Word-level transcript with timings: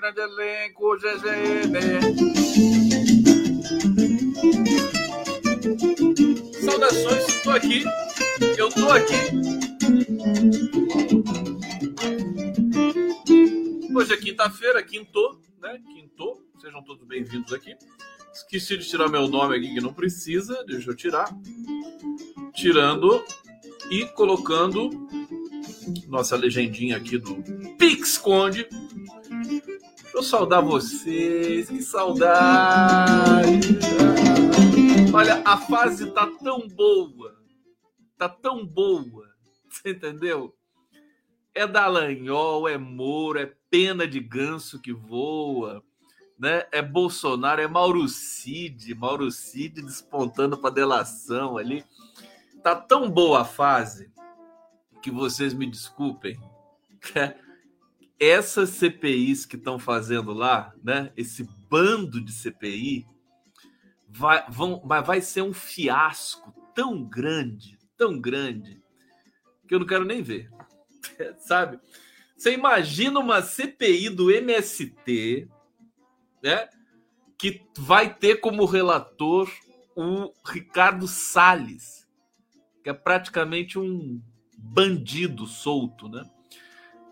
grande 0.00 0.20
elenco, 0.22 0.96
GGN. 0.96 2.00
Saudações, 6.64 7.28
estou 7.28 7.52
aqui. 7.52 7.84
Eu 8.56 8.68
estou 8.68 8.90
aqui 8.90 9.14
Hoje 13.94 14.14
é 14.14 14.16
quinta-feira, 14.16 14.82
quinto, 14.82 15.38
né? 15.60 15.78
Quinto. 15.92 16.42
Sejam 16.58 16.82
todos 16.82 17.06
bem-vindos 17.06 17.52
aqui. 17.52 17.76
Esqueci 18.32 18.78
de 18.78 18.88
tirar 18.88 19.10
meu 19.10 19.28
nome 19.28 19.54
aqui 19.58 19.74
que 19.74 19.82
não 19.82 19.92
precisa, 19.92 20.64
deixa 20.64 20.90
eu 20.90 20.96
tirar. 20.96 21.28
Tirando 22.54 23.22
e 23.90 24.06
colocando 24.06 24.88
nossa 26.08 26.36
legendinha 26.36 26.96
aqui 26.96 27.18
do 27.18 27.36
Pix 27.76 28.16
Conde. 28.16 28.66
Eu 30.12 30.22
saudar 30.22 30.60
vocês, 30.60 31.68
que 31.68 31.82
saudade! 31.82 33.78
Olha, 35.14 35.42
a 35.44 35.56
fase 35.56 36.10
tá 36.10 36.26
tão 36.42 36.66
boa, 36.68 37.36
tá 38.18 38.28
tão 38.28 38.66
boa, 38.66 39.28
você 39.70 39.90
entendeu? 39.90 40.54
É 41.54 41.66
Dallagnol, 41.66 42.68
é 42.68 42.76
Moro, 42.76 43.38
é 43.38 43.52
pena 43.70 44.06
de 44.06 44.20
ganso 44.20 44.80
que 44.80 44.92
voa, 44.92 45.82
né? 46.38 46.64
É 46.72 46.82
Bolsonaro, 46.82 47.60
é 47.60 47.68
Mauro 47.68 48.08
Cid, 48.08 48.94
Mauro 48.94 49.30
Cid 49.30 49.82
despontando 49.82 50.56
para 50.58 50.70
delação 50.70 51.56
ali. 51.56 51.84
Tá 52.62 52.74
tão 52.74 53.10
boa 53.10 53.42
a 53.42 53.44
fase 53.44 54.10
que 55.02 55.10
vocês 55.10 55.54
me 55.54 55.66
desculpem. 55.66 56.38
Essas 58.20 58.70
CPIs 58.70 59.46
que 59.46 59.56
estão 59.56 59.78
fazendo 59.78 60.32
lá, 60.34 60.74
né? 60.84 61.10
Esse 61.16 61.48
bando 61.70 62.20
de 62.20 62.32
CPI 62.32 63.06
vai, 64.06 64.44
vão, 64.50 64.82
vai 64.84 65.22
ser 65.22 65.42
um 65.42 65.54
fiasco 65.54 66.52
tão 66.74 67.02
grande, 67.02 67.78
tão 67.96 68.20
grande, 68.20 68.82
que 69.66 69.74
eu 69.74 69.78
não 69.78 69.86
quero 69.86 70.04
nem 70.04 70.22
ver. 70.22 70.50
Sabe? 71.38 71.80
Você 72.36 72.52
imagina 72.52 73.20
uma 73.20 73.42
CPI 73.42 74.10
do 74.10 74.30
MST, 74.30 75.48
né? 76.42 76.68
Que 77.38 77.62
vai 77.76 78.12
ter 78.12 78.36
como 78.36 78.64
relator 78.64 79.50
o 79.96 80.32
Ricardo 80.46 81.06
Salles, 81.06 82.06
que 82.82 82.90
é 82.90 82.94
praticamente 82.94 83.78
um 83.78 84.20
bandido 84.56 85.46
solto, 85.46 86.08
né? 86.08 86.28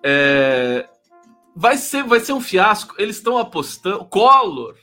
É, 0.02 0.88
vai 1.58 1.76
ser, 1.76 2.04
vai 2.04 2.20
ser 2.20 2.32
um 2.32 2.40
fiasco. 2.40 2.94
Eles 2.98 3.16
estão 3.16 3.36
apostando. 3.36 4.04
Collor, 4.04 4.76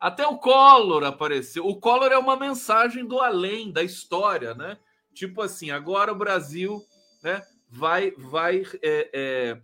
até 0.00 0.26
o 0.26 0.36
Collor 0.36 1.04
apareceu. 1.04 1.64
O 1.64 1.78
Collor 1.78 2.10
é 2.10 2.18
uma 2.18 2.36
mensagem 2.36 3.06
do 3.06 3.20
além 3.20 3.70
da 3.70 3.84
história, 3.84 4.52
né? 4.52 4.76
Tipo 5.14 5.42
assim, 5.42 5.70
agora 5.70 6.12
o 6.12 6.18
Brasil, 6.18 6.84
né? 7.22 7.40
vai, 7.70 8.10
vai 8.12 8.64
é, 8.82 9.10
é, 9.12 9.62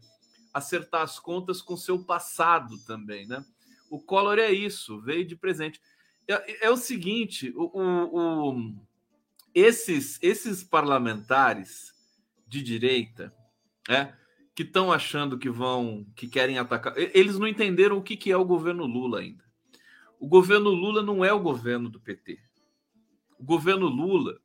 acertar 0.52 1.02
as 1.02 1.18
contas 1.18 1.60
com 1.60 1.76
seu 1.76 2.04
passado 2.04 2.78
também, 2.86 3.26
né? 3.26 3.44
O 3.90 4.00
Collor 4.00 4.38
é 4.38 4.52
isso, 4.52 5.00
veio 5.00 5.26
de 5.26 5.34
presente. 5.34 5.80
É, 6.28 6.66
é 6.66 6.70
o 6.70 6.76
seguinte, 6.76 7.52
o, 7.56 7.80
o, 7.80 8.50
o, 8.52 8.74
esses, 9.52 10.20
esses 10.22 10.62
parlamentares 10.62 11.92
de 12.46 12.62
direita, 12.62 13.34
é, 13.88 14.12
que 14.54 14.62
estão 14.62 14.92
achando 14.92 15.38
que 15.38 15.50
vão, 15.50 16.06
que 16.14 16.28
querem 16.28 16.58
atacar, 16.58 16.94
eles 16.96 17.38
não 17.38 17.48
entenderam 17.48 17.96
o 17.98 18.02
que, 18.02 18.16
que 18.16 18.30
é 18.30 18.36
o 18.36 18.44
governo 18.44 18.86
Lula 18.86 19.20
ainda. 19.20 19.44
O 20.18 20.28
governo 20.28 20.70
Lula 20.70 21.02
não 21.02 21.24
é 21.24 21.32
o 21.32 21.40
governo 21.40 21.88
do 21.90 22.00
PT. 22.00 22.38
O 23.38 23.44
governo 23.44 23.86
Lula 23.86 24.38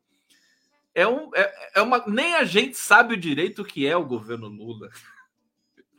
é, 0.93 1.07
um, 1.07 1.29
é, 1.35 1.71
é 1.75 1.81
uma. 1.81 2.03
Nem 2.07 2.35
a 2.35 2.43
gente 2.43 2.75
sabe 2.75 3.13
o 3.13 3.19
direito 3.19 3.63
que 3.63 3.87
é 3.87 3.95
o 3.95 4.05
governo 4.05 4.47
Lula. 4.47 4.89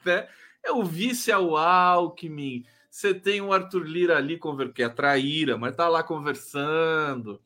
Né? 0.02 0.26
É 0.64 0.72
o 0.72 0.82
vice 0.82 1.30
ao 1.30 1.58
Alckmin. 1.58 2.64
Você 2.90 3.12
tem 3.12 3.42
o 3.42 3.52
Arthur 3.52 3.84
Lira 3.84 4.16
ali, 4.16 4.40
que 4.74 4.82
é 4.82 4.88
traíra, 4.88 5.58
mas 5.58 5.76
tá 5.76 5.90
lá 5.90 6.02
conversando. 6.02 7.38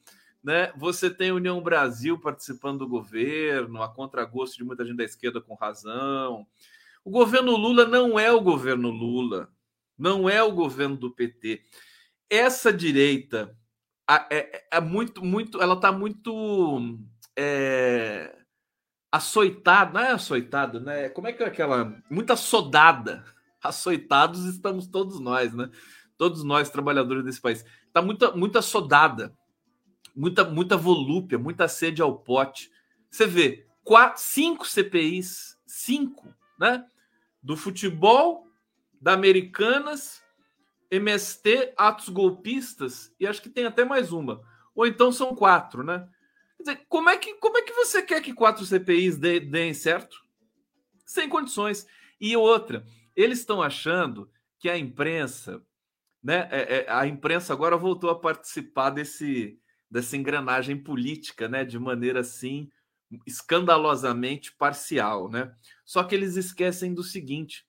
Né? 0.45 0.71
Você 0.77 1.09
tem 1.09 1.31
a 1.31 1.35
União 1.35 1.63
Brasil 1.63 2.19
participando 2.21 2.81
do 2.81 2.89
governo, 2.89 3.83
a 3.83 3.89
contragosto 3.89 4.59
de 4.59 4.65
muita 4.65 4.85
gente 4.85 4.99
da 4.99 5.05
esquerda 5.05 5.41
com 5.41 5.55
razão. 5.55 6.47
O 7.03 7.11
governo 7.11 7.57
Lula 7.57 7.87
não 7.87 8.19
é 8.19 8.31
o 8.31 8.43
governo 8.43 8.91
Lula, 8.91 9.49
não 9.97 10.29
é 10.29 10.43
o 10.43 10.53
governo 10.53 10.97
do 10.99 11.11
PT. 11.11 11.63
Essa 12.29 12.71
direita 12.71 13.57
é, 14.09 14.37
é, 14.37 14.65
é 14.73 14.81
muito, 14.81 15.25
muito, 15.25 15.63
ela 15.63 15.75
está 15.75 15.91
muito 15.91 16.99
é, 17.35 18.37
açoitado, 19.11 19.95
não 19.95 20.01
é 20.01 20.11
açoitado, 20.11 20.79
né? 20.79 21.09
Como 21.09 21.27
é 21.27 21.33
que 21.33 21.43
é 21.43 21.47
aquela. 21.47 21.97
Muita 22.11 22.37
sodada. 22.37 23.25
Açoitados 23.63 24.45
estamos 24.45 24.87
todos 24.87 25.19
nós, 25.19 25.55
né? 25.55 25.71
Todos 26.19 26.45
nós, 26.45 26.69
trabalhadores 26.69 27.25
desse 27.25 27.41
país. 27.41 27.65
Tá 27.95 28.03
muita, 28.03 28.33
muita 28.33 28.61
sodada, 28.61 29.35
muita, 30.15 30.45
muita 30.45 30.77
volúpia, 30.77 31.39
muita 31.39 31.69
sede 31.69 32.01
ao 32.01 32.19
pote. 32.19 32.71
Você 33.11 33.27
vê, 33.27 33.67
quatro, 33.83 34.23
cinco 34.23 34.67
CPIs, 34.67 35.59
cinco, 35.67 36.35
né? 36.59 36.85
Do 37.43 37.57
futebol, 37.57 38.47
da 39.01 39.13
Americanas, 39.13 40.23
MST, 40.91 41.75
atos 41.77 42.09
golpistas, 42.09 43.13
e 43.19 43.27
acho 43.27 43.43
que 43.43 43.51
tem 43.51 43.67
até 43.67 43.85
mais 43.85 44.13
uma. 44.13 44.43
Ou 44.75 44.87
então 44.87 45.13
são 45.13 45.35
quatro, 45.35 45.83
né? 45.83 46.09
dizer, 46.65 46.85
como 46.89 47.11
é 47.11 47.17
que, 47.17 47.35
como 47.35 47.59
é 47.59 47.63
que 47.63 47.73
você 47.73 48.03
quer 48.03 48.21
que 48.21 48.33
quatro 48.33 48.65
CPIs 48.65 49.19
deem 49.19 49.75
certo? 49.75 50.17
Sem 51.05 51.29
condições. 51.29 51.87
E 52.21 52.37
outra, 52.37 52.85
eles 53.15 53.39
estão 53.41 53.63
achando 53.63 54.31
que 54.59 54.69
a 54.69 54.79
imprensa, 54.79 55.63
né? 56.23 56.49
É, 56.51 56.77
é, 56.77 56.87
a 56.89 57.07
imprensa 57.07 57.53
agora 57.53 57.77
voltou 57.77 58.09
a 58.11 58.19
participar 58.19 58.91
desse, 58.91 59.59
dessa 59.95 60.17
engrenagem 60.17 60.77
política, 60.77 61.49
né? 61.49 61.65
De 61.65 61.79
maneira 61.79 62.19
assim 62.19 62.69
escandalosamente 63.25 64.53
parcial, 64.53 65.31
né? 65.31 65.55
Só 65.85 66.03
que 66.03 66.17
eles 66.17 66.35
esquecem 66.35 66.93
do 66.93 67.05
seguinte: 67.05 67.65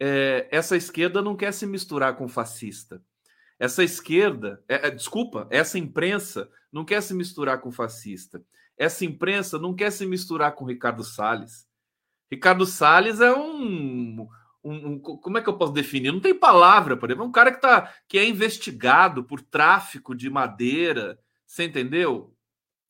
é, 0.00 0.48
essa 0.50 0.74
esquerda 0.74 1.20
não 1.20 1.36
quer 1.36 1.52
se 1.52 1.66
misturar 1.66 2.16
com 2.16 2.26
fascista. 2.26 3.02
Essa 3.58 3.84
esquerda, 3.84 4.64
é, 4.66 4.86
é, 4.86 4.90
desculpa, 4.90 5.46
essa 5.50 5.78
imprensa 5.78 6.50
não 6.72 6.82
quer 6.82 7.02
se 7.02 7.12
misturar 7.12 7.60
com 7.60 7.70
fascista. 7.70 8.42
Essa 8.74 9.04
imprensa 9.04 9.58
não 9.58 9.74
quer 9.74 9.92
se 9.92 10.06
misturar 10.06 10.54
com 10.54 10.64
Ricardo 10.64 11.04
Salles. 11.04 11.68
Ricardo 12.32 12.64
Salles 12.64 13.20
é 13.20 13.36
um, 13.36 14.26
um, 14.64 14.86
um, 14.92 14.98
como 14.98 15.36
é 15.36 15.42
que 15.42 15.48
eu 15.50 15.58
posso 15.58 15.74
definir? 15.74 16.10
Não 16.10 16.20
tem 16.20 16.34
palavra, 16.34 16.96
por 16.96 17.10
exemplo, 17.10 17.26
é 17.26 17.28
um 17.28 17.32
cara 17.32 17.52
que 17.52 17.60
tá 17.60 17.92
que 18.08 18.16
é 18.16 18.26
investigado 18.26 19.22
por 19.22 19.42
tráfico 19.42 20.14
de 20.14 20.30
madeira, 20.30 21.18
você 21.50 21.64
entendeu? 21.64 22.32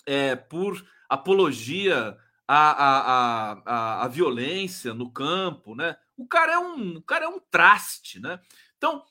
É, 0.05 0.37
por 0.37 0.87
apologia 1.09 2.19
à, 2.47 2.71
à, 2.71 3.53
à, 3.65 4.05
à, 4.05 4.09
violência 4.09 4.93
no 4.93 5.11
campo, 5.11 5.75
né? 5.75 5.97
O 6.15 6.27
cara 6.27 6.53
é 6.53 6.59
um, 6.59 6.99
o 6.99 7.03
cara 7.03 7.25
é 7.25 7.29
um 7.29 7.41
traste, 7.41 8.21
né? 8.21 8.39
Então, 8.77 9.03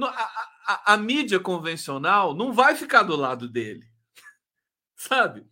a, 0.00 0.08
a, 0.66 0.94
a, 0.94 0.96
mídia 0.96 1.38
convencional 1.38 2.34
não 2.34 2.50
vai 2.50 2.74
ficar 2.74 3.02
do 3.02 3.14
lado 3.14 3.46
dele, 3.46 3.86
sabe? 4.96 5.46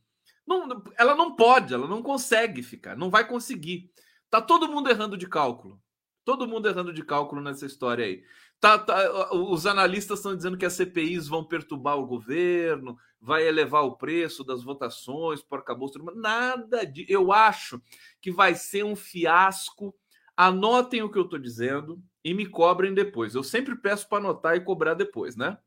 Não, 0.46 0.82
ela 0.96 1.14
não 1.14 1.36
pode, 1.36 1.74
ela 1.74 1.86
não 1.86 2.02
consegue 2.02 2.62
ficar, 2.62 2.96
não 2.96 3.10
vai 3.10 3.28
conseguir. 3.28 3.92
Tá 4.30 4.40
todo 4.40 4.68
mundo 4.68 4.88
errando 4.88 5.18
de 5.18 5.28
cálculo. 5.28 5.78
Todo 6.24 6.48
mundo 6.48 6.68
errando 6.68 6.92
de 6.92 7.04
cálculo 7.04 7.42
nessa 7.42 7.66
história 7.66 8.06
aí. 8.06 8.24
Tá, 8.62 8.78
tá, 8.78 9.34
os 9.34 9.66
analistas 9.66 10.20
estão 10.20 10.36
dizendo 10.36 10.56
que 10.56 10.64
as 10.64 10.74
CPIs 10.74 11.26
vão 11.26 11.42
perturbar 11.42 11.98
o 11.98 12.06
governo, 12.06 12.96
vai 13.20 13.44
elevar 13.44 13.82
o 13.82 13.96
preço 13.96 14.44
das 14.44 14.62
votações, 14.62 15.42
por 15.42 15.58
acabou 15.58 15.90
nada 16.14 16.86
de. 16.86 17.04
Eu 17.08 17.32
acho 17.32 17.82
que 18.20 18.30
vai 18.30 18.54
ser 18.54 18.84
um 18.84 18.94
fiasco. 18.94 19.92
Anotem 20.36 21.02
o 21.02 21.10
que 21.10 21.18
eu 21.18 21.24
estou 21.24 21.40
dizendo 21.40 22.00
e 22.24 22.32
me 22.32 22.46
cobrem 22.46 22.94
depois. 22.94 23.34
Eu 23.34 23.42
sempre 23.42 23.74
peço 23.74 24.08
para 24.08 24.18
anotar 24.18 24.54
e 24.54 24.60
cobrar 24.60 24.94
depois, 24.94 25.34
né? 25.34 25.58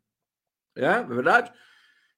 É, 0.74 0.86
é 0.86 1.04
verdade? 1.04 1.52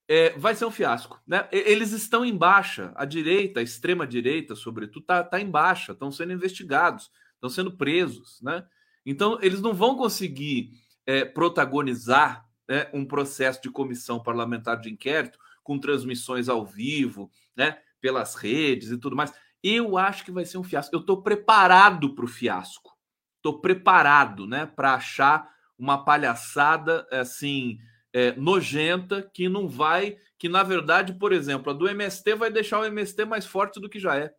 é, 0.08 0.38
vai 0.38 0.56
ser 0.56 0.66
um 0.66 0.72
fiasco. 0.72 1.22
Né? 1.28 1.48
Eles 1.52 1.92
estão 1.92 2.24
em 2.24 2.36
baixa, 2.36 2.94
a 2.96 3.04
direita, 3.04 3.60
a 3.60 3.64
extrema-direita, 3.64 4.56
sobretudo, 4.56 5.02
está 5.02 5.24
tá 5.24 5.40
em 5.40 5.50
baixa, 5.50 5.92
estão 5.92 6.12
sendo 6.12 6.34
investigados, 6.34 7.12
estão 7.34 7.50
sendo 7.50 7.76
presos. 7.76 8.40
Né? 8.42 8.66
Então, 9.10 9.40
eles 9.42 9.62
não 9.62 9.74
vão 9.74 9.96
conseguir 9.96 10.72
é, 11.06 11.24
protagonizar 11.24 12.46
né, 12.68 12.90
um 12.94 13.06
processo 13.06 13.62
de 13.62 13.72
comissão 13.72 14.22
parlamentar 14.22 14.82
de 14.82 14.92
inquérito 14.92 15.40
com 15.64 15.80
transmissões 15.80 16.50
ao 16.50 16.66
vivo, 16.66 17.32
né, 17.56 17.78
pelas 18.02 18.36
redes 18.36 18.92
e 18.92 18.98
tudo 18.98 19.16
mais. 19.16 19.34
Eu 19.64 19.98
acho 19.98 20.26
que 20.26 20.32
vai 20.32 20.44
ser 20.44 20.58
um 20.58 20.64
fiasco. 20.64 20.94
Eu 20.94 21.00
estou 21.00 21.24
preparado 21.24 22.14
para 22.14 22.26
o 22.26 22.28
fiasco. 22.28 22.92
Estou 23.38 23.62
preparado 23.62 24.46
né, 24.46 24.66
para 24.66 24.96
achar 24.96 25.50
uma 25.78 26.04
palhaçada 26.04 27.08
assim 27.10 27.78
é, 28.12 28.34
nojenta 28.34 29.22
que 29.34 29.48
não 29.48 29.70
vai, 29.70 30.18
que 30.38 30.50
na 30.50 30.64
verdade, 30.64 31.14
por 31.14 31.32
exemplo, 31.32 31.72
a 31.72 31.74
do 31.74 31.88
MST 31.88 32.36
vai 32.36 32.52
deixar 32.52 32.80
o 32.80 32.86
MST 32.86 33.24
mais 33.24 33.46
forte 33.46 33.80
do 33.80 33.90
que 33.90 34.00
já 34.00 34.18
é. 34.18 34.34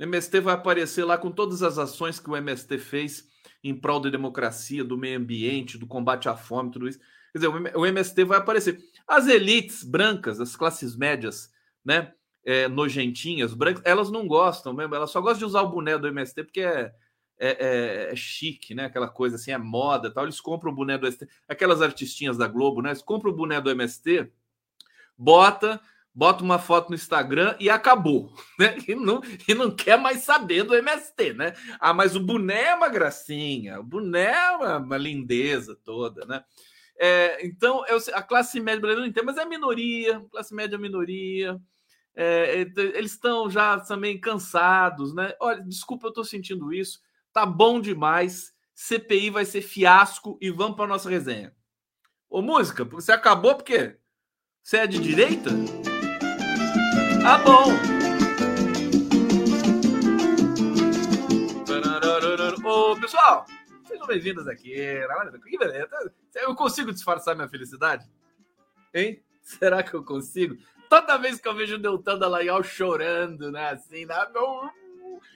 O 0.00 0.02
MST 0.02 0.40
vai 0.40 0.54
aparecer 0.54 1.04
lá 1.04 1.18
com 1.18 1.30
todas 1.30 1.62
as 1.62 1.76
ações 1.76 2.18
que 2.18 2.30
o 2.30 2.36
MST 2.36 2.78
fez 2.78 3.28
em 3.62 3.74
prol 3.74 4.00
da 4.00 4.08
democracia, 4.08 4.82
do 4.82 4.96
meio 4.96 5.18
ambiente, 5.18 5.76
do 5.76 5.86
combate 5.86 6.26
à 6.26 6.34
fome, 6.34 6.70
tudo 6.70 6.88
isso. 6.88 6.98
Quer 7.32 7.38
dizer, 7.38 7.76
o 7.76 7.84
MST 7.84 8.24
vai 8.24 8.38
aparecer. 8.38 8.78
As 9.06 9.28
elites 9.28 9.84
brancas, 9.84 10.40
as 10.40 10.56
classes 10.56 10.96
médias, 10.96 11.52
né, 11.84 12.14
é, 12.42 12.66
nojentinhas, 12.66 13.52
brancas, 13.52 13.82
elas 13.84 14.10
não 14.10 14.26
gostam 14.26 14.72
mesmo, 14.72 14.94
elas 14.94 15.10
só 15.10 15.20
gostam 15.20 15.40
de 15.40 15.44
usar 15.44 15.60
o 15.60 15.68
boné 15.68 15.98
do 15.98 16.08
MST 16.08 16.44
porque 16.44 16.62
é, 16.62 16.94
é, 17.38 17.48
é, 17.48 18.12
é, 18.12 18.16
chique, 18.16 18.74
né? 18.74 18.86
Aquela 18.86 19.08
coisa 19.08 19.36
assim, 19.36 19.50
é 19.50 19.58
moda 19.58 20.10
tal. 20.10 20.24
Eles 20.24 20.40
compram 20.40 20.72
o 20.72 20.74
boné 20.74 20.96
do 20.96 21.06
MST, 21.06 21.28
aquelas 21.46 21.82
artistinhas 21.82 22.38
da 22.38 22.48
Globo, 22.48 22.80
né? 22.80 22.88
Eles 22.88 23.02
compram 23.02 23.32
o 23.32 23.36
boné 23.36 23.60
do 23.60 23.70
MST, 23.70 24.32
bota, 25.16 25.78
bota 26.14 26.42
uma 26.42 26.58
foto 26.58 26.90
no 26.90 26.94
Instagram 26.94 27.56
e 27.58 27.70
acabou, 27.70 28.32
né? 28.58 28.76
E 28.86 28.94
não, 28.94 29.20
e 29.46 29.54
não 29.54 29.70
quer 29.70 29.98
mais 29.98 30.22
saber 30.22 30.64
do 30.64 30.74
MST, 30.74 31.34
né? 31.34 31.54
Ah, 31.78 31.94
mas 31.94 32.16
o 32.16 32.20
boné 32.20 32.64
é 32.64 32.74
uma 32.74 32.88
gracinha, 32.88 33.80
o 33.80 33.84
boné 33.84 34.32
é 34.32 34.50
uma, 34.50 34.76
uma 34.78 34.96
lindeza 34.96 35.76
toda, 35.84 36.24
né? 36.26 36.44
É, 36.98 37.46
então, 37.46 37.82
eu, 37.86 37.98
a 38.12 38.22
classe 38.22 38.60
média 38.60 38.80
brasileira 38.80 39.00
não 39.00 39.08
entende, 39.08 39.24
mas 39.24 39.38
é 39.38 39.44
minoria, 39.46 40.20
classe 40.30 40.54
média 40.54 40.76
é 40.76 40.78
minoria. 40.78 41.58
É, 42.14 42.60
eles 42.76 43.12
estão 43.12 43.48
já 43.48 43.80
também 43.80 44.20
cansados, 44.20 45.14
né? 45.14 45.32
Olha, 45.40 45.62
desculpa, 45.62 46.06
eu 46.06 46.10
estou 46.10 46.24
sentindo 46.24 46.74
isso. 46.74 47.00
Tá 47.32 47.46
bom 47.46 47.80
demais. 47.80 48.52
CPI 48.74 49.30
vai 49.30 49.46
ser 49.46 49.62
fiasco 49.62 50.38
e 50.42 50.50
vamos 50.50 50.76
para 50.76 50.86
nossa 50.86 51.08
resenha. 51.08 51.54
Ô, 52.28 52.42
música, 52.42 52.84
você 52.84 53.12
acabou 53.12 53.54
porque 53.54 53.96
você 54.62 54.78
é 54.78 54.86
de 54.86 54.98
direita? 54.98 55.50
Ah, 57.24 57.38
bom. 57.38 57.70
Ô, 62.64 62.96
pessoal, 63.00 63.44
sejam 63.86 64.06
bem-vindos 64.06 64.48
aqui. 64.48 64.74
Que 65.48 65.58
beleza. 65.58 66.12
Eu 66.34 66.54
consigo 66.54 66.92
disfarçar 66.92 67.34
minha 67.34 67.48
felicidade? 67.48 68.08
Hein? 68.94 69.22
Será 69.42 69.82
que 69.82 69.92
eu 69.94 70.02
consigo? 70.02 70.56
Toda 70.88 71.18
vez 71.18 71.38
que 71.38 71.46
eu 71.46 71.54
vejo 71.54 71.76
o 71.76 71.78
Deltan 71.78 72.18
Dallagnol 72.18 72.62
chorando, 72.62 73.52
né? 73.52 73.70
Assim, 73.70 74.06
né? 74.06 74.14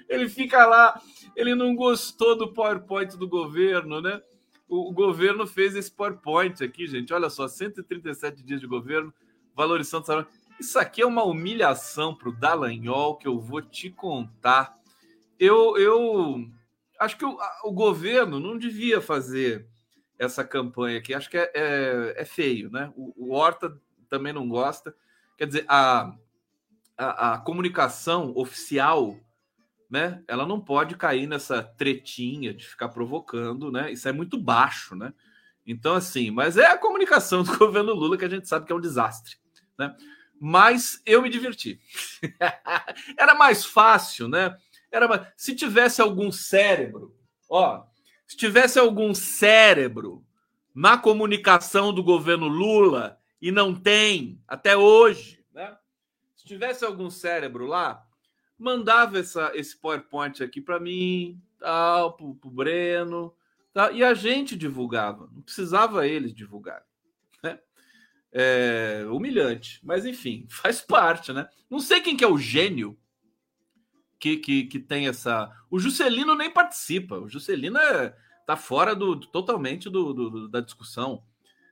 ele 0.09 0.29
fica 0.29 0.65
lá, 0.67 1.01
ele 1.37 1.55
não 1.55 1.75
gostou 1.75 2.37
do 2.37 2.53
PowerPoint 2.53 3.17
do 3.17 3.29
governo, 3.29 4.01
né? 4.01 4.23
O, 4.69 4.91
governo 4.93 5.47
fez 5.47 5.77
esse 5.77 5.91
PowerPoint 5.91 6.65
aqui, 6.65 6.87
gente. 6.87 7.13
Olha 7.13 7.29
só, 7.29 7.47
137 7.47 8.43
dias 8.43 8.61
de 8.61 8.67
governo, 8.67 9.13
valorização 9.55 10.01
do 10.01 10.07
salário. 10.07 10.29
Isso 10.59 10.79
aqui 10.79 11.03
é 11.03 11.07
uma 11.07 11.25
humilhação 11.25 12.15
para 12.15 12.29
o 12.29 12.33
Dallagnol 12.33 13.17
que 13.17 13.27
eu 13.27 13.39
vou 13.39 13.61
te 13.61 13.91
contar. 13.91 14.79
Eu, 15.39 15.77
eu 15.77 16.47
acho 16.99 17.17
que 17.17 17.25
o, 17.25 17.37
o 17.65 17.73
governo 17.73 18.39
não 18.39 18.57
devia 18.57 19.01
fazer 19.01 19.67
essa 20.19 20.45
campanha 20.45 20.99
aqui. 20.99 21.13
Acho 21.13 21.29
que 21.29 21.37
é, 21.37 21.51
é, 21.55 22.15
é 22.19 22.25
feio, 22.25 22.71
né? 22.71 22.93
O, 22.97 23.13
o, 23.17 23.33
Horta 23.33 23.77
também 24.09 24.33
não 24.33 24.49
gosta. 24.49 24.95
Quer 25.37 25.47
dizer, 25.47 25.65
a, 25.69 26.15
a, 26.97 27.35
a 27.35 27.39
comunicação 27.39 28.33
oficial 28.37 29.19
né? 29.95 30.25
Ela 30.27 30.45
não 30.45 30.61
pode 30.61 30.97
cair 30.97 31.27
nessa 31.27 31.63
tretinha 31.63 32.53
de 32.53 32.67
ficar 32.67 32.89
provocando, 32.89 33.71
né? 33.71 33.93
Isso 33.93 34.09
é 34.09 34.13
muito 34.13 34.37
baixo, 34.37 34.97
né? 34.97 35.15
Então, 35.65 35.95
assim, 35.95 36.33
mas 36.33 36.57
é 36.57 36.67
a 36.67 36.77
comunicação 36.77 37.45
do 37.45 37.55
governo 37.59 37.95
Lula 37.95 38.19
que 38.19 38.25
a 38.25 38.29
gente 38.29 38.49
sabe 38.49 38.67
que 38.67 38.73
é 38.73 38.75
um 38.75 38.81
desastre, 38.81 39.37
né? 39.79 39.95
Mas 40.41 41.01
eu 41.07 41.23
me 41.23 41.29
diverti. 41.29 41.81
Era 43.19 43.35
mais 43.35 43.65
fácil, 43.65 44.29
né? 44.29 44.57
Era 44.91 45.09
mais... 45.09 45.27
se 45.37 45.55
tivesse 45.55 46.01
algum 46.01 46.31
cérebro, 46.31 47.17
ó, 47.49 47.85
se 48.27 48.37
tivesse 48.37 48.79
algum 48.79 49.15
cérebro 49.15 50.25
na 50.75 50.99
comunicação 50.99 51.93
do 51.93 52.03
governo 52.03 52.49
Lula 52.49 53.19
e 53.41 53.53
não 53.53 53.75
tem 53.75 54.41
até 54.47 54.77
hoje, 54.77 55.45
né? 55.53 55.77
Se 56.37 56.45
tivesse 56.45 56.85
algum 56.85 57.09
cérebro 57.11 57.67
lá, 57.67 58.05
mandava 58.59 59.19
essa, 59.19 59.53
esse 59.55 59.77
PowerPoint 59.77 60.43
aqui 60.43 60.61
para 60.61 60.81
mim, 60.81 61.41
tal, 61.59 62.17
para 62.17 62.27
o 62.27 62.35
Breno, 62.51 63.35
tal, 63.73 63.93
e 63.95 64.03
a 64.03 64.15
gente 64.15 64.57
divulgava, 64.57 65.29
não 65.33 65.43
precisava 65.43 66.07
eles 66.07 66.35
divulgar. 66.35 66.85
É, 68.37 69.07
humilhante, 69.11 69.79
mas 69.85 70.05
enfim, 70.05 70.45
faz 70.51 70.81
parte, 70.81 71.33
né? 71.33 71.49
Não 71.71 71.79
sei 71.79 72.01
quem 72.01 72.17
que 72.17 72.25
é 72.25 72.29
o 72.29 72.37
gênio 72.37 72.99
que, 74.19 74.39
que, 74.39 74.65
que 74.65 74.79
tem 74.81 75.07
essa. 75.07 75.51
O 75.71 75.79
Juscelino 75.79 76.35
nem 76.35 76.51
participa, 76.51 77.17
o 77.17 77.29
Juscelino 77.29 77.79
é, 77.79 78.17
tá 78.45 78.57
fora 78.57 78.95
do, 78.95 79.21
totalmente 79.21 79.89
do, 79.89 80.13
do, 80.13 80.49
da 80.49 80.61
discussão. 80.61 81.23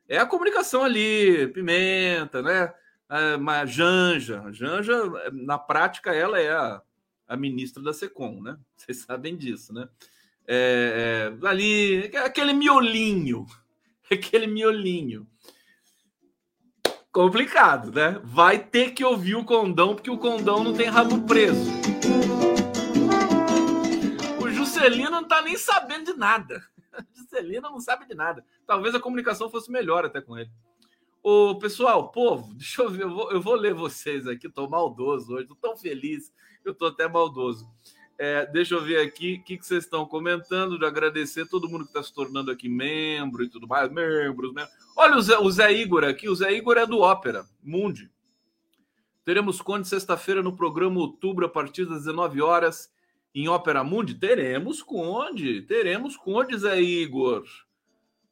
É 0.09 0.19
a 0.19 0.27
comunicação 0.27 0.85
ali, 0.85 1.49
pimenta, 1.49 2.43
né? 2.43 2.73
a 3.09 3.67
Janja. 3.67 4.45
Janja, 4.53 4.93
na 5.33 5.59
prática, 5.59 6.15
ela 6.15 6.41
é 6.41 6.51
a, 6.51 6.83
a 7.29 7.37
ministra 7.37 7.83
da 7.83 7.93
SECOM, 7.93 8.43
né? 8.43 8.59
Vocês 8.77 8.99
sabem 8.99 9.37
disso, 9.37 9.73
né? 9.73 9.89
É, 10.47 11.31
é, 11.43 11.47
ali, 11.47 12.11
aquele 12.17 12.53
miolinho, 12.53 13.47
aquele 14.11 14.47
miolinho. 14.47 15.27
Complicado, 17.13 17.93
né? 17.93 18.19
Vai 18.25 18.59
ter 18.59 18.93
que 18.93 19.05
ouvir 19.05 19.35
o 19.35 19.45
condão, 19.45 19.95
porque 19.95 20.11
o 20.11 20.17
condão 20.17 20.65
não 20.65 20.73
tem 20.73 20.89
rabo 20.89 21.27
preso. 21.27 21.71
O 24.41 24.49
Juscelino 24.49 25.11
não 25.11 25.29
tá 25.29 25.43
nem 25.43 25.59
sabendo 25.59 26.13
de 26.13 26.19
nada. 26.19 26.67
O 26.95 27.19
Juscelino 27.19 27.69
não 27.71 27.81
sabe 27.81 28.07
de 28.07 28.15
nada. 28.15 28.43
Talvez 28.67 28.95
a 28.95 29.01
comunicação 29.01 29.51
fosse 29.51 29.71
melhor 29.71 30.07
até 30.07 30.23
com 30.23 30.39
ele. 30.39 30.51
Ô, 31.23 31.55
pessoal, 31.59 32.11
povo, 32.11 32.55
deixa 32.55 32.83
eu 32.83 32.89
ver, 32.89 33.03
eu 33.03 33.11
vou, 33.11 33.31
eu 33.31 33.43
vou 33.43 33.55
ler 33.57 33.75
vocês 33.75 34.27
aqui, 34.27 34.49
tô 34.49 34.67
maldoso 34.67 35.35
hoje, 35.35 35.47
tô 35.47 35.55
tão 35.55 35.77
feliz, 35.77 36.33
eu 36.65 36.75
tô 36.75 36.87
até 36.87 37.07
maldoso. 37.07 37.71
É, 38.19 38.47
deixa 38.47 38.75
eu 38.75 38.83
ver 38.83 38.99
aqui 39.07 39.35
o 39.35 39.45
que, 39.45 39.59
que 39.59 39.67
vocês 39.67 39.85
estão 39.85 40.07
comentando, 40.07 40.79
de 40.79 40.87
agradecer 40.87 41.47
todo 41.47 41.69
mundo 41.69 41.85
que 41.85 41.91
está 41.91 42.03
se 42.03 42.13
tornando 42.13 42.51
aqui 42.51 42.69
membro 42.69 43.45
e 43.45 43.49
tudo 43.49 43.69
mais, 43.69 43.91
membros, 43.91 44.53
membros. 44.53 44.82
Olha 45.03 45.17
o 45.17 45.21
Zé, 45.21 45.37
o 45.37 45.51
Zé 45.51 45.73
Igor 45.73 46.05
aqui, 46.05 46.29
o 46.29 46.35
Zé 46.37 46.53
Igor 46.53 46.79
é 46.79 46.87
do 46.87 47.01
Ópera, 47.01 47.45
Mundi. 47.61 48.09
Teremos 49.25 49.61
Conde 49.61 49.89
sexta-feira 49.89 50.45
no 50.45 50.57
programa 50.57 51.01
Outubro, 51.01 51.45
a 51.45 51.49
partir 51.49 51.87
das 51.87 52.05
19 52.05 52.41
horas, 52.41 52.89
em 53.35 53.49
Ópera 53.49 53.83
Mundi? 53.83 54.15
Teremos 54.15 54.81
Conde, 54.81 55.63
teremos 55.63 56.17
Conde, 56.17 56.57
Zé 56.57 56.81
Igor 56.81 57.43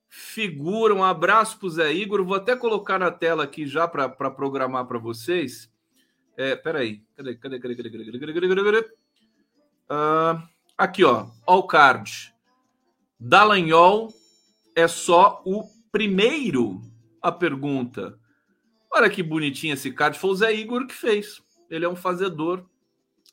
figura. 0.08 0.94
Um 0.94 1.02
abraço 1.02 1.58
para 1.58 1.66
o 1.66 1.70
Zé 1.70 1.92
Igor. 1.92 2.24
Vou 2.24 2.36
até 2.36 2.54
colocar 2.54 3.00
na 3.00 3.10
tela 3.10 3.42
aqui 3.42 3.66
já 3.66 3.88
para 3.88 4.08
programar 4.08 4.86
para 4.86 4.98
vocês. 4.98 5.68
É, 6.36 6.54
peraí. 6.54 7.02
Cadê, 7.16 7.34
cadê, 7.34 7.58
cadê, 7.58 7.76
cadê, 7.76 7.90
cadê, 7.90 8.04
cadê, 8.04 8.32
cadê, 8.32 8.48
cadê, 8.48 8.64
cadê? 8.64 8.94
Uh, 9.90 10.48
aqui, 10.78 11.04
ó. 11.04 11.26
Ó 11.44 11.58
o 11.58 11.66
card. 11.66 12.32
Dallagnol 13.18 14.14
é 14.76 14.86
só 14.86 15.42
o 15.44 15.79
primeiro 15.92 16.80
a 17.22 17.30
pergunta. 17.30 18.18
Olha 18.92 19.08
que 19.08 19.22
bonitinho 19.22 19.74
esse 19.74 19.92
card. 19.92 20.18
Foi 20.18 20.30
o 20.30 20.34
Zé 20.34 20.54
Igor 20.54 20.86
que 20.86 20.94
fez. 20.94 21.42
Ele 21.68 21.84
é 21.84 21.88
um 21.88 21.96
fazedor 21.96 22.68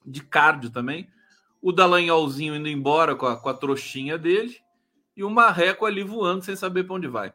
de 0.05 0.21
card 0.21 0.69
também. 0.69 1.09
O 1.61 1.71
Dallagnolzinho 1.71 2.55
indo 2.55 2.67
embora 2.67 3.15
com 3.15 3.25
a, 3.25 3.35
com 3.35 3.49
a 3.49 3.53
trouxinha 3.53 4.17
dele 4.17 4.57
e 5.15 5.23
o 5.23 5.29
Marreco 5.29 5.85
ali 5.85 6.03
voando 6.03 6.45
sem 6.45 6.55
saber 6.55 6.83
para 6.83 6.95
onde 6.95 7.07
vai. 7.07 7.33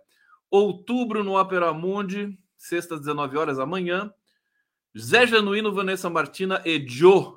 Outubro 0.48 1.24
no 1.24 1.38
Opera 1.38 1.72
Mundi, 1.72 2.38
sexta, 2.56 2.96
19 2.96 3.36
horas 3.36 3.58
amanhã. 3.58 4.12
Zé 4.96 5.26
Genuíno, 5.26 5.72
Vanessa 5.72 6.08
Martina 6.08 6.62
e 6.64 6.86
Joe. 6.86 7.34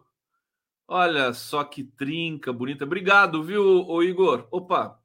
Olha 0.87 1.33
só 1.33 1.63
que 1.63 1.83
trinca 1.83 2.53
bonita. 2.53 2.83
Obrigado, 2.83 3.41
viu, 3.41 3.63
ô 3.87 4.03
Igor? 4.03 4.47
Opa, 4.51 4.99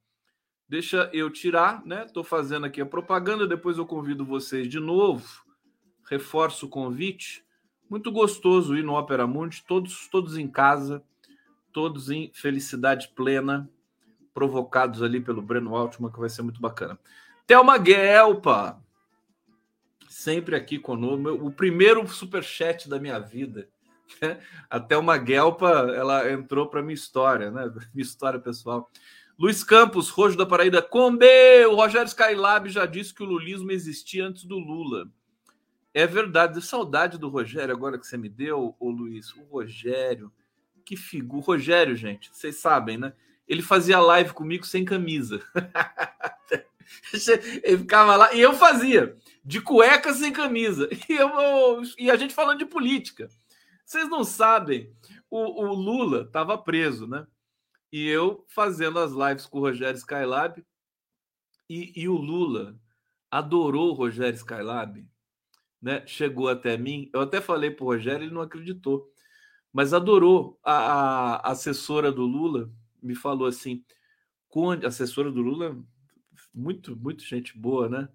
Deixa 0.70 1.10
eu 1.12 1.28
tirar, 1.28 1.84
né? 1.84 2.04
Estou 2.04 2.22
fazendo 2.22 2.64
aqui 2.64 2.80
a 2.80 2.86
propaganda, 2.86 3.44
depois 3.44 3.76
eu 3.76 3.84
convido 3.84 4.24
vocês 4.24 4.68
de 4.68 4.78
novo. 4.78 5.44
Reforço 6.08 6.66
o 6.66 6.68
convite. 6.68 7.44
Muito 7.88 8.12
gostoso 8.12 8.76
ir 8.76 8.84
no 8.84 8.94
Opera 8.94 9.26
Mundi, 9.26 9.64
todos, 9.66 10.06
todos 10.06 10.38
em 10.38 10.46
casa, 10.46 11.02
todos 11.72 12.08
em 12.08 12.30
felicidade 12.32 13.08
plena, 13.16 13.68
provocados 14.32 15.02
ali 15.02 15.20
pelo 15.20 15.42
Breno 15.42 15.74
Altman, 15.74 16.12
que 16.12 16.20
vai 16.20 16.28
ser 16.28 16.42
muito 16.42 16.60
bacana. 16.60 16.96
Thelma 17.48 17.76
Guelpa, 17.76 18.80
sempre 20.08 20.54
aqui 20.54 20.78
conosco, 20.78 21.30
o 21.44 21.50
primeiro 21.50 22.06
superchat 22.06 22.88
da 22.88 23.00
minha 23.00 23.18
vida. 23.18 23.68
Né? 24.22 24.38
A 24.70 24.78
Thelma 24.78 25.18
Guelpa, 25.18 25.68
ela 25.96 26.30
entrou 26.30 26.68
para 26.68 26.80
minha 26.80 26.94
história, 26.94 27.50
né? 27.50 27.64
Minha 27.92 28.04
história 28.04 28.38
pessoal. 28.38 28.88
Luiz 29.40 29.64
Campos, 29.64 30.10
Rojo 30.10 30.36
da 30.36 30.44
Paraíba, 30.44 30.82
Combe, 30.82 31.64
o 31.64 31.74
Rogério 31.74 32.06
Skylab 32.06 32.68
já 32.68 32.84
disse 32.84 33.14
que 33.14 33.22
o 33.22 33.26
lulismo 33.26 33.72
existia 33.72 34.26
antes 34.26 34.44
do 34.44 34.58
Lula. 34.58 35.10
É 35.94 36.06
verdade, 36.06 36.60
saudade 36.60 37.16
do 37.16 37.30
Rogério 37.30 37.74
agora 37.74 37.98
que 37.98 38.06
você 38.06 38.18
me 38.18 38.28
deu, 38.28 38.76
ô 38.78 38.90
Luiz. 38.90 39.32
O 39.32 39.44
Rogério, 39.44 40.30
que 40.84 40.94
figura. 40.94 41.38
O 41.38 41.42
Rogério, 41.42 41.96
gente, 41.96 42.28
vocês 42.30 42.56
sabem, 42.56 42.98
né? 42.98 43.14
Ele 43.48 43.62
fazia 43.62 43.98
live 43.98 44.34
comigo 44.34 44.66
sem 44.66 44.84
camisa. 44.84 45.40
Ele 47.62 47.78
ficava 47.78 48.16
lá 48.16 48.34
e 48.34 48.40
eu 48.42 48.52
fazia, 48.52 49.16
de 49.42 49.62
cueca 49.62 50.12
sem 50.12 50.34
camisa. 50.34 50.86
E, 51.08 51.14
eu, 51.14 51.82
e 51.98 52.10
a 52.10 52.16
gente 52.16 52.34
falando 52.34 52.58
de 52.58 52.66
política. 52.66 53.30
Vocês 53.86 54.06
não 54.06 54.22
sabem, 54.22 54.92
o, 55.30 55.64
o 55.64 55.72
Lula 55.72 56.24
estava 56.24 56.58
preso, 56.58 57.06
né? 57.06 57.26
E 57.92 58.06
eu 58.06 58.44
fazendo 58.48 58.98
as 58.98 59.12
lives 59.12 59.46
com 59.46 59.58
o 59.58 59.62
Rogério 59.62 59.96
Skylab. 59.96 60.64
E, 61.68 61.92
e 62.00 62.08
o 62.08 62.16
Lula 62.16 62.78
adorou 63.30 63.90
o 63.90 63.94
Rogério 63.94 64.36
Skylab. 64.36 65.06
Né? 65.80 66.06
Chegou 66.06 66.48
até 66.48 66.76
mim. 66.76 67.10
Eu 67.12 67.20
até 67.20 67.40
falei 67.40 67.70
para 67.70 67.84
o 67.84 67.88
Rogério, 67.88 68.24
ele 68.24 68.34
não 68.34 68.42
acreditou. 68.42 69.10
Mas 69.72 69.92
adorou. 69.92 70.58
A, 70.62 70.72
a, 71.46 71.50
assessora 71.50 72.10
do 72.12 72.22
Lula 72.22 72.70
me 73.02 73.14
falou 73.14 73.46
assim: 73.46 73.84
Conde, 74.48 74.86
assessora 74.86 75.30
do 75.30 75.40
Lula, 75.40 75.82
muito, 76.52 76.96
muito 76.96 77.24
gente 77.24 77.56
boa, 77.56 77.88
né? 77.88 78.08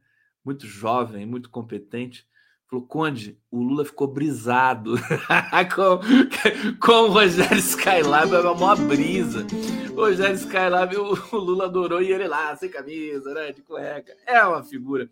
Muito 0.44 0.68
jovem, 0.68 1.26
muito 1.26 1.50
competente. 1.50 2.28
Falou, 2.76 2.88
Conde, 2.88 3.38
o 3.50 3.62
Lula 3.62 3.86
ficou 3.86 4.06
brisado 4.06 4.96
com, 5.74 6.78
com 6.80 6.92
o 6.92 7.08
Rogério 7.08 7.58
Skylab, 7.58 8.34
é 8.34 8.40
uma 8.42 8.76
brisa. 8.76 9.48
O 9.94 10.02
Rogério 10.02 10.36
Skylab, 10.36 10.96
o, 10.98 11.14
o 11.32 11.38
Lula 11.38 11.66
adorou 11.66 12.02
e 12.02 12.12
ele 12.12 12.28
lá, 12.28 12.54
sem 12.58 12.70
camisa, 12.70 13.34
né? 13.34 13.54
De 13.54 13.62
cueca. 13.62 14.14
É 14.28 14.44
uma 14.44 14.62
figura. 14.62 15.10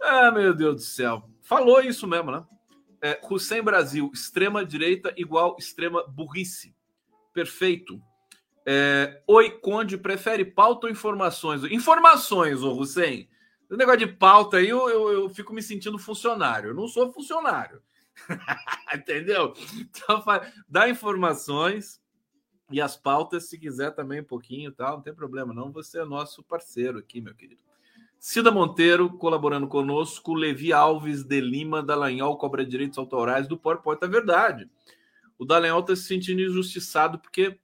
Ah, 0.00 0.30
meu 0.30 0.54
Deus 0.54 0.76
do 0.76 0.80
céu. 0.80 1.28
Falou 1.42 1.82
isso 1.82 2.06
mesmo, 2.06 2.30
né? 2.30 2.42
É, 3.02 3.20
Hussein 3.30 3.62
Brasil, 3.62 4.10
extrema 4.14 4.64
direita 4.64 5.12
igual 5.14 5.56
extrema 5.58 6.06
burrice. 6.08 6.74
Perfeito. 7.34 8.00
É, 8.64 9.20
Oi, 9.26 9.50
Conde, 9.50 9.98
prefere 9.98 10.42
pauta 10.42 10.86
ou 10.86 10.92
informações? 10.92 11.64
Informações, 11.64 12.62
ô 12.62 12.72
Hussein. 12.72 13.28
O 13.70 13.76
negócio 13.76 14.00
de 14.00 14.06
pauta 14.06 14.58
aí, 14.58 14.68
eu, 14.68 14.88
eu, 14.88 15.12
eu, 15.12 15.30
fico 15.30 15.52
me 15.52 15.62
sentindo 15.62 15.98
funcionário. 15.98 16.70
Eu 16.70 16.74
não 16.74 16.86
sou 16.86 17.12
funcionário. 17.12 17.80
Entendeu? 18.94 19.54
Então, 19.74 20.22
dá 20.68 20.88
informações 20.88 22.00
e 22.70 22.80
as 22.80 22.96
pautas, 22.96 23.48
se 23.48 23.58
quiser 23.58 23.90
também 23.92 24.20
um 24.20 24.24
pouquinho 24.24 24.72
tal, 24.72 24.96
não 24.96 25.02
tem 25.02 25.14
problema, 25.14 25.52
não. 25.52 25.70
Você 25.72 26.00
é 26.00 26.04
nosso 26.04 26.42
parceiro 26.42 26.98
aqui, 26.98 27.20
meu 27.20 27.34
querido. 27.34 27.60
Cida 28.18 28.50
Monteiro 28.50 29.10
colaborando 29.18 29.68
conosco, 29.68 30.32
Levi 30.32 30.72
Alves 30.72 31.22
de 31.24 31.40
Lima, 31.40 31.82
Dallagnol 31.82 32.38
cobra 32.38 32.64
direitos 32.64 32.96
autorais 32.96 33.46
do 33.46 33.58
PowerPoint. 33.58 34.02
É 34.02 34.08
verdade. 34.08 34.70
O 35.38 35.44
Dallagnol 35.44 35.80
está 35.80 35.94
se 35.94 36.04
sentindo 36.04 36.40
injustiçado 36.40 37.18
porque 37.18 37.58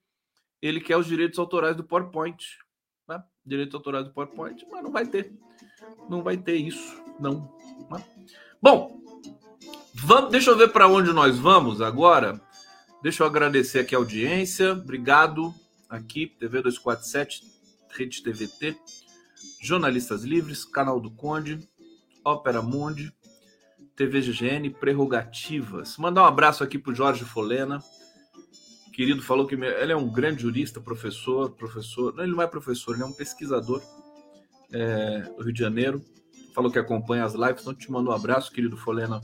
ele 0.61 0.80
quer 0.80 0.99
os 0.99 1.07
direitos 1.07 1.38
autorais 1.38 1.76
do 1.76 1.85
PowerPoint. 1.85 2.59
Né? 3.09 3.23
Direitos 3.45 3.75
autorais 3.75 4.04
do 4.04 4.12
PowerPoint, 4.12 4.66
mas 4.71 4.83
não 4.83 4.92
vai 4.92 5.07
ter 5.07 5.33
não 6.09 6.23
vai 6.23 6.37
ter 6.37 6.56
isso, 6.56 7.00
não. 7.18 7.52
Né? 7.90 8.04
Bom, 8.61 9.00
vamos, 9.94 10.30
deixa 10.30 10.50
eu 10.50 10.56
ver 10.56 10.68
para 10.73 10.88
onde 10.88 11.12
nós 11.12 11.38
vamos 11.38 11.80
agora. 11.80 12.40
Deixa 13.02 13.23
eu 13.23 13.26
agradecer 13.26 13.78
aqui 13.78 13.94
a 13.94 13.99
audiência. 13.99 14.73
Obrigado 14.73 15.54
aqui, 15.88 16.26
TV 16.26 16.62
247, 16.62 17.42
Rede 17.90 18.23
TVT, 18.23 18.76
Jornalistas 19.62 20.23
Livres, 20.23 20.64
Canal 20.64 21.00
do 21.00 21.11
Conde, 21.11 21.66
Ópera 22.25 22.61
Mundi, 22.61 23.12
TV 23.97 24.20
GGN, 24.20 24.70
Prerrogativas. 24.70 25.97
Mandar 25.97 26.23
um 26.23 26.26
abraço 26.26 26.62
aqui 26.62 26.78
para 26.78 26.92
o 26.92 26.94
Jorge 26.94 27.25
Folena. 27.25 27.82
Querido, 28.92 29.23
falou 29.23 29.47
que 29.47 29.54
ele 29.54 29.92
é 29.92 29.97
um 29.97 30.11
grande 30.11 30.42
jurista, 30.42 30.80
professor, 30.80 31.50
professor. 31.52 32.14
Não, 32.14 32.25
ele 32.25 32.32
não 32.32 32.42
é 32.42 32.47
professor, 32.47 32.94
ele 32.94 33.02
é 33.02 33.06
um 33.06 33.12
pesquisador 33.12 33.82
é, 34.73 35.21
do 35.37 35.43
Rio 35.43 35.53
de 35.53 35.61
Janeiro. 35.61 36.05
Falou 36.55 36.71
que 36.71 36.79
acompanha 36.79 37.25
as 37.25 37.35
lives, 37.35 37.62
então 37.62 37.75
te 37.75 37.91
mando 37.91 38.11
um 38.11 38.12
abraço, 38.12 38.50
querido 38.50 38.77
Folena. 38.77 39.21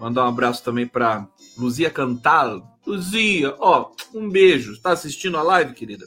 Mandar 0.00 0.24
um 0.24 0.28
abraço 0.28 0.62
também 0.62 0.86
para 0.86 1.28
Luzia 1.56 1.90
Cantal. 1.90 2.78
Luzia, 2.86 3.54
ó, 3.58 3.92
um 4.14 4.28
beijo. 4.28 4.72
Está 4.72 4.92
assistindo 4.92 5.36
a 5.36 5.42
live, 5.42 5.74
querida? 5.74 6.06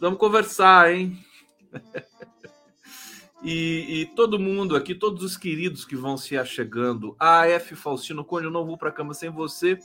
Vamos 0.00 0.18
conversar, 0.18 0.92
hein? 0.92 1.18
e, 3.42 4.00
e, 4.00 4.06
todo 4.14 4.38
mundo 4.38 4.74
aqui, 4.74 4.94
todos 4.94 5.22
os 5.22 5.36
queridos 5.36 5.84
que 5.84 5.96
vão 5.96 6.16
se 6.16 6.38
achegando. 6.38 7.14
A 7.18 7.46
F 7.46 7.74
Faustino 7.74 8.24
Conde, 8.24 8.46
eu 8.46 8.50
não 8.50 8.64
vou 8.64 8.78
para 8.78 8.92
cama 8.92 9.12
sem 9.12 9.30
você. 9.30 9.78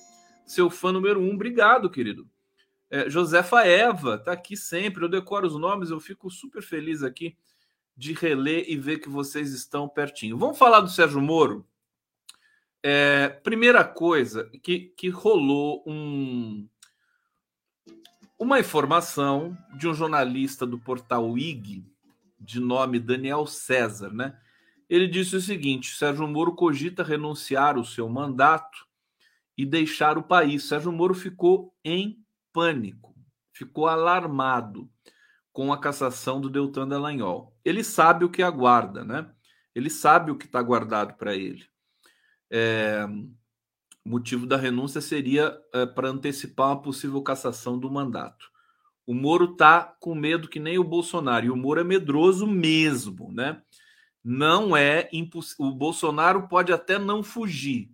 Seu 0.45 0.69
fã 0.69 0.91
número 0.91 1.19
um, 1.19 1.33
obrigado, 1.33 1.89
querido. 1.89 2.29
É, 2.89 3.09
Josefa 3.09 3.65
Eva 3.65 4.15
está 4.15 4.31
aqui 4.31 4.55
sempre. 4.55 5.03
Eu 5.03 5.09
decoro 5.09 5.47
os 5.47 5.59
nomes, 5.59 5.89
eu 5.89 5.99
fico 5.99 6.29
super 6.29 6.61
feliz 6.61 7.03
aqui 7.03 7.35
de 7.95 8.13
reler 8.13 8.65
e 8.67 8.77
ver 8.77 8.99
que 8.99 9.09
vocês 9.09 9.51
estão 9.53 9.87
pertinho. 9.87 10.37
Vamos 10.37 10.57
falar 10.57 10.81
do 10.81 10.89
Sérgio 10.89 11.21
Moro? 11.21 11.65
É, 12.83 13.29
primeira 13.29 13.83
coisa, 13.83 14.49
que, 14.61 14.93
que 14.95 15.09
rolou 15.09 15.83
um, 15.87 16.67
uma 18.37 18.59
informação 18.59 19.57
de 19.77 19.87
um 19.87 19.93
jornalista 19.93 20.65
do 20.67 20.77
portal 20.77 21.37
IG, 21.37 21.83
de 22.39 22.59
nome 22.59 22.99
Daniel 22.99 23.47
César, 23.47 24.11
né? 24.11 24.37
Ele 24.87 25.07
disse 25.07 25.35
o 25.35 25.41
seguinte: 25.41 25.95
Sérgio 25.95 26.27
Moro 26.27 26.53
cogita 26.53 27.01
renunciar 27.01 27.77
o 27.77 27.85
seu 27.85 28.07
mandato 28.07 28.85
e 29.57 29.65
deixar 29.65 30.17
o 30.17 30.23
país. 30.23 30.65
Sérgio 30.65 30.91
Moro 30.91 31.15
ficou 31.15 31.73
em 31.83 32.23
pânico, 32.53 33.15
ficou 33.51 33.87
alarmado 33.87 34.87
com 35.51 35.73
a 35.73 35.79
cassação 35.79 36.39
do 36.39 36.49
Deltan 36.49 36.87
Dallagnol. 36.87 37.54
Ele 37.65 37.83
sabe 37.83 38.23
o 38.23 38.29
que 38.29 38.43
aguarda, 38.43 39.03
né? 39.03 39.29
Ele 39.73 39.89
sabe 39.89 40.31
o 40.31 40.37
que 40.37 40.45
está 40.45 40.61
guardado 40.61 41.15
para 41.15 41.35
ele. 41.35 41.65
É, 42.49 43.05
motivo 44.05 44.45
da 44.45 44.55
renúncia 44.55 45.01
seria 45.01 45.59
é, 45.73 45.85
para 45.85 46.09
antecipar 46.09 46.67
uma 46.67 46.81
possível 46.81 47.21
cassação 47.23 47.79
do 47.79 47.91
mandato. 47.91 48.51
O 49.07 49.13
Moro 49.13 49.53
está 49.53 49.83
com 49.99 50.15
medo 50.15 50.47
que 50.47 50.59
nem 50.59 50.77
o 50.77 50.83
Bolsonaro, 50.83 51.45
e 51.45 51.49
o 51.49 51.55
Moro 51.55 51.79
é 51.79 51.83
medroso 51.83 52.47
mesmo, 52.47 53.31
né? 53.31 53.61
Não 54.23 54.75
é 54.75 55.09
impossível. 55.11 55.65
O 55.65 55.75
Bolsonaro 55.75 56.47
pode 56.47 56.71
até 56.71 56.97
não 56.97 57.21
fugir, 57.21 57.91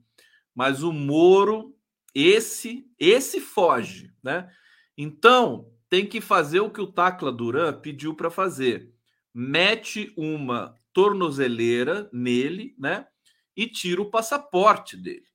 mas 0.54 0.84
o 0.84 0.92
Moro, 0.92 1.76
esse, 2.14 2.86
esse 3.00 3.42
foge, 3.42 4.14
né? 4.24 4.50
Então, 4.98 5.70
tem 5.90 6.06
que 6.06 6.22
fazer 6.22 6.62
o 6.62 6.70
que 6.70 6.80
o 6.80 6.88
Tacla 6.88 7.32
Duran 7.32 7.74
pediu 7.74 8.16
para 8.16 8.30
fazer. 8.30 8.94
Mete 9.34 10.14
uma 10.18 10.76
tornozeleira 10.94 12.10
nele, 12.12 12.76
né? 12.78 13.08
E 13.56 13.68
tira 13.68 14.02
o 14.02 14.10
passaporte 14.10 14.98
dele. 14.98 15.26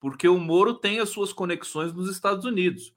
Porque 0.00 0.28
o 0.28 0.38
Moro 0.38 0.74
tem 0.74 1.00
as 1.00 1.08
suas 1.08 1.32
conexões 1.32 1.92
nos 1.92 2.10
Estados 2.10 2.44
Unidos. 2.44 2.94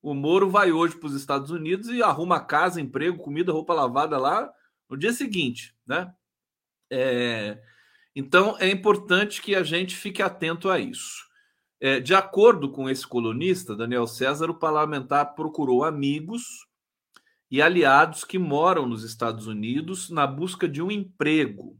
O 0.00 0.14
Moro 0.14 0.48
vai 0.48 0.72
hoje 0.72 0.96
para 0.96 1.08
os 1.08 1.14
Estados 1.14 1.50
Unidos 1.50 1.88
e 1.88 2.02
arruma 2.02 2.40
casa, 2.40 2.80
emprego, 2.80 3.18
comida, 3.18 3.52
roupa 3.52 3.74
lavada 3.74 4.16
lá 4.16 4.50
no 4.88 4.96
dia 4.96 5.12
seguinte, 5.12 5.74
né? 5.86 6.14
É... 6.90 7.60
Então 8.14 8.56
é 8.58 8.70
importante 8.70 9.42
que 9.42 9.54
a 9.54 9.62
gente 9.62 9.94
fique 9.96 10.22
atento 10.22 10.70
a 10.70 10.78
isso. 10.78 11.28
É, 11.80 12.00
de 12.00 12.14
acordo 12.14 12.70
com 12.72 12.90
esse 12.90 13.06
colunista, 13.06 13.76
Daniel 13.76 14.06
César, 14.06 14.50
o 14.50 14.58
parlamentar 14.58 15.34
procurou 15.34 15.84
amigos 15.84 16.67
e 17.50 17.62
aliados 17.62 18.24
que 18.24 18.38
moram 18.38 18.86
nos 18.86 19.04
Estados 19.04 19.46
Unidos 19.46 20.10
na 20.10 20.26
busca 20.26 20.68
de 20.68 20.82
um 20.82 20.90
emprego, 20.90 21.78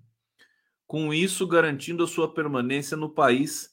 com 0.86 1.12
isso 1.12 1.46
garantindo 1.46 2.04
a 2.04 2.08
sua 2.08 2.32
permanência 2.32 2.96
no 2.96 3.10
país 3.10 3.70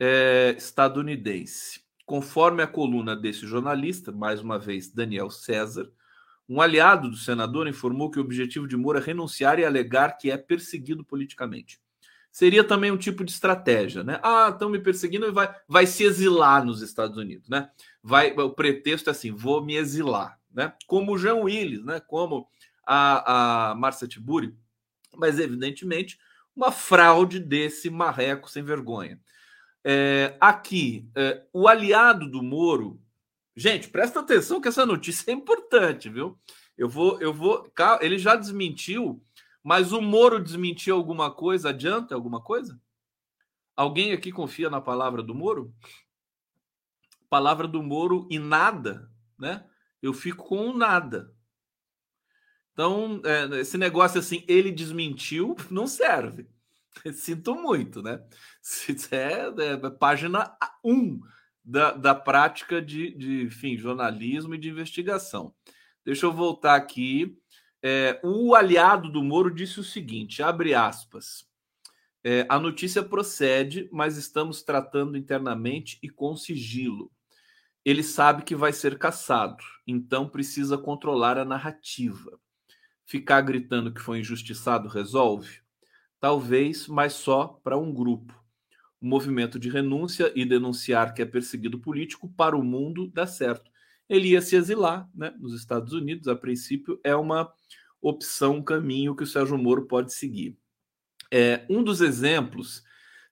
é, 0.00 0.54
estadunidense. 0.58 1.82
Conforme 2.04 2.62
a 2.62 2.66
coluna 2.66 3.14
desse 3.14 3.46
jornalista, 3.46 4.10
mais 4.10 4.40
uma 4.40 4.58
vez 4.58 4.90
Daniel 4.92 5.30
César, 5.30 5.88
Um 6.48 6.62
aliado 6.62 7.10
do 7.10 7.16
senador 7.16 7.68
informou 7.68 8.10
que 8.10 8.18
o 8.18 8.22
objetivo 8.22 8.66
de 8.66 8.76
Moura 8.76 9.00
é 9.00 9.02
renunciar 9.02 9.58
e 9.58 9.64
alegar 9.64 10.16
que 10.16 10.30
é 10.30 10.38
perseguido 10.38 11.04
politicamente. 11.04 11.78
Seria 12.30 12.64
também 12.64 12.90
um 12.90 12.96
tipo 12.96 13.22
de 13.22 13.32
estratégia, 13.32 14.02
né? 14.02 14.18
Ah, 14.22 14.48
estão 14.50 14.70
me 14.70 14.78
perseguindo 14.78 15.26
e 15.26 15.30
vai, 15.30 15.54
vai 15.68 15.86
se 15.86 16.04
exilar 16.04 16.64
nos 16.64 16.80
Estados 16.80 17.18
Unidos, 17.18 17.48
né? 17.48 17.70
Vai, 18.02 18.32
o 18.32 18.50
pretexto 18.50 19.10
é 19.10 19.12
assim, 19.12 19.30
vou 19.30 19.62
me 19.62 19.76
exilar, 19.76 20.38
né? 20.58 20.74
Como 20.88 21.12
o 21.12 21.18
Jean 21.18 21.36
Willis, 21.36 21.84
né? 21.84 22.00
Como 22.00 22.48
a, 22.84 23.70
a 23.70 23.74
Marcia 23.76 24.08
Tiburi, 24.08 24.58
mas 25.16 25.38
evidentemente 25.38 26.18
uma 26.54 26.72
fraude 26.72 27.38
desse 27.38 27.88
marreco 27.88 28.50
sem 28.50 28.64
vergonha. 28.64 29.20
É, 29.84 30.36
aqui, 30.40 31.08
é, 31.14 31.44
o 31.52 31.68
aliado 31.68 32.28
do 32.28 32.42
Moro. 32.42 33.00
Gente, 33.54 33.88
presta 33.88 34.18
atenção 34.18 34.60
que 34.60 34.66
essa 34.66 34.84
notícia 34.84 35.30
é 35.30 35.34
importante, 35.34 36.08
viu? 36.08 36.36
Eu 36.76 36.88
vou, 36.88 37.20
eu 37.20 37.32
vou. 37.32 37.72
Ele 38.00 38.18
já 38.18 38.34
desmentiu, 38.34 39.22
mas 39.62 39.92
o 39.92 40.00
Moro 40.00 40.42
desmentiu 40.42 40.96
alguma 40.96 41.30
coisa? 41.30 41.68
Adianta 41.68 42.16
alguma 42.16 42.40
coisa? 42.40 42.80
Alguém 43.76 44.10
aqui 44.12 44.32
confia 44.32 44.68
na 44.68 44.80
palavra 44.80 45.22
do 45.22 45.36
Moro? 45.36 45.72
Palavra 47.30 47.68
do 47.68 47.80
Moro 47.80 48.26
e 48.28 48.40
nada, 48.40 49.08
né? 49.38 49.64
Eu 50.02 50.12
fico 50.12 50.44
com 50.44 50.72
nada. 50.72 51.34
Então, 52.72 53.20
é, 53.24 53.60
esse 53.60 53.76
negócio 53.76 54.20
assim, 54.20 54.44
ele 54.46 54.70
desmentiu, 54.70 55.56
não 55.70 55.86
serve. 55.86 56.48
Sinto 57.12 57.54
muito, 57.54 58.02
né? 58.02 58.22
Isso 58.62 59.14
é, 59.14 59.48
é 59.58 59.90
página 59.90 60.56
1 60.84 61.20
da, 61.64 61.92
da 61.92 62.14
prática 62.14 62.80
de, 62.80 63.10
de 63.14 63.42
enfim, 63.42 63.76
jornalismo 63.76 64.54
e 64.54 64.58
de 64.58 64.68
investigação. 64.68 65.54
Deixa 66.04 66.26
eu 66.26 66.32
voltar 66.32 66.76
aqui. 66.76 67.36
É, 67.82 68.20
o 68.24 68.54
aliado 68.54 69.10
do 69.10 69.22
Moro 69.22 69.54
disse 69.54 69.78
o 69.78 69.84
seguinte: 69.84 70.42
abre 70.42 70.74
aspas. 70.74 71.46
É, 72.24 72.46
a 72.48 72.58
notícia 72.58 73.02
procede, 73.02 73.88
mas 73.92 74.16
estamos 74.16 74.62
tratando 74.62 75.16
internamente 75.16 75.98
e 76.02 76.08
com 76.08 76.36
sigilo. 76.36 77.12
Ele 77.88 78.02
sabe 78.02 78.42
que 78.42 78.54
vai 78.54 78.70
ser 78.70 78.98
caçado, 78.98 79.64
então 79.86 80.28
precisa 80.28 80.76
controlar 80.76 81.38
a 81.38 81.44
narrativa. 81.46 82.38
Ficar 83.06 83.40
gritando 83.40 83.94
que 83.94 84.02
foi 84.02 84.18
injustiçado 84.18 84.90
resolve? 84.90 85.62
Talvez, 86.20 86.86
mas 86.86 87.14
só 87.14 87.46
para 87.64 87.78
um 87.78 87.90
grupo. 87.90 88.38
O 89.00 89.06
movimento 89.06 89.58
de 89.58 89.70
renúncia 89.70 90.30
e 90.36 90.44
denunciar 90.44 91.14
que 91.14 91.22
é 91.22 91.24
perseguido 91.24 91.78
político 91.78 92.28
para 92.28 92.54
o 92.54 92.62
mundo 92.62 93.08
dá 93.08 93.26
certo. 93.26 93.70
Ele 94.06 94.32
ia 94.32 94.42
se 94.42 94.54
exilar 94.54 95.08
né, 95.14 95.32
nos 95.38 95.54
Estados 95.54 95.94
Unidos, 95.94 96.28
a 96.28 96.36
princípio, 96.36 97.00
é 97.02 97.16
uma 97.16 97.50
opção, 98.02 98.56
um 98.56 98.62
caminho 98.62 99.16
que 99.16 99.22
o 99.22 99.26
Sérgio 99.26 99.56
Moro 99.56 99.86
pode 99.86 100.12
seguir. 100.12 100.58
É, 101.32 101.64
um 101.70 101.82
dos 101.82 102.02
exemplos 102.02 102.84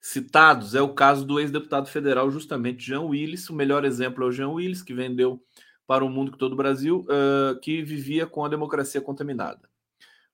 citados 0.07 0.77
é 0.77 0.81
o 0.81 0.95
caso 0.95 1.25
do 1.25 1.41
ex-deputado 1.41 1.89
federal, 1.89 2.31
justamente 2.31 2.87
Jean 2.87 3.01
Willis. 3.01 3.51
O 3.51 3.55
melhor 3.55 3.85
exemplo 3.85 4.23
é 4.23 4.27
o 4.29 4.31
Jean 4.31 4.51
Willis, 4.51 4.81
que 4.81 4.95
vendeu 4.95 5.43
para 5.85 6.05
o 6.05 6.09
mundo 6.09 6.31
que 6.31 6.39
todo 6.39 6.53
o 6.53 6.57
Brasil, 6.57 7.05
uh, 7.09 7.59
que 7.61 7.83
vivia 7.83 8.25
com 8.25 8.45
a 8.45 8.49
democracia 8.49 9.01
contaminada. 9.01 9.69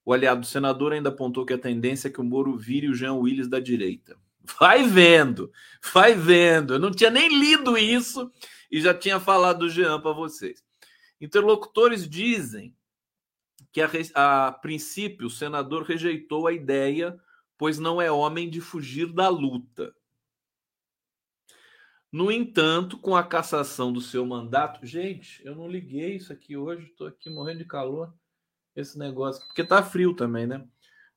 O 0.04 0.12
aliado 0.12 0.42
do 0.42 0.46
senador 0.46 0.92
ainda 0.92 1.08
apontou 1.08 1.46
que 1.46 1.54
a 1.54 1.58
tendência 1.58 2.08
é 2.08 2.10
que 2.10 2.20
o 2.20 2.24
Moro 2.24 2.54
vire 2.54 2.86
o 2.86 2.94
Jean 2.94 3.14
Willis 3.14 3.48
da 3.48 3.58
direita. 3.60 4.14
Vai 4.60 4.82
vendo, 4.82 5.52
vai 5.94 6.14
vendo. 6.14 6.74
Eu 6.74 6.78
não 6.80 6.90
tinha 6.90 7.10
nem 7.10 7.28
lido 7.28 7.78
isso 7.78 8.28
e 8.70 8.80
já 8.80 8.92
tinha 8.92 9.20
falado 9.20 9.60
do 9.60 9.70
Jean 9.70 10.00
para 10.00 10.12
vocês. 10.12 10.62
Interlocutores 11.20 12.08
dizem 12.08 12.74
que, 13.72 13.80
a, 13.80 13.88
a 14.48 14.52
princípio, 14.52 15.28
o 15.28 15.30
senador 15.30 15.84
rejeitou 15.84 16.48
a 16.48 16.52
ideia, 16.52 17.16
pois 17.62 17.78
não 17.78 18.02
é 18.02 18.10
homem 18.10 18.50
de 18.50 18.60
fugir 18.60 19.06
da 19.12 19.28
luta. 19.28 19.94
No 22.10 22.28
entanto, 22.28 22.98
com 22.98 23.14
a 23.14 23.22
cassação 23.22 23.92
do 23.92 24.00
seu 24.00 24.26
mandato, 24.26 24.84
gente, 24.84 25.40
eu 25.46 25.54
não 25.54 25.68
liguei 25.68 26.16
isso 26.16 26.32
aqui 26.32 26.56
hoje, 26.56 26.86
estou 26.86 27.06
aqui 27.06 27.30
morrendo 27.30 27.58
de 27.58 27.64
calor, 27.64 28.12
esse 28.74 28.98
negócio, 28.98 29.46
porque 29.46 29.62
tá 29.62 29.80
frio 29.80 30.12
também, 30.12 30.44
né? 30.44 30.66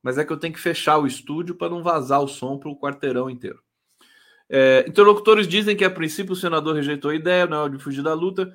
Mas 0.03 0.19
é 0.19 0.23
que 0.23 0.31
eu 0.31 0.37
tenho 0.37 0.53
que 0.53 0.59
fechar 0.59 0.99
o 0.99 1.07
estúdio 1.07 1.55
para 1.55 1.71
não 1.71 1.81
vazar 1.81 2.21
o 2.21 2.27
som 2.27 2.59
para 2.59 2.69
o 2.69 2.79
quarteirão 2.79 3.27
inteiro. 3.27 3.59
É, 4.47 4.85
interlocutores 4.87 5.47
dizem 5.47 5.75
que 5.75 5.83
a 5.83 5.89
princípio 5.89 6.33
o 6.33 6.35
senador 6.35 6.75
rejeitou 6.75 7.09
a 7.09 7.15
ideia, 7.15 7.47
não 7.47 7.65
é 7.65 7.69
de 7.69 7.79
fugir 7.79 8.03
da 8.03 8.13
luta. 8.13 8.53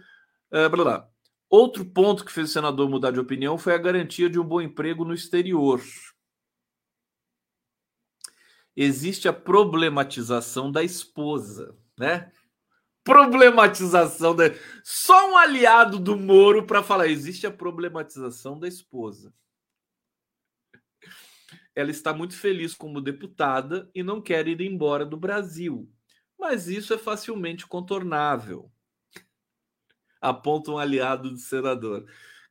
É, 0.53 0.69
blá, 0.69 0.85
blá. 0.85 1.09
Outro 1.49 1.85
ponto 1.85 2.25
que 2.25 2.31
fez 2.31 2.51
o 2.51 2.53
senador 2.53 2.89
mudar 2.89 3.11
de 3.11 3.19
opinião 3.19 3.59
foi 3.59 3.75
a 3.75 3.79
garantia 3.79 4.31
de 4.31 4.39
um 4.39 4.45
bom 4.45 4.61
emprego 4.61 5.05
no 5.05 5.13
exterior. 5.13 5.81
Existe 8.83 9.29
a 9.29 9.33
problematização 9.33 10.73
da 10.73 10.83
esposa 10.83 11.77
né? 12.01 12.33
Problematização 13.05 14.35
da. 14.35 14.45
Só 14.83 15.33
um 15.33 15.37
aliado 15.37 15.99
do 15.99 16.17
Moro 16.17 16.67
para 16.67 16.83
falar. 16.83 17.09
Existe 17.09 17.47
a 17.47 17.51
problematização 17.51 18.59
da 18.59 18.67
esposa. 18.67 19.33
Ela 21.75 21.91
está 21.91 22.13
muito 22.15 22.35
feliz 22.37 22.75
como 22.75 23.01
deputada 23.01 23.89
e 23.95 24.03
não 24.03 24.21
quer 24.21 24.49
ir 24.49 24.61
embora 24.63 25.05
do 25.05 25.17
Brasil. 25.17 25.89
Mas 26.39 26.69
isso 26.69 26.95
é 26.95 26.99
facilmente 26.99 27.67
contornável. 27.67 28.73
Aponta 30.21 30.71
um 30.71 30.79
aliado 30.79 31.31
do 31.31 31.37
senador. 31.37 32.07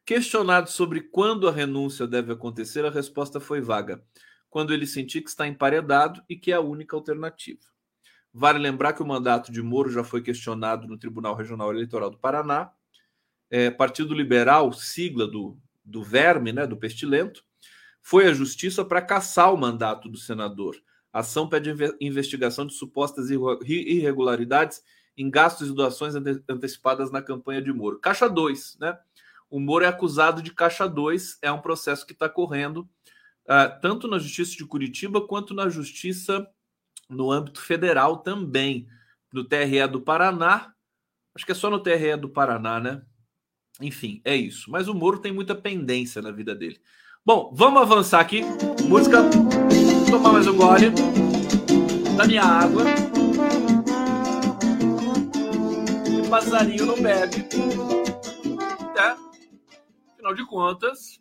Questionado 0.06 0.70
sobre 0.70 1.02
quando 1.02 1.48
a 1.48 1.52
renúncia 1.52 2.08
deve 2.08 2.32
acontecer, 2.32 2.86
a 2.86 2.89
resposta 2.92 3.39
foi 3.39 3.62
vaga. 3.62 4.04
Quando 4.49 4.73
ele 4.73 4.88
sentir 4.88 5.21
que 5.21 5.29
está 5.29 5.47
emparedado 5.47 6.23
e 6.27 6.35
que 6.35 6.51
é 6.51 6.55
a 6.55 6.62
única 6.62 6.95
alternativa. 6.95 7.62
Vale 8.33 8.59
lembrar 8.59 8.93
que 8.93 9.01
o 9.01 9.07
mandato 9.07 9.51
de 9.51 9.62
Moro 9.62 9.91
já 9.91 10.03
foi 10.03 10.21
questionado 10.21 10.88
no 10.88 10.97
Tribunal 10.97 11.35
Regional 11.35 11.71
Eleitoral 11.71 12.09
do 12.09 12.17
Paraná. 12.17 12.71
É, 13.49 13.71
Partido 13.71 14.13
Liberal, 14.13 14.71
sigla 14.71 15.27
do, 15.27 15.57
do 15.83 16.03
verme, 16.03 16.53
né, 16.53 16.67
do 16.67 16.77
pestilento, 16.77 17.43
foi 18.01 18.27
à 18.27 18.33
justiça 18.33 18.85
para 18.85 19.01
caçar 19.01 19.53
o 19.53 19.57
mandato 19.57 20.07
do 20.07 20.17
senador. 20.17 20.75
A 21.12 21.19
ação 21.19 21.49
pede 21.49 21.73
investigação 21.99 22.65
de 22.65 22.73
supostas 22.73 23.29
irregularidades 23.29 24.81
em 25.17 25.29
gastos 25.29 25.69
e 25.69 25.73
doações 25.73 26.13
antecipadas 26.15 27.12
na 27.12 27.21
campanha 27.21 27.62
de 27.62 27.73
Moro. 27.73 27.99
Caixa 27.99 28.29
2, 28.29 28.77
né? 28.79 28.97
O 29.49 29.59
Moro 29.59 29.83
é 29.83 29.88
acusado 29.88 30.43
de 30.43 30.53
Caixa 30.53 30.88
2, 30.88 31.39
é 31.41 31.51
um 31.51 31.59
processo 31.59 32.05
que 32.05 32.13
está 32.13 32.29
correndo 32.29 32.88
uh, 33.49 33.81
tanto 33.81 34.07
na 34.07 34.19
Justiça 34.19 34.55
de 34.55 34.65
Curitiba 34.65 35.25
quanto 35.25 35.53
na 35.53 35.67
Justiça 35.67 36.47
no 37.09 37.31
âmbito 37.31 37.59
federal 37.59 38.17
também, 38.17 38.88
no 39.33 39.43
TRE 39.43 39.88
do 39.88 39.99
Paraná. 39.99 40.71
Acho 41.35 41.45
que 41.45 41.51
é 41.51 41.55
só 41.55 41.69
no 41.69 41.79
TRE 41.79 42.15
do 42.15 42.29
Paraná, 42.29 42.79
né? 42.79 43.01
Enfim, 43.81 44.21
é 44.23 44.35
isso. 44.35 44.69
Mas 44.69 44.88
o 44.88 44.93
Moro 44.93 45.19
tem 45.19 45.31
muita 45.31 45.55
pendência 45.55 46.21
na 46.21 46.31
vida 46.31 46.53
dele. 46.53 46.79
Bom, 47.25 47.51
vamos 47.55 47.81
avançar 47.81 48.19
aqui. 48.19 48.41
Música. 48.88 49.21
Vou 49.21 50.12
tomar 50.12 50.33
mais 50.33 50.47
um 50.47 50.55
gole 50.55 50.91
da 52.17 52.25
minha 52.25 52.43
água. 52.43 52.83
O 56.25 56.29
passarinho 56.29 56.85
não 56.85 57.01
bebe. 57.01 57.47
É. 58.97 59.15
Afinal 60.13 60.33
de 60.33 60.45
contas, 60.45 61.18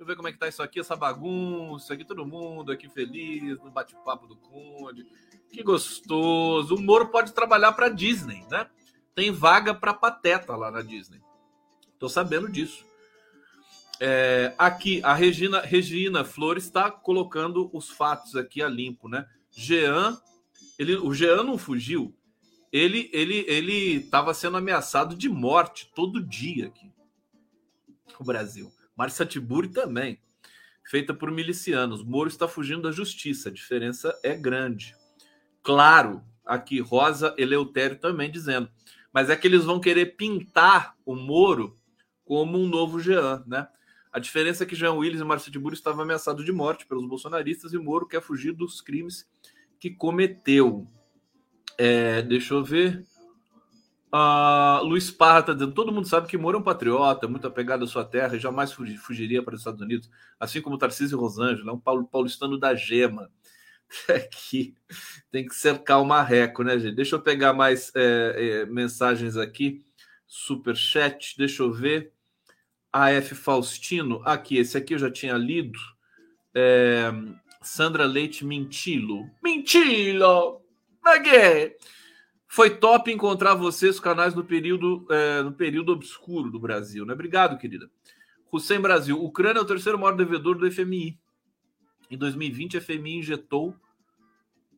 Deixa 0.00 0.12
eu 0.12 0.14
ver 0.14 0.16
como 0.16 0.28
é 0.28 0.32
que 0.32 0.38
tá 0.38 0.48
isso 0.48 0.62
aqui, 0.62 0.80
essa 0.80 0.96
bagunça 0.96 1.92
aqui, 1.92 2.06
todo 2.06 2.24
mundo 2.24 2.72
aqui 2.72 2.88
feliz 2.88 3.60
no 3.60 3.70
bate-papo 3.70 4.26
do 4.26 4.34
Conde. 4.34 5.06
Que 5.52 5.62
gostoso. 5.62 6.74
O 6.74 6.80
Moro 6.80 7.08
pode 7.08 7.34
trabalhar 7.34 7.72
para 7.72 7.90
Disney, 7.90 8.42
né? 8.50 8.66
Tem 9.14 9.30
vaga 9.30 9.74
para 9.74 9.92
Pateta 9.92 10.56
lá 10.56 10.70
na 10.70 10.80
Disney. 10.80 11.20
Tô 11.98 12.08
sabendo 12.08 12.48
disso. 12.48 12.82
É, 14.00 14.54
aqui, 14.56 15.02
a 15.04 15.12
Regina, 15.12 15.60
Regina 15.60 16.24
Flores 16.24 16.64
está 16.64 16.90
colocando 16.90 17.68
os 17.70 17.90
fatos 17.90 18.36
aqui 18.36 18.62
a 18.62 18.70
limpo, 18.70 19.06
né? 19.06 19.28
Jean, 19.50 20.18
ele, 20.78 20.96
o 20.96 21.12
Jean 21.12 21.42
não 21.42 21.58
fugiu. 21.58 22.16
Ele 22.72 23.10
ele 23.12 23.44
ele 23.46 23.96
estava 23.96 24.32
sendo 24.32 24.56
ameaçado 24.56 25.14
de 25.14 25.28
morte 25.28 25.92
todo 25.94 26.22
dia 26.22 26.68
aqui 26.68 26.90
no 28.18 28.24
Brasil. 28.24 28.72
Marcia 29.00 29.24
Tiburi 29.24 29.68
também, 29.68 30.20
feita 30.84 31.14
por 31.14 31.30
milicianos. 31.30 32.04
Moro 32.04 32.28
está 32.28 32.46
fugindo 32.46 32.82
da 32.82 32.92
justiça, 32.92 33.48
a 33.48 33.52
diferença 33.52 34.14
é 34.22 34.34
grande. 34.34 34.94
Claro, 35.62 36.22
aqui 36.44 36.80
Rosa 36.80 37.34
Eleutério 37.38 37.98
também 37.98 38.30
dizendo, 38.30 38.70
mas 39.10 39.30
é 39.30 39.36
que 39.36 39.48
eles 39.48 39.64
vão 39.64 39.80
querer 39.80 40.16
pintar 40.16 40.98
o 41.02 41.16
Moro 41.16 41.78
como 42.26 42.58
um 42.58 42.68
novo 42.68 43.00
Jean, 43.00 43.42
né? 43.46 43.68
A 44.12 44.18
diferença 44.18 44.64
é 44.64 44.66
que 44.66 44.76
Jean 44.76 44.92
Willis 44.92 45.22
e 45.22 45.24
Marcia 45.24 45.50
Tiburi 45.50 45.74
estavam 45.74 46.02
ameaçados 46.02 46.44
de 46.44 46.52
morte 46.52 46.84
pelos 46.84 47.08
bolsonaristas 47.08 47.72
e 47.72 47.78
Moro 47.78 48.06
quer 48.06 48.20
fugir 48.20 48.52
dos 48.52 48.82
crimes 48.82 49.26
que 49.78 49.88
cometeu. 49.88 50.86
É, 51.78 52.20
deixa 52.20 52.52
eu 52.52 52.62
ver. 52.62 53.02
Uh, 54.12 54.82
Luiz 54.84 55.10
Parra 55.10 55.40
está 55.40 55.52
dizendo: 55.52 55.72
todo 55.72 55.92
mundo 55.92 56.08
sabe 56.08 56.26
que 56.26 56.36
Moro 56.36 56.58
é 56.58 56.60
um 56.60 56.64
patriota, 56.64 57.28
muito 57.28 57.46
apegado 57.46 57.84
à 57.84 57.86
sua 57.86 58.04
terra 58.04 58.36
e 58.36 58.40
jamais 58.40 58.72
fugiria 58.72 59.42
para 59.42 59.54
os 59.54 59.60
Estados 59.60 59.80
Unidos, 59.80 60.10
assim 60.38 60.60
como 60.60 60.78
Tarcísio 60.78 61.18
Rosângela, 61.18 61.70
é 61.70 61.74
um 61.74 62.04
paulistano 62.04 62.58
da 62.58 62.74
gema. 62.74 63.30
Aqui 64.08 64.74
tem 65.30 65.46
que 65.46 65.54
cercar 65.54 66.00
o 66.00 66.04
marreco, 66.04 66.62
né, 66.62 66.78
gente? 66.78 66.94
Deixa 66.94 67.16
eu 67.16 67.20
pegar 67.20 67.52
mais 67.52 67.92
é, 67.94 68.62
é, 68.62 68.66
mensagens 68.66 69.36
aqui. 69.36 69.84
Super 70.26 70.76
chat, 70.76 71.36
deixa 71.36 71.62
eu 71.62 71.72
ver. 71.72 72.12
AF 72.92 73.34
Faustino, 73.34 74.20
aqui, 74.24 74.58
esse 74.58 74.76
aqui 74.76 74.94
eu 74.94 74.98
já 74.98 75.10
tinha 75.10 75.34
lido. 75.34 75.78
É, 76.54 77.12
Sandra 77.62 78.04
Leite 78.04 78.44
Mintilo. 78.44 79.28
Mintilo! 79.42 80.62
Naguê! 81.04 81.76
Foi 82.52 82.68
top 82.68 83.12
encontrar 83.12 83.54
vocês, 83.54 84.00
canais 84.00 84.34
no 84.34 84.44
período, 84.44 85.06
é, 85.08 85.40
no 85.40 85.52
período 85.52 85.92
obscuro 85.92 86.50
do 86.50 86.58
Brasil, 86.58 87.06
né? 87.06 87.14
Obrigado, 87.14 87.56
querida. 87.56 87.88
Hussein 88.50 88.80
Brasil. 88.80 89.22
Ucrânia 89.22 89.60
é 89.60 89.62
o 89.62 89.64
terceiro 89.64 89.96
maior 89.96 90.16
devedor 90.16 90.58
do 90.58 90.68
FMI. 90.68 91.16
Em 92.10 92.18
2020, 92.18 92.76
a 92.76 92.80
FMI 92.80 93.18
injetou 93.18 93.76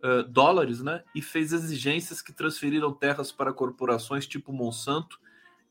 uh, 0.05 0.23
dólares 0.29 0.83
né, 0.83 1.03
e 1.15 1.23
fez 1.23 1.55
exigências 1.55 2.21
que 2.21 2.31
transferiram 2.31 2.93
terras 2.93 3.33
para 3.33 3.55
corporações 3.55 4.27
tipo 4.27 4.53
Monsanto 4.53 5.19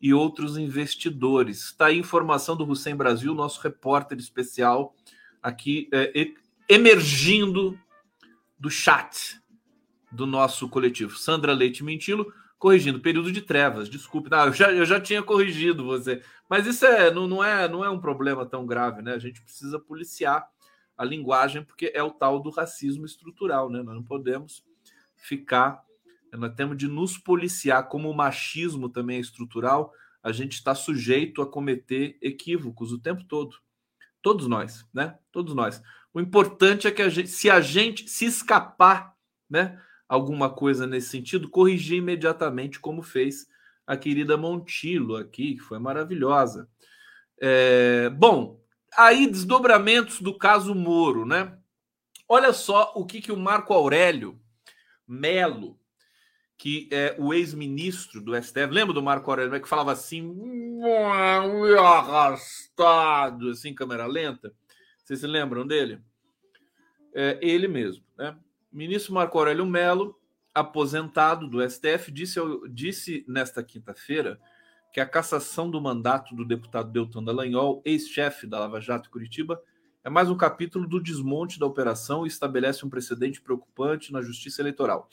e 0.02 0.12
outros 0.12 0.58
investidores. 0.58 1.66
Está 1.66 1.86
aí 1.86 2.00
informação 2.00 2.58
do 2.58 2.68
Hussein 2.68 2.96
Brasil, 2.96 3.36
nosso 3.36 3.62
repórter 3.62 4.18
especial 4.18 4.96
aqui 5.40 5.88
é, 5.94 6.32
emergindo 6.68 7.78
do 8.60 8.72
chat 8.72 9.40
do 10.12 10.26
nosso 10.26 10.68
coletivo. 10.68 11.18
Sandra 11.18 11.54
Leite 11.54 11.84
Mentilo, 11.84 12.32
corrigindo, 12.60 13.00
período 13.00 13.32
de 13.32 13.42
trevas, 13.42 13.90
desculpe. 13.90 14.30
Não, 14.30 14.46
eu, 14.46 14.54
já, 14.54 14.72
eu 14.72 14.86
já 14.86 15.00
tinha 15.00 15.24
corrigido 15.24 15.86
você. 15.86 16.22
Mas 16.50 16.68
isso 16.68 16.86
é, 16.86 17.12
não, 17.12 17.28
não, 17.28 17.44
é, 17.44 17.68
não 17.68 17.84
é 17.84 17.90
um 17.90 18.00
problema 18.00 18.46
tão 18.46 18.66
grave, 18.66 19.02
né? 19.02 19.14
A 19.14 19.20
gente 19.20 19.42
precisa 19.42 19.80
policiar 19.80 20.48
a 20.98 21.04
linguagem, 21.04 21.64
porque 21.64 21.92
é 21.96 22.04
o 22.04 22.12
tal 22.12 22.40
do 22.40 22.50
racismo 22.50 23.06
estrutural, 23.06 23.70
né? 23.70 23.82
Nós 23.82 23.96
não 23.96 24.04
podemos 24.04 24.64
ficar. 25.16 25.82
Nós 26.34 26.54
temos 26.54 26.78
de 26.78 26.88
nos 26.88 27.18
policiar, 27.18 27.88
como 27.88 28.10
o 28.10 28.16
machismo 28.16 28.90
também 28.90 29.18
é 29.18 29.22
estrutural, 29.22 29.92
a 30.24 30.32
gente 30.32 30.54
está 30.54 30.76
sujeito 30.76 31.42
a 31.42 31.48
cometer 31.48 32.18
equívocos 32.22 32.92
o 32.92 33.00
tempo 33.00 33.24
todo. 33.24 33.58
Todos 34.22 34.48
nós, 34.48 34.86
né? 34.94 35.18
Todos 35.32 35.56
nós. 35.56 35.82
O 36.14 36.20
importante 36.20 36.88
é 36.88 36.92
que 36.92 37.02
a 37.02 37.10
gente, 37.10 37.30
se 37.30 37.50
a 37.50 37.60
gente 37.60 38.08
se 38.08 38.26
escapar, 38.26 39.16
né, 39.50 39.82
alguma 40.12 40.50
coisa 40.50 40.86
nesse 40.86 41.08
sentido, 41.08 41.50
corrigir 41.50 42.00
imediatamente, 42.00 42.82
como 42.82 43.02
fez 43.02 43.48
a 43.88 43.96
querida 43.96 44.36
Montilo 44.36 45.16
aqui, 45.16 45.56
que 45.56 45.62
foi 45.62 45.80
maravilhosa. 45.80 46.68
É, 47.40 48.10
bom, 48.10 48.60
aí 48.98 49.26
desdobramentos 49.26 50.20
do 50.20 50.38
caso 50.38 50.76
Moro, 50.76 51.26
né? 51.26 51.58
Olha 52.28 52.52
só 52.52 52.92
o 52.94 53.06
que, 53.06 53.22
que 53.22 53.32
o 53.32 53.38
Marco 53.38 53.74
Aurélio 53.74 54.38
Melo, 55.08 55.80
que 56.58 56.90
é 56.92 57.16
o 57.18 57.34
ex-ministro 57.34 58.20
do 58.22 58.36
STF, 58.36 58.68
lembra 58.70 58.94
do 58.94 59.02
Marco 59.02 59.32
Aurélio 59.32 59.62
que 59.62 59.70
falava 59.70 59.94
assim, 59.94 60.30
arrastado, 61.80 63.52
assim, 63.52 63.74
câmera 63.74 64.06
lenta? 64.08 64.54
Vocês 64.98 65.22
se 65.22 65.28
lembram 65.28 65.66
dele? 65.66 66.02
É 67.16 67.40
ele 67.42 67.70
mesmo, 67.70 68.04
né? 68.18 68.38
Ministro 68.72 69.14
Marco 69.14 69.38
Aurélio 69.38 69.66
Melo, 69.66 70.18
aposentado 70.54 71.48
do 71.48 71.62
STF, 71.68 72.12
disse, 72.12 72.40
disse 72.70 73.26
nesta 73.28 73.62
quinta-feira 73.64 74.40
que 74.94 75.00
a 75.00 75.06
cassação 75.06 75.70
do 75.70 75.82
mandato 75.82 76.36
do 76.36 76.46
deputado 76.46 76.92
Deltan 76.92 77.24
Dallagnol, 77.24 77.82
ex-chefe 77.86 78.48
da 78.48 78.60
Lava 78.60 78.80
Jato 78.80 79.10
Curitiba, 79.10 79.62
é 80.04 80.10
mais 80.10 80.30
um 80.30 80.36
capítulo 80.36 80.88
do 80.88 81.02
desmonte 81.02 81.60
da 81.60 81.66
operação 81.66 82.26
e 82.26 82.28
estabelece 82.28 82.86
um 82.86 82.90
precedente 82.90 83.42
preocupante 83.42 84.12
na 84.12 84.22
justiça 84.22 84.62
eleitoral. 84.62 85.08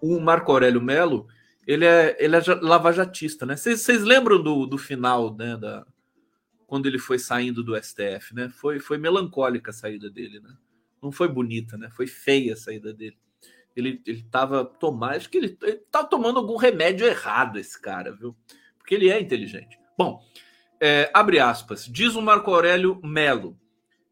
O 0.00 0.20
Marco 0.20 0.52
Aurélio 0.52 0.80
Melo, 0.80 1.26
ele 1.66 1.84
é, 1.84 2.16
ele 2.20 2.36
é 2.36 2.40
lavajatista, 2.62 3.44
né? 3.44 3.56
Vocês 3.56 4.02
lembram 4.04 4.42
do, 4.42 4.64
do 4.64 4.78
final, 4.78 5.34
né? 5.34 5.56
Da, 5.56 5.84
quando 6.66 6.86
ele 6.86 6.98
foi 6.98 7.18
saindo 7.18 7.64
do 7.64 7.74
STF, 7.74 8.34
né? 8.34 8.48
Foi, 8.48 8.78
foi 8.78 8.96
melancólica 8.96 9.70
a 9.70 9.74
saída 9.74 10.08
dele, 10.08 10.38
né? 10.40 10.54
Não 11.02 11.12
foi 11.12 11.28
bonita, 11.28 11.76
né? 11.76 11.90
Foi 11.90 12.06
feia 12.06 12.54
a 12.54 12.56
saída 12.56 12.92
dele 12.92 13.16
ele 13.78 14.02
estava 14.06 14.64
tomando, 14.64 15.12
acho 15.12 15.30
que 15.30 15.38
ele, 15.38 15.58
estava 15.62 16.08
tomando 16.08 16.38
algum 16.38 16.56
remédio 16.56 17.06
errado, 17.06 17.58
esse 17.58 17.80
cara, 17.80 18.12
viu? 18.12 18.36
Porque 18.76 18.94
ele 18.94 19.08
é 19.08 19.20
inteligente. 19.20 19.78
Bom, 19.96 20.24
é, 20.80 21.10
abre 21.14 21.38
aspas, 21.38 21.86
diz 21.86 22.14
o 22.14 22.22
Marco 22.22 22.52
Aurélio 22.52 23.00
Melo. 23.04 23.58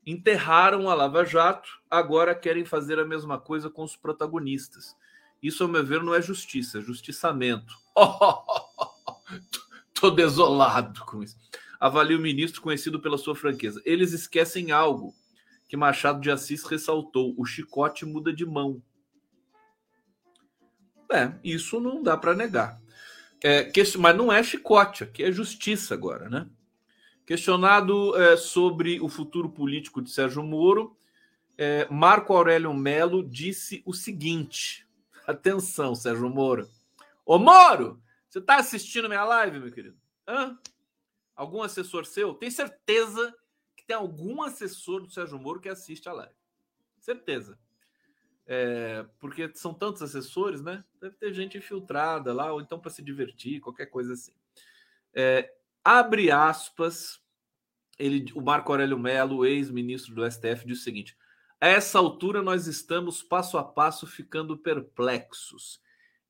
Enterraram 0.06 0.88
a 0.88 0.94
Lava 0.94 1.24
Jato, 1.24 1.68
agora 1.90 2.32
querem 2.32 2.64
fazer 2.64 2.98
a 3.00 3.04
mesma 3.04 3.40
coisa 3.40 3.68
com 3.68 3.82
os 3.82 3.96
protagonistas. 3.96 4.96
Isso, 5.42 5.64
ao 5.64 5.68
meu 5.68 5.84
ver, 5.84 6.02
não 6.02 6.14
é 6.14 6.22
justiça, 6.22 6.78
é 6.78 6.80
justiçamento. 6.80 7.74
Oh, 7.96 8.44
tô 9.94 10.10
desolado 10.10 11.04
com 11.06 11.24
isso. 11.24 11.36
Avalia 11.80 12.16
o 12.16 12.20
ministro 12.20 12.62
conhecido 12.62 13.00
pela 13.00 13.18
sua 13.18 13.34
franqueza. 13.34 13.82
Eles 13.84 14.12
esquecem 14.12 14.70
algo 14.70 15.12
que 15.68 15.76
Machado 15.76 16.20
de 16.20 16.30
Assis 16.30 16.64
ressaltou: 16.64 17.34
o 17.36 17.44
chicote 17.44 18.04
muda 18.04 18.32
de 18.32 18.44
mão. 18.44 18.82
É, 21.10 21.32
isso 21.44 21.80
não 21.80 22.02
dá 22.02 22.16
para 22.16 22.34
negar. 22.34 22.80
É, 23.42 23.64
que, 23.64 23.82
mas 23.98 24.16
não 24.16 24.32
é 24.32 24.42
chicote, 24.42 25.04
aqui 25.04 25.22
é 25.22 25.30
justiça 25.30 25.94
agora, 25.94 26.28
né? 26.28 26.48
Questionado 27.24 28.16
é, 28.16 28.36
sobre 28.36 29.00
o 29.00 29.08
futuro 29.08 29.50
político 29.50 30.00
de 30.00 30.10
Sérgio 30.10 30.42
Moro, 30.42 30.96
é, 31.58 31.86
Marco 31.90 32.34
Aurélio 32.34 32.72
Melo 32.72 33.22
disse 33.28 33.82
o 33.84 33.92
seguinte: 33.92 34.86
atenção, 35.26 35.94
Sérgio 35.94 36.28
Moro. 36.28 36.68
Ô 37.24 37.38
Moro, 37.38 38.00
você 38.28 38.38
está 38.38 38.56
assistindo 38.56 39.08
minha 39.08 39.24
live, 39.24 39.58
meu 39.58 39.72
querido? 39.72 39.96
Hã? 40.26 40.58
Algum 41.34 41.62
assessor 41.62 42.06
seu? 42.06 42.34
Tem 42.34 42.50
certeza 42.50 43.34
tem 43.86 43.96
algum 43.96 44.42
assessor 44.42 45.00
do 45.00 45.10
Sérgio 45.10 45.38
Moro 45.38 45.60
que 45.60 45.68
assiste 45.68 46.08
a 46.08 46.12
live. 46.12 46.34
Certeza. 46.98 47.58
É, 48.46 49.04
porque 49.18 49.50
são 49.54 49.74
tantos 49.74 50.02
assessores, 50.02 50.62
né? 50.62 50.84
Deve 51.00 51.16
ter 51.16 51.32
gente 51.34 51.58
infiltrada 51.58 52.32
lá, 52.32 52.52
ou 52.52 52.60
então 52.60 52.78
para 52.78 52.90
se 52.90 53.02
divertir, 53.02 53.60
qualquer 53.60 53.86
coisa 53.86 54.12
assim. 54.12 54.32
É, 55.12 55.52
abre 55.84 56.30
aspas, 56.30 57.20
ele, 57.98 58.32
o 58.34 58.40
Marco 58.40 58.70
Aurélio 58.70 58.98
Melo, 58.98 59.44
ex-ministro 59.44 60.14
do 60.14 60.30
STF, 60.30 60.66
diz 60.66 60.80
o 60.80 60.82
seguinte: 60.82 61.16
a 61.60 61.66
essa 61.68 61.98
altura 61.98 62.42
nós 62.42 62.66
estamos 62.66 63.22
passo 63.22 63.56
a 63.58 63.64
passo 63.64 64.06
ficando 64.06 64.56
perplexos. 64.56 65.80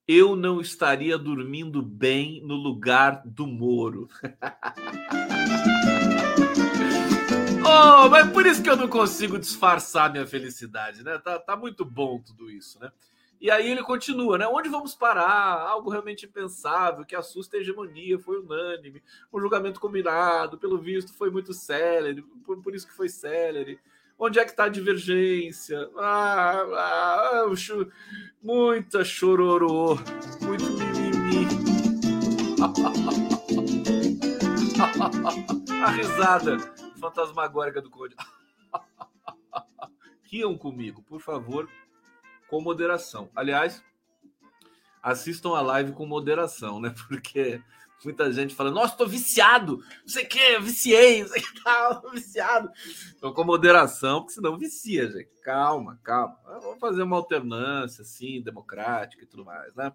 Eu 0.09 0.37
não 0.37 0.61
estaria 0.61 1.19
dormindo 1.19 1.83
bem 1.83 2.41
no 2.43 2.55
lugar 2.55 3.23
do 3.27 3.45
Moro. 3.47 4.09
Oh, 7.69 8.09
mas 8.09 8.31
por 8.31 8.47
isso 8.47 8.63
que 8.63 8.71
eu 8.71 8.77
não 8.77 8.87
consigo 8.87 9.41
disfarçar 9.41 10.13
minha 10.13 10.25
felicidade, 10.25 11.03
né? 11.03 11.19
Tá, 11.19 11.37
tá 11.37 11.57
muito 11.57 11.85
bom 11.85 12.21
tudo 12.21 12.49
isso, 12.49 12.79
né? 12.79 12.93
E 13.41 13.51
aí 13.51 13.69
ele 13.69 13.83
continua, 13.83 14.39
né? 14.39 14.47
Onde 14.47 14.69
vamos 14.69 14.95
parar? 14.95 15.63
Algo 15.63 15.91
realmente 15.91 16.27
impensável, 16.27 17.05
que 17.05 17.17
assusta 17.17 17.57
a 17.57 17.61
hegemonia, 17.61 18.21
foi 18.21 18.39
unânime. 18.39 19.03
Um 19.33 19.41
julgamento 19.41 19.81
combinado, 19.81 20.57
pelo 20.57 20.79
visto, 20.79 21.13
foi 21.13 21.29
muito 21.29 21.53
célere, 21.53 22.23
por, 22.45 22.63
por 22.63 22.73
isso 22.73 22.87
que 22.87 22.95
foi 22.95 23.09
célere. 23.09 23.81
Onde 24.17 24.39
é 24.39 24.45
que 24.45 24.53
está 24.53 24.65
a 24.65 24.69
divergência? 24.69 25.91
Ah, 25.99 26.65
ah, 26.73 27.47
muita 28.41 29.05
chororô, 29.05 29.99
muito 30.41 30.71
mimimi. 30.71 31.49
a 35.85 35.91
risada 35.91 36.86
fantasmagórica 36.97 37.81
do 37.81 37.91
Conde. 37.91 38.17
Riam 40.25 40.57
comigo, 40.57 41.03
por 41.03 41.21
favor, 41.21 41.69
com 42.49 42.61
moderação. 42.61 43.31
Aliás, 43.35 43.83
assistam 45.03 45.51
a 45.51 45.61
live 45.61 45.93
com 45.93 46.05
moderação, 46.07 46.81
né? 46.81 46.95
Porque 47.09 47.63
muita 48.05 48.33
gente 48.33 48.55
fala, 48.55 48.71
nossa, 48.71 48.97
tô 48.97 49.07
viciado, 49.07 49.79
não 49.79 50.09
sei 50.09 50.25
o 50.25 50.29
que, 50.29 50.59
viciei, 50.61 51.23
não 51.23 51.29
sei 51.29 51.41
o 51.41 51.45
que, 51.45 51.63
tá, 51.63 52.03
viciado. 52.13 52.71
Então, 53.17 53.33
com 53.33 53.45
moderação, 53.45 54.21
porque 54.21 54.35
senão 54.35 54.59
vicia, 54.59 55.11
gente. 55.11 55.31
Calma, 55.43 55.99
calma. 56.03 56.37
Vamos 56.45 56.79
fazer 56.79 57.03
uma 57.03 57.17
alternância, 57.17 58.03
assim, 58.03 58.43
democrática 58.43 59.23
e 59.23 59.27
tudo 59.27 59.45
mais, 59.45 59.75
né? 59.75 59.93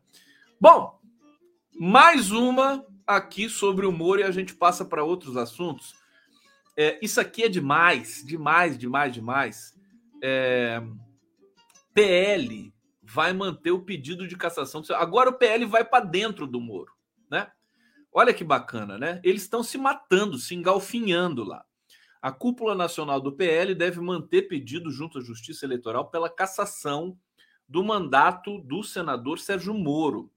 Bom, 0.59 0.99
mais 1.73 2.31
uma 2.31 2.85
aqui 3.05 3.49
sobre 3.49 3.85
humor 3.85 4.19
e 4.19 4.23
a 4.23 4.31
gente 4.31 4.55
passa 4.55 4.83
para 4.83 5.03
outros 5.03 5.37
assuntos. 5.37 6.00
É, 6.77 6.99
isso 7.01 7.19
aqui 7.19 7.43
é 7.43 7.49
demais, 7.49 8.23
demais, 8.25 8.77
demais, 8.77 9.13
demais. 9.13 9.73
É, 10.23 10.81
PL 11.93 12.73
vai 13.01 13.33
manter 13.33 13.71
o 13.71 13.83
pedido 13.83 14.27
de 14.27 14.37
cassação. 14.37 14.81
Agora 14.91 15.29
o 15.29 15.37
PL 15.37 15.65
vai 15.65 15.83
para 15.83 16.05
dentro 16.05 16.47
do 16.47 16.61
Moro, 16.61 16.93
né? 17.29 17.51
Olha 18.13 18.33
que 18.33 18.43
bacana, 18.43 18.97
né? 18.97 19.19
Eles 19.23 19.43
estão 19.43 19.63
se 19.63 19.77
matando, 19.77 20.37
se 20.37 20.55
engalfinhando 20.55 21.43
lá. 21.43 21.65
A 22.21 22.31
cúpula 22.31 22.75
nacional 22.75 23.19
do 23.19 23.31
PL 23.31 23.73
deve 23.73 23.99
manter 23.99 24.43
pedido 24.43 24.91
junto 24.91 25.17
à 25.17 25.21
Justiça 25.21 25.65
Eleitoral 25.65 26.09
pela 26.09 26.29
cassação 26.29 27.17
do 27.67 27.83
mandato 27.83 28.59
do 28.59 28.83
senador 28.83 29.39
Sérgio 29.39 29.73
Moro, 29.73 30.31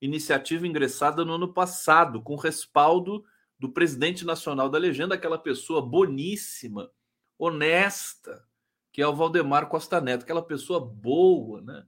iniciativa 0.00 0.66
ingressada 0.66 1.24
no 1.24 1.34
ano 1.34 1.52
passado, 1.52 2.22
com 2.22 2.34
respaldo 2.34 3.24
do 3.58 3.68
presidente 3.68 4.24
nacional 4.24 4.68
da 4.68 4.78
legenda, 4.78 5.14
aquela 5.14 5.38
pessoa 5.38 5.82
boníssima, 5.82 6.90
honesta, 7.38 8.44
que 8.92 9.02
é 9.02 9.06
o 9.06 9.14
Valdemar 9.14 9.68
Costa 9.68 10.00
Neto, 10.00 10.22
aquela 10.22 10.42
pessoa 10.42 10.80
boa, 10.80 11.60
né? 11.62 11.84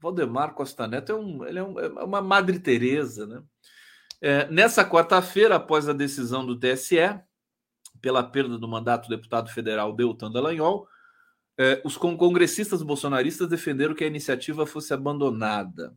Valdemar 0.00 0.54
Costa 0.54 0.86
Neto 0.86 1.12
é, 1.12 1.14
um, 1.14 1.44
ele 1.44 1.58
é, 1.58 1.62
um, 1.62 1.78
é 1.78 2.04
uma 2.04 2.20
Madre 2.20 2.58
Teresa, 2.58 3.26
né? 3.26 3.42
É, 4.20 4.48
nessa 4.48 4.84
quarta-feira, 4.84 5.56
após 5.56 5.88
a 5.88 5.92
decisão 5.92 6.46
do 6.46 6.58
TSE, 6.58 6.96
pela 8.00 8.22
perda 8.22 8.56
do 8.56 8.68
mandato 8.68 9.08
do 9.08 9.16
deputado 9.16 9.50
federal 9.50 9.92
Deltan 9.92 10.30
Dallagnol, 10.30 10.86
é, 11.58 11.82
os 11.84 11.96
congressistas 11.96 12.82
bolsonaristas 12.82 13.48
defenderam 13.48 13.94
que 13.94 14.04
a 14.04 14.06
iniciativa 14.06 14.64
fosse 14.64 14.94
abandonada. 14.94 15.96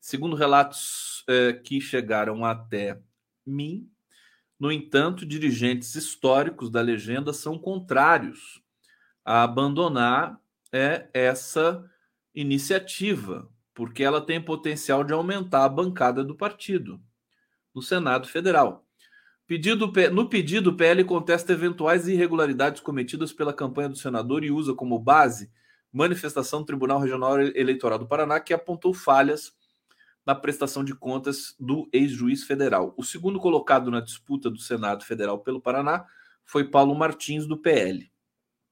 Segundo 0.00 0.36
relatos 0.36 1.24
é, 1.28 1.52
que 1.52 1.80
chegaram 1.80 2.44
até 2.44 3.00
mim, 3.46 3.90
no 4.58 4.72
entanto, 4.72 5.24
dirigentes 5.24 5.94
históricos 5.94 6.70
da 6.70 6.80
legenda 6.80 7.32
são 7.32 7.58
contrários 7.58 8.60
a 9.24 9.42
abandonar 9.42 10.40
é, 10.72 11.08
essa 11.14 11.88
iniciativa, 12.34 13.48
porque 13.74 14.02
ela 14.02 14.20
tem 14.20 14.40
potencial 14.40 15.04
de 15.04 15.12
aumentar 15.12 15.64
a 15.64 15.68
bancada 15.68 16.24
do 16.24 16.34
partido 16.34 17.00
no 17.74 17.80
Senado 17.80 18.26
Federal. 18.26 18.84
Pedido, 19.46 19.92
no 20.12 20.28
pedido, 20.28 20.70
o 20.70 20.76
PL 20.76 21.04
contesta 21.04 21.52
eventuais 21.52 22.06
irregularidades 22.06 22.82
cometidas 22.82 23.32
pela 23.32 23.52
campanha 23.52 23.88
do 23.88 23.96
senador 23.96 24.44
e 24.44 24.50
usa 24.50 24.74
como 24.74 24.98
base 24.98 25.50
manifestação 25.92 26.60
do 26.60 26.66
Tribunal 26.66 27.00
Regional 27.00 27.40
Eleitoral 27.40 27.98
do 27.98 28.06
Paraná, 28.06 28.40
que 28.40 28.52
apontou 28.52 28.92
falhas 28.92 29.52
na 30.28 30.34
prestação 30.34 30.84
de 30.84 30.94
contas 30.94 31.56
do 31.58 31.88
ex-juiz 31.90 32.44
federal. 32.44 32.92
O 32.98 33.02
segundo 33.02 33.40
colocado 33.40 33.90
na 33.90 33.98
disputa 33.98 34.50
do 34.50 34.58
Senado 34.58 35.02
Federal 35.02 35.38
pelo 35.38 35.58
Paraná 35.58 36.04
foi 36.44 36.64
Paulo 36.68 36.94
Martins, 36.94 37.46
do 37.46 37.56
PL. 37.56 38.12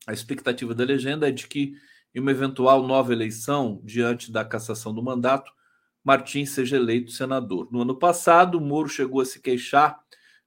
A 0.07 0.13
expectativa 0.13 0.75
da 0.75 0.85
legenda 0.85 1.27
é 1.27 1.33
de 1.33 1.47
que, 1.47 1.73
em 2.15 2.21
uma 2.21 2.31
eventual 2.31 2.87
nova 2.87 3.11
eleição, 3.11 3.81
diante 3.83 4.31
da 4.31 4.45
cassação 4.45 4.95
do 4.95 5.03
mandato, 5.03 5.51
Martins 6.05 6.51
seja 6.51 6.77
eleito 6.77 7.11
senador. 7.11 7.73
No 7.73 7.81
ano 7.81 7.99
passado, 7.99 8.61
Moro 8.61 8.91
chegou 8.91 9.23
a 9.23 9.25
se 9.25 9.41
queixar 9.41 9.99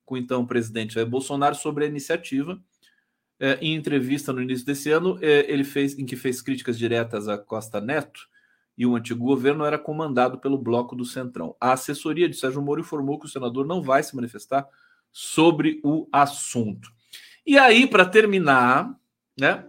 com 0.06 0.14
o 0.14 0.18
então 0.18 0.46
presidente 0.46 0.94
Jair 0.94 1.08
Bolsonaro 1.08 1.56
sobre 1.56 1.86
a 1.86 1.88
iniciativa. 1.88 2.62
É, 3.40 3.58
em 3.60 3.74
entrevista 3.74 4.32
no 4.32 4.44
início 4.44 4.64
desse 4.64 4.92
ano, 4.92 5.18
é, 5.24 5.52
ele 5.52 5.64
fez, 5.64 5.98
em 5.98 6.06
que 6.06 6.16
fez 6.16 6.40
críticas 6.40 6.78
diretas 6.78 7.28
a 7.28 7.36
Costa 7.36 7.82
Neto 7.82 8.30
e 8.80 8.86
o 8.86 8.96
antigo 8.96 9.26
governo 9.26 9.66
era 9.66 9.78
comandado 9.78 10.40
pelo 10.40 10.58
Bloco 10.58 10.96
do 10.96 11.04
Centrão. 11.04 11.54
A 11.60 11.74
assessoria 11.74 12.30
de 12.30 12.38
Sérgio 12.38 12.62
Moro 12.62 12.80
informou 12.80 13.20
que 13.20 13.26
o 13.26 13.30
senador 13.30 13.68
não 13.68 13.84
vai 13.84 14.02
se 14.02 14.16
manifestar 14.16 14.66
sobre 15.12 15.82
o 15.84 16.08
assunto. 16.14 16.90
E 17.46 17.58
aí, 17.58 17.86
para 17.86 18.06
terminar, 18.06 18.98
né? 19.38 19.68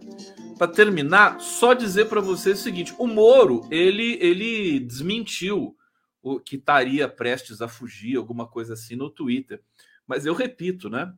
Para 0.57 0.69
terminar, 0.69 1.41
só 1.41 1.73
dizer 1.73 2.05
para 2.05 2.21
vocês 2.21 2.61
o 2.61 2.63
seguinte: 2.63 2.95
o 2.97 3.05
Moro 3.05 3.67
ele 3.69 4.17
ele 4.21 4.79
desmentiu 4.79 5.75
o 6.21 6.39
que 6.39 6.55
estaria 6.55 7.09
prestes 7.09 7.61
a 7.61 7.67
fugir, 7.67 8.15
alguma 8.15 8.47
coisa 8.47 8.75
assim 8.75 8.95
no 8.95 9.09
Twitter. 9.09 9.61
Mas 10.07 10.25
eu 10.25 10.33
repito, 10.33 10.89
né? 10.89 11.13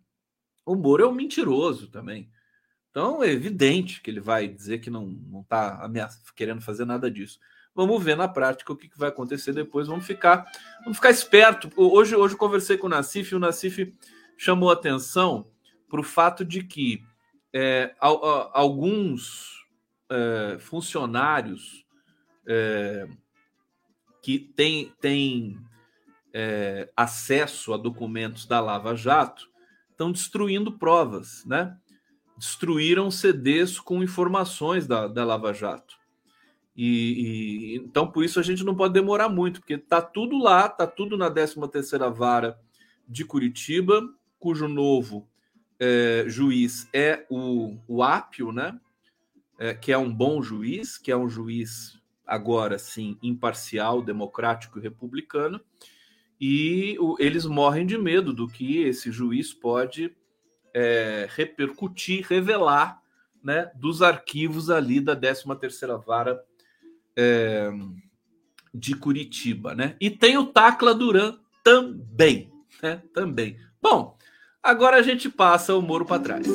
O 0.66 0.74
Moro 0.74 1.04
é 1.04 1.08
um 1.08 1.14
mentiroso 1.14 1.90
também. 1.90 2.28
Então 2.90 3.24
é 3.24 3.30
evidente 3.30 4.02
que 4.02 4.10
ele 4.10 4.20
vai 4.20 4.48
dizer 4.48 4.80
que 4.80 4.90
não 4.90 5.06
não 5.06 5.42
está 5.42 5.88
querendo 6.36 6.62
fazer 6.62 6.86
nada 6.86 7.12
disso. 7.12 7.38
Vamos 7.76 8.04
ver 8.04 8.16
na 8.16 8.28
prática 8.28 8.72
o 8.72 8.76
que, 8.76 8.90
vai 8.96 9.10
acontecer 9.10 9.54
depois. 9.54 9.88
Vamos 9.88 10.06
ficar 10.06 10.46
vamos 10.82 10.98
ficar 10.98 11.10
esperto. 11.10 11.70
Hoje 11.76 12.16
hoje 12.16 12.36
eu 12.36 12.38
conversei 12.40 12.78
com 12.78 12.88
o 12.88 12.90
Nassif 12.90 13.32
e 13.32 13.36
o 13.36 13.40
Nassif 13.40 13.94
chamou 14.38 14.70
atenção 14.70 15.48
para 15.90 16.00
o 16.00 16.04
fato 16.04 16.46
de 16.46 16.64
que 16.64 17.04
é, 17.54 17.96
alguns 18.00 19.66
é, 20.10 20.58
funcionários 20.60 21.86
é, 22.48 23.08
que 24.22 24.40
têm, 24.40 24.92
têm 25.00 25.60
é, 26.34 26.90
acesso 26.96 27.74
a 27.74 27.78
documentos 27.78 28.46
da 28.46 28.60
Lava 28.60 28.96
Jato 28.96 29.48
estão 29.92 30.12
destruindo 30.12 30.78
provas, 30.78 31.46
né? 31.46 31.78
Destruíram 32.38 33.12
CDs 33.12 33.80
com 33.80 34.04
informações 34.04 34.88
da, 34.88 35.08
da 35.08 35.24
Lava 35.24 35.54
Jato. 35.54 36.03
E, 36.76 36.86
e, 36.86 37.76
então 37.78 38.08
por 38.08 38.24
isso 38.24 38.40
a 38.40 38.44
gente 38.44 38.64
não 38.64 38.76
pode 38.76 38.94
demorar 38.94 39.30
muito, 39.30 39.60
porque 39.60 39.78
tá 39.78 40.02
tudo 40.02 40.38
lá, 40.40 40.68
tá 40.68 40.88
tudo 40.88 41.18
na 41.18 41.30
13 41.30 41.56
terceira 41.72 42.10
vara 42.10 42.60
de 43.08 43.24
Curitiba, 43.24 44.02
cujo 44.40 44.68
novo 44.68 45.28
é, 45.80 46.26
juiz 46.28 46.88
é 46.94 47.26
o, 47.30 47.78
o 47.88 48.02
Apio, 48.02 48.52
né? 48.52 48.80
É, 49.60 49.74
que 49.74 49.92
é 49.92 49.98
um 49.98 50.12
bom 50.12 50.42
juiz, 50.42 50.98
que 50.98 51.12
é 51.12 51.18
um 51.18 51.30
juiz 51.30 52.02
agora 52.26 52.80
sim 52.80 53.18
imparcial, 53.22 54.02
democrático 54.02 54.80
e 54.80 54.82
republicano, 54.82 55.62
e 56.40 56.98
o, 57.00 57.16
eles 57.20 57.46
morrem 57.46 57.86
de 57.86 57.98
medo 57.98 58.34
do 58.34 58.48
que 58.48 58.82
esse 58.82 59.12
juiz 59.12 59.54
pode 59.54 60.16
é, 60.74 61.28
repercutir, 61.30 62.26
revelar, 62.28 63.02
né, 63.44 63.72
dos 63.76 64.02
arquivos 64.02 64.70
ali 64.70 65.00
da 65.00 65.16
13 65.16 65.44
terceira 65.60 65.98
vara 65.98 66.44
é, 67.18 67.70
de 68.74 68.96
Curitiba, 68.96 69.76
né? 69.76 69.96
E 70.00 70.10
tem 70.10 70.38
o 70.38 70.48
Tacla 70.48 70.94
Duran 70.94 71.38
também, 71.64 72.52
né? 72.82 73.02
Também. 73.14 73.58
Bom, 73.82 74.18
agora 74.62 74.98
a 74.98 75.02
gente 75.02 75.30
passa 75.30 75.76
o 75.76 75.82
Moro 75.82 76.06
para 76.06 76.22
trás. 76.22 76.48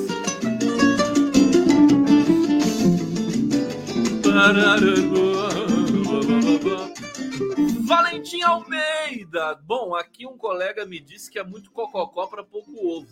Valentim 7.87 8.42
Almeida. 8.42 9.55
Bom, 9.64 9.94
aqui 9.94 10.27
um 10.27 10.37
colega 10.37 10.85
me 10.85 11.01
disse 11.01 11.31
que 11.31 11.38
é 11.38 11.44
muito 11.44 11.71
cococó 11.71 12.27
para 12.27 12.44
pouco 12.44 12.71
ovo. 12.87 13.09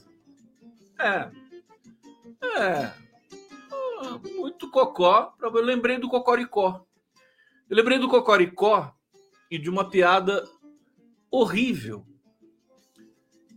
É. 0.98 1.30
É. 2.58 2.92
Ah, 3.98 4.20
muito 4.36 4.70
cocó. 4.70 5.34
Eu 5.40 5.50
lembrei 5.62 5.98
do 5.98 6.08
cocoricó. 6.08 6.84
Eu 7.68 7.76
lembrei 7.76 7.98
do 7.98 8.08
cocoricó 8.08 8.94
e 9.50 9.58
de 9.58 9.68
uma 9.68 9.88
piada 9.88 10.48
horrível 11.30 12.06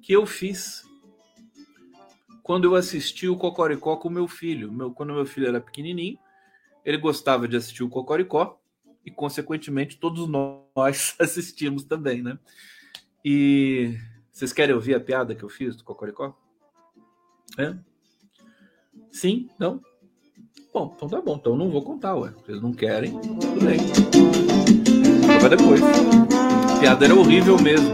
que 0.02 0.14
eu 0.14 0.26
fiz 0.26 0.84
quando 2.50 2.66
eu 2.66 2.74
assisti 2.74 3.28
o 3.28 3.38
Cocoricó 3.38 3.96
com 3.98 4.10
meu 4.10 4.28
filho. 4.28 4.72
Meu, 4.72 4.92
quando 4.92 5.14
meu 5.14 5.24
filho 5.24 5.48
era 5.48 5.62
pequenininho, 5.62 6.18
ele 6.84 6.98
gostava 6.98 7.48
de 7.48 7.56
assistir 7.56 7.84
o 7.84 7.90
Cocoricó 7.90 8.60
e, 9.06 9.12
consequentemente, 9.12 10.00
todos 10.00 10.28
nós 10.28 11.16
assistimos 11.22 11.84
também, 11.84 12.24
né? 12.24 12.40
E 13.24 13.96
vocês 14.32 14.52
querem 14.52 14.74
ouvir 14.74 14.96
a 14.96 15.00
piada 15.00 15.36
que 15.36 15.44
eu 15.44 15.50
fiz 15.50 15.76
do 15.76 15.84
Cocoricó? 15.84 16.36
É? 17.56 17.78
Sim? 19.12 19.48
Não? 19.60 19.80
Bom, 20.80 20.94
então 20.96 21.10
tá 21.10 21.22
bom. 21.22 21.36
Então 21.36 21.58
não 21.58 21.70
vou 21.70 21.82
contar, 21.82 22.16
ué. 22.16 22.30
Vocês 22.30 22.62
não 22.62 22.72
querem, 22.72 23.12
tudo 23.20 23.66
bem. 23.66 23.80
Vai 25.42 25.50
depois. 25.50 25.82
A 26.74 26.80
piada 26.80 27.04
era 27.04 27.14
horrível 27.14 27.60
mesmo. 27.60 27.94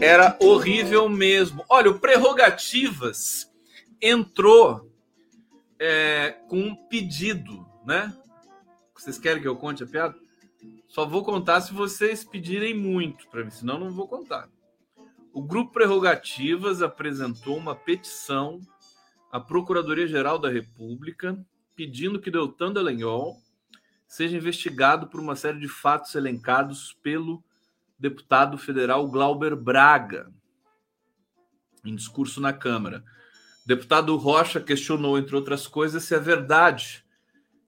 Era 0.00 0.38
horrível 0.40 1.08
mesmo. 1.08 1.64
Olha, 1.68 1.90
o 1.90 1.98
Prerrogativas 1.98 3.52
entrou 4.00 4.88
é, 5.80 6.36
com 6.48 6.60
um 6.60 6.76
pedido, 6.76 7.66
né? 7.84 8.16
Vocês 8.94 9.18
querem 9.18 9.42
que 9.42 9.48
eu 9.48 9.56
conte 9.56 9.82
a 9.82 9.86
piada? 9.86 10.14
Só 10.86 11.04
vou 11.04 11.24
contar 11.24 11.60
se 11.60 11.74
vocês 11.74 12.22
pedirem 12.22 12.72
muito 12.72 13.26
para 13.30 13.42
mim, 13.42 13.50
senão 13.50 13.80
não 13.80 13.90
vou 13.90 14.06
contar. 14.06 14.48
O 15.32 15.42
Grupo 15.42 15.72
Prerrogativas 15.72 16.82
apresentou 16.82 17.56
uma 17.56 17.74
petição 17.74 18.60
à 19.36 19.40
Procuradoria-Geral 19.40 20.38
da 20.38 20.48
República 20.48 21.38
pedindo 21.74 22.18
que 22.18 22.30
Deltan 22.30 22.72
Dallagnol 22.72 23.36
seja 24.08 24.34
investigado 24.34 25.08
por 25.08 25.20
uma 25.20 25.36
série 25.36 25.60
de 25.60 25.68
fatos 25.68 26.14
elencados 26.14 26.96
pelo 27.02 27.44
deputado 27.98 28.56
federal 28.56 29.06
Glauber 29.06 29.54
Braga, 29.54 30.32
em 31.84 31.94
discurso 31.94 32.40
na 32.40 32.50
Câmara. 32.50 33.04
O 33.62 33.68
deputado 33.68 34.16
Rocha 34.16 34.58
questionou, 34.58 35.18
entre 35.18 35.36
outras 35.36 35.66
coisas, 35.66 36.02
se 36.04 36.14
é 36.14 36.18
verdade 36.18 37.04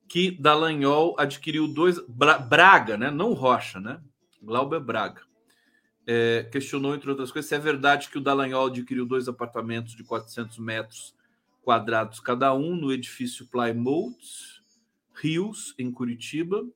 que 0.09 0.31
Dallagnol 0.31 1.17
adquiriu 1.19 1.69
dois. 1.69 2.01
Braga, 2.49 2.97
né? 2.97 3.11
Não 3.11 3.35
Rocha, 3.35 3.79
né? 3.79 4.01
Glauber 4.43 4.81
Braga. 4.81 5.21
É, 6.07 6.49
questionou, 6.51 6.95
entre 6.95 7.11
outras 7.11 7.31
coisas, 7.31 7.47
se 7.47 7.55
é 7.55 7.59
verdade 7.59 8.09
que 8.09 8.17
o 8.17 8.23
Dallagnol 8.23 8.69
adquiriu 8.69 9.05
dois 9.05 9.29
apartamentos 9.29 9.95
de 9.95 10.03
400 10.03 10.57
metros 10.57 11.18
quadrados 11.69 12.19
cada 12.19 12.55
um 12.55 12.75
no 12.75 12.91
edifício 12.91 13.47
Plymouth 13.47 14.17
Rios, 15.13 15.75
em 15.79 15.93
Curitiba. 15.93 16.67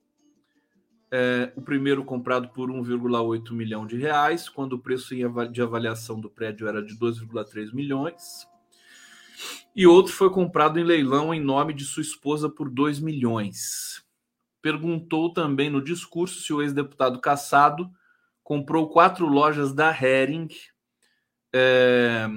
É, 1.09 1.51
o 1.55 1.63
primeiro 1.63 2.05
comprado 2.05 2.49
por 2.49 2.69
1,8 2.69 3.53
milhão 3.53 3.87
de 3.87 3.97
reais, 3.97 4.47
quando 4.47 4.73
o 4.73 4.79
preço 4.79 5.15
de 5.51 5.61
avaliação 5.63 6.21
do 6.21 6.29
prédio 6.29 6.67
era 6.67 6.79
de 6.79 6.95
2,3 6.95 7.73
milhões 7.73 8.47
e 9.75 9.87
outro 9.87 10.13
foi 10.13 10.29
comprado 10.29 10.79
em 10.79 10.83
leilão 10.83 11.33
em 11.33 11.41
nome 11.41 11.73
de 11.73 11.85
sua 11.85 12.03
esposa 12.03 12.47
por 12.47 12.69
2 12.69 12.99
milhões. 12.99 14.05
Perguntou 14.61 15.33
também 15.33 15.71
no 15.71 15.83
discurso 15.83 16.43
se 16.43 16.53
o 16.53 16.61
ex-deputado 16.61 17.19
Cassado 17.19 17.89
comprou 18.43 18.91
quatro 18.91 19.25
lojas 19.25 19.73
da 19.73 19.89
Hering 19.89 20.49
é, 21.51 22.27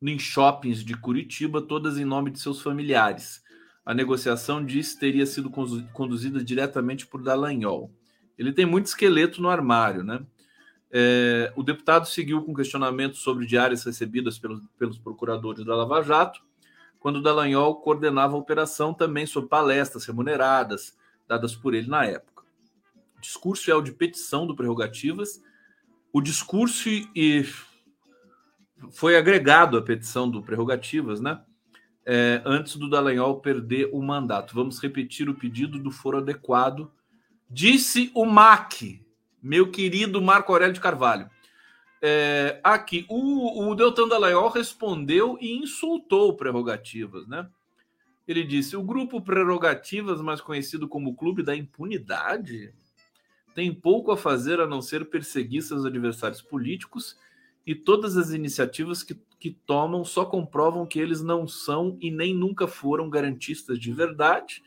em 0.00 0.18
shoppings 0.18 0.84
de 0.84 0.96
Curitiba, 0.96 1.60
todas 1.60 1.98
em 1.98 2.04
nome 2.04 2.30
de 2.30 2.40
seus 2.40 2.62
familiares. 2.62 3.42
A 3.84 3.94
negociação 3.94 4.64
disse 4.64 4.98
teria 4.98 5.26
sido 5.26 5.50
conduzida 5.92 6.44
diretamente 6.44 7.06
por 7.06 7.22
Dallagnol. 7.22 7.90
Ele 8.36 8.52
tem 8.52 8.66
muito 8.66 8.86
esqueleto 8.86 9.42
no 9.42 9.48
armário, 9.48 10.04
né? 10.04 10.24
É, 10.90 11.52
o 11.56 11.62
deputado 11.62 12.06
seguiu 12.06 12.42
com 12.42 12.54
questionamentos 12.54 13.20
sobre 13.20 13.46
diárias 13.46 13.84
recebidas 13.84 14.38
pelos, 14.38 14.62
pelos 14.78 14.98
procuradores 14.98 15.64
da 15.64 15.74
Lava 15.74 16.02
Jato, 16.02 16.40
quando 16.98 17.22
Dallagnol 17.22 17.76
coordenava 17.76 18.34
a 18.34 18.38
operação 18.38 18.94
também 18.94 19.26
sobre 19.26 19.48
palestras 19.48 20.04
remuneradas 20.04 20.96
dadas 21.26 21.54
por 21.54 21.74
ele 21.74 21.88
na 21.88 22.04
época. 22.04 22.42
O 23.18 23.20
discurso 23.20 23.70
é 23.70 23.74
o 23.74 23.82
de 23.82 23.92
petição 23.92 24.46
do 24.46 24.56
Prerrogativas. 24.56 25.42
O 26.12 26.20
discurso 26.22 26.88
e 26.88 27.44
foi 28.90 29.16
agregado 29.16 29.76
à 29.76 29.82
petição 29.82 30.30
do 30.30 30.42
Prerrogativas, 30.42 31.20
né? 31.20 31.40
É, 32.04 32.40
antes 32.44 32.76
do 32.76 32.88
Dallagnol 32.88 33.40
perder 33.40 33.90
o 33.92 34.02
mandato. 34.02 34.54
Vamos 34.54 34.80
repetir 34.80 35.28
o 35.28 35.34
pedido 35.34 35.78
do 35.78 35.90
foro 35.90 36.18
adequado. 36.18 36.90
Disse 37.50 38.10
o 38.14 38.24
MAC, 38.24 39.04
meu 39.42 39.70
querido 39.70 40.20
Marco 40.22 40.52
Aurélio 40.52 40.74
de 40.74 40.80
Carvalho. 40.80 41.28
É, 42.00 42.60
aqui, 42.62 43.04
o, 43.08 43.68
o 43.68 43.74
Deltan 43.74 44.08
Dallagnol 44.08 44.48
respondeu 44.48 45.36
e 45.40 45.58
insultou 45.58 46.34
prerrogativas, 46.34 47.26
né? 47.26 47.48
Ele 48.26 48.44
disse: 48.44 48.76
o 48.76 48.82
grupo 48.82 49.20
Prerrogativas, 49.20 50.20
mais 50.20 50.40
conhecido 50.40 50.86
como 50.86 51.16
Clube 51.16 51.42
da 51.42 51.56
Impunidade, 51.56 52.72
tem 53.54 53.74
pouco 53.74 54.12
a 54.12 54.16
fazer 54.16 54.60
a 54.60 54.66
não 54.66 54.80
ser 54.80 55.06
perseguir 55.06 55.62
seus 55.62 55.84
adversários 55.84 56.40
políticos 56.40 57.16
e 57.68 57.74
todas 57.74 58.16
as 58.16 58.30
iniciativas 58.30 59.02
que, 59.02 59.14
que 59.38 59.50
tomam 59.50 60.02
só 60.02 60.24
comprovam 60.24 60.86
que 60.86 60.98
eles 60.98 61.20
não 61.20 61.46
são 61.46 61.98
e 62.00 62.10
nem 62.10 62.34
nunca 62.34 62.66
foram 62.66 63.10
garantistas 63.10 63.78
de 63.78 63.92
verdade, 63.92 64.62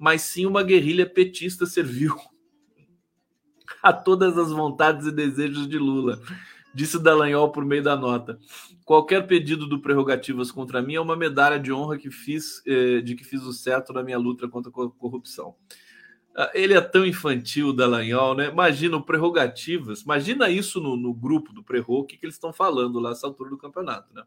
mas 0.00 0.22
sim 0.22 0.46
uma 0.46 0.62
guerrilha 0.62 1.04
petista 1.04 1.66
servil 1.66 2.16
a 3.82 3.92
todas 3.92 4.38
as 4.38 4.50
vontades 4.50 5.06
e 5.06 5.12
desejos 5.12 5.68
de 5.68 5.78
Lula. 5.78 6.18
Disse 6.74 6.98
Dallagnol 6.98 7.52
por 7.52 7.66
meio 7.66 7.82
da 7.82 7.94
nota. 7.94 8.38
Qualquer 8.82 9.26
pedido 9.26 9.66
do 9.66 9.82
Prerrogativas 9.82 10.50
contra 10.50 10.80
mim 10.80 10.94
é 10.94 11.00
uma 11.02 11.16
medalha 11.16 11.60
de 11.60 11.70
honra 11.70 11.98
que 11.98 12.10
fiz, 12.10 12.62
eh, 12.66 13.02
de 13.02 13.14
que 13.14 13.24
fiz 13.24 13.42
o 13.42 13.52
certo 13.52 13.92
na 13.92 14.02
minha 14.02 14.16
luta 14.16 14.48
contra 14.48 14.70
a 14.70 14.72
corrupção. 14.72 15.54
Ah, 16.40 16.52
ele 16.54 16.72
é 16.72 16.80
tão 16.80 17.04
infantil, 17.04 17.72
Dallagnol, 17.72 18.36
né? 18.36 18.46
Imagina 18.46 18.96
o 18.96 19.02
Prerrogativas, 19.02 20.02
imagina 20.02 20.48
isso 20.48 20.80
no, 20.80 20.96
no 20.96 21.12
grupo 21.12 21.52
do 21.52 21.64
Prerro, 21.64 21.98
o 21.98 22.04
que, 22.04 22.16
que 22.16 22.24
eles 22.24 22.36
estão 22.36 22.52
falando 22.52 23.00
lá 23.00 23.08
nessa 23.08 23.26
altura 23.26 23.50
do 23.50 23.58
campeonato, 23.58 24.14
né? 24.14 24.22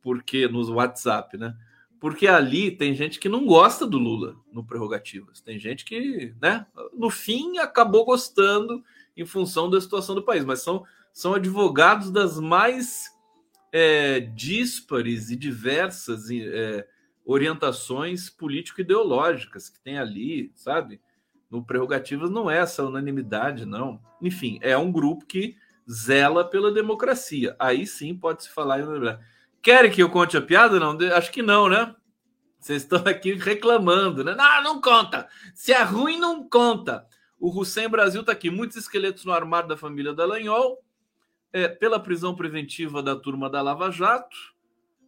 Porque 0.00 0.46
nos 0.46 0.68
WhatsApp, 0.68 1.36
né? 1.36 1.56
Porque 1.98 2.28
ali 2.28 2.70
tem 2.70 2.94
gente 2.94 3.18
que 3.18 3.28
não 3.28 3.44
gosta 3.44 3.84
do 3.84 3.98
Lula 3.98 4.36
no 4.52 4.64
Prerrogativas. 4.64 5.40
Tem 5.40 5.58
gente 5.58 5.84
que, 5.84 6.32
né, 6.40 6.64
no 6.92 7.10
fim, 7.10 7.58
acabou 7.58 8.04
gostando 8.04 8.84
em 9.16 9.26
função 9.26 9.68
da 9.68 9.80
situação 9.80 10.14
do 10.14 10.22
país. 10.22 10.44
Mas 10.44 10.62
são, 10.62 10.84
são 11.12 11.34
advogados 11.34 12.12
das 12.12 12.38
mais 12.38 13.10
é, 13.72 14.20
díspares 14.20 15.30
e 15.30 15.34
diversas 15.34 16.30
é, 16.30 16.86
orientações 17.24 18.30
político-ideológicas 18.30 19.68
que 19.68 19.80
tem 19.80 19.98
ali, 19.98 20.52
sabe? 20.54 21.00
No 21.56 21.64
Prerrogativas 21.64 22.30
não 22.30 22.50
é 22.50 22.58
essa 22.58 22.84
unanimidade, 22.84 23.64
não. 23.64 23.98
Enfim, 24.20 24.58
é 24.60 24.76
um 24.76 24.92
grupo 24.92 25.24
que 25.24 25.56
zela 25.90 26.44
pela 26.44 26.70
democracia. 26.70 27.56
Aí 27.58 27.86
sim 27.86 28.14
pode 28.14 28.42
se 28.42 28.50
falar 28.50 28.80
em. 28.80 28.84
Querem 29.62 29.90
que 29.90 30.02
eu 30.02 30.10
conte 30.10 30.36
a 30.36 30.42
piada? 30.42 30.78
Não, 30.78 30.98
acho 31.16 31.32
que 31.32 31.40
não, 31.40 31.66
né? 31.66 31.96
Vocês 32.60 32.82
estão 32.82 33.02
aqui 33.06 33.32
reclamando, 33.32 34.22
né? 34.22 34.34
Não, 34.34 34.62
não 34.62 34.80
conta. 34.82 35.26
Se 35.54 35.72
é 35.72 35.82
ruim, 35.82 36.18
não 36.18 36.46
conta. 36.46 37.06
O 37.40 37.48
Hussein 37.58 37.88
Brasil 37.88 38.20
está 38.20 38.32
aqui. 38.32 38.50
Muitos 38.50 38.76
esqueletos 38.76 39.24
no 39.24 39.32
armário 39.32 39.66
da 39.66 39.78
família 39.78 40.12
Dallagnol. 40.12 40.84
É, 41.54 41.68
pela 41.68 41.98
prisão 41.98 42.36
preventiva 42.36 43.02
da 43.02 43.16
turma 43.16 43.48
da 43.48 43.62
Lava 43.62 43.90
Jato. 43.90 44.36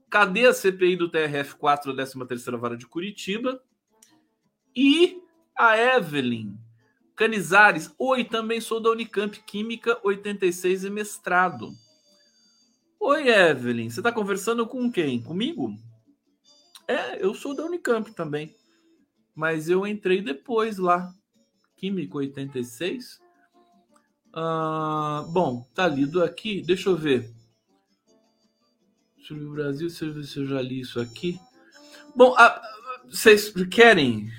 Cadê 0.09 0.47
a 0.47 0.55
CPI 0.55 0.97
do 0.97 1.11
TRF4 1.11 1.95
da 1.95 2.05
13ª 2.05 2.57
Vara 2.57 2.75
de 2.75 2.87
Curitiba? 2.87 3.63
E 4.75 5.21
a 5.59 5.77
Evelyn 5.77 6.57
Canizares. 7.17 7.93
Oi, 7.99 8.23
também 8.23 8.61
sou 8.61 8.81
da 8.81 8.91
Unicamp 8.91 9.37
Química 9.43 9.99
86 10.05 10.85
e 10.85 10.91
mestrado. 10.91 11.73
Oi, 13.01 13.29
Evelyn, 13.29 13.91
você 13.91 13.99
está 13.99 14.13
conversando 14.13 14.65
com 14.65 14.91
quem? 14.91 15.21
Comigo? 15.21 15.75
É, 16.87 17.23
eu 17.23 17.35
sou 17.35 17.57
da 17.57 17.65
Unicamp 17.65 18.13
também. 18.13 18.55
Mas 19.35 19.69
eu 19.69 19.85
entrei 19.85 20.23
depois 20.23 20.79
lá. 20.79 21.13
Químico 21.77 22.19
86. 22.19 23.21
Ah, 24.33 25.27
bom, 25.31 25.69
tá 25.75 25.89
lido 25.89 26.23
aqui. 26.23 26.63
Deixa 26.63 26.89
eu 26.89 26.97
ver. 26.97 27.29
Sobre 29.27 29.45
o 29.45 29.51
Brasil, 29.51 29.91
se 29.91 30.05
eu 30.05 30.47
já 30.47 30.63
li 30.63 30.81
isso 30.81 31.01
aqui. 31.01 31.39
Bom, 32.15 32.35
a, 32.37 32.63
vocês 33.11 33.53
querem 33.71 34.31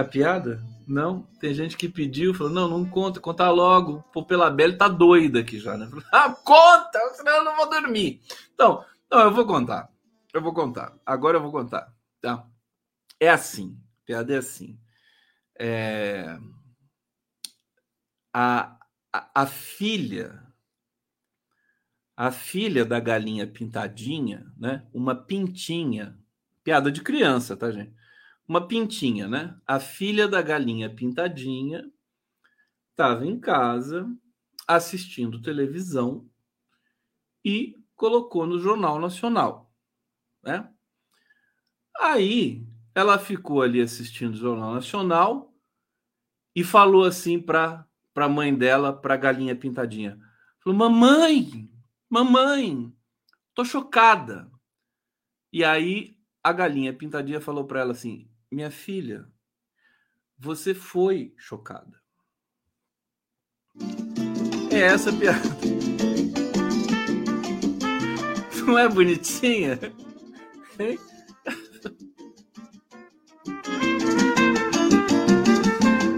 a 0.00 0.04
piada? 0.04 0.62
Não, 0.86 1.22
tem 1.40 1.52
gente 1.52 1.76
que 1.76 1.88
pediu, 1.88 2.34
falou, 2.34 2.52
não, 2.52 2.68
não 2.68 2.88
conta, 2.88 3.18
conta 3.18 3.50
logo. 3.50 4.04
Pô, 4.12 4.24
pela 4.24 4.50
Bela 4.50 4.76
tá 4.76 4.88
doida 4.88 5.40
aqui 5.40 5.58
já, 5.58 5.76
né? 5.76 5.90
Ah, 6.12 6.30
conta, 6.30 6.98
senão 7.14 7.36
eu 7.36 7.44
não 7.44 7.56
vou 7.56 7.68
dormir. 7.68 8.20
Então, 8.54 8.84
não, 9.10 9.20
eu 9.20 9.34
vou 9.34 9.46
contar. 9.46 9.90
Eu 10.32 10.42
vou 10.42 10.52
contar. 10.52 10.96
Agora 11.04 11.38
eu 11.38 11.42
vou 11.42 11.50
contar, 11.50 11.92
tá? 12.20 12.46
É 13.18 13.28
assim, 13.28 13.76
piada 14.04 14.34
é 14.34 14.36
assim. 14.38 14.78
É... 15.58 16.38
A, 18.32 18.78
a, 19.12 19.42
a 19.42 19.46
filha 19.46 20.46
a 22.16 22.30
filha 22.30 22.84
da 22.84 22.98
galinha 22.98 23.46
pintadinha, 23.46 24.46
né? 24.56 24.86
Uma 24.92 25.14
pintinha, 25.14 26.18
piada 26.64 26.90
de 26.90 27.02
criança, 27.02 27.54
tá, 27.56 27.70
gente? 27.70 27.92
Uma 28.48 28.66
pintinha, 28.66 29.28
né? 29.28 29.58
A 29.66 29.80
filha 29.80 30.28
da 30.28 30.40
galinha 30.40 30.88
pintadinha 30.88 31.84
estava 32.90 33.26
em 33.26 33.38
casa 33.38 34.08
assistindo 34.66 35.42
televisão 35.42 36.28
e 37.44 37.76
colocou 37.94 38.46
no 38.46 38.58
Jornal 38.58 38.98
Nacional, 38.98 39.72
né? 40.42 40.72
Aí 41.98 42.66
ela 42.94 43.18
ficou 43.18 43.62
ali 43.62 43.80
assistindo 43.80 44.34
o 44.34 44.38
Jornal 44.38 44.74
Nacional 44.74 45.54
e 46.54 46.64
falou 46.64 47.04
assim 47.04 47.40
para 47.40 47.86
a 48.14 48.28
mãe 48.28 48.54
dela, 48.54 48.92
para 48.92 49.14
a 49.14 49.18
galinha 49.18 49.54
pintadinha. 49.54 50.18
Falou: 50.62 50.78
Mamãe, 50.78 51.70
mamãe, 52.08 52.92
tô 53.54 53.64
chocada. 53.64 54.50
E 55.52 55.64
aí 55.64 56.18
a 56.42 56.52
galinha 56.52 56.92
pintadinha 56.92 57.40
falou 57.40 57.66
para 57.66 57.80
ela 57.80 57.92
assim: 57.92 58.28
minha 58.56 58.70
filha, 58.70 59.26
você 60.38 60.74
foi 60.74 61.34
chocada. 61.36 62.00
É 64.72 64.80
essa 64.80 65.12
piada. 65.12 65.46
Não 68.66 68.78
é 68.78 68.88
bonitinha? 68.88 69.78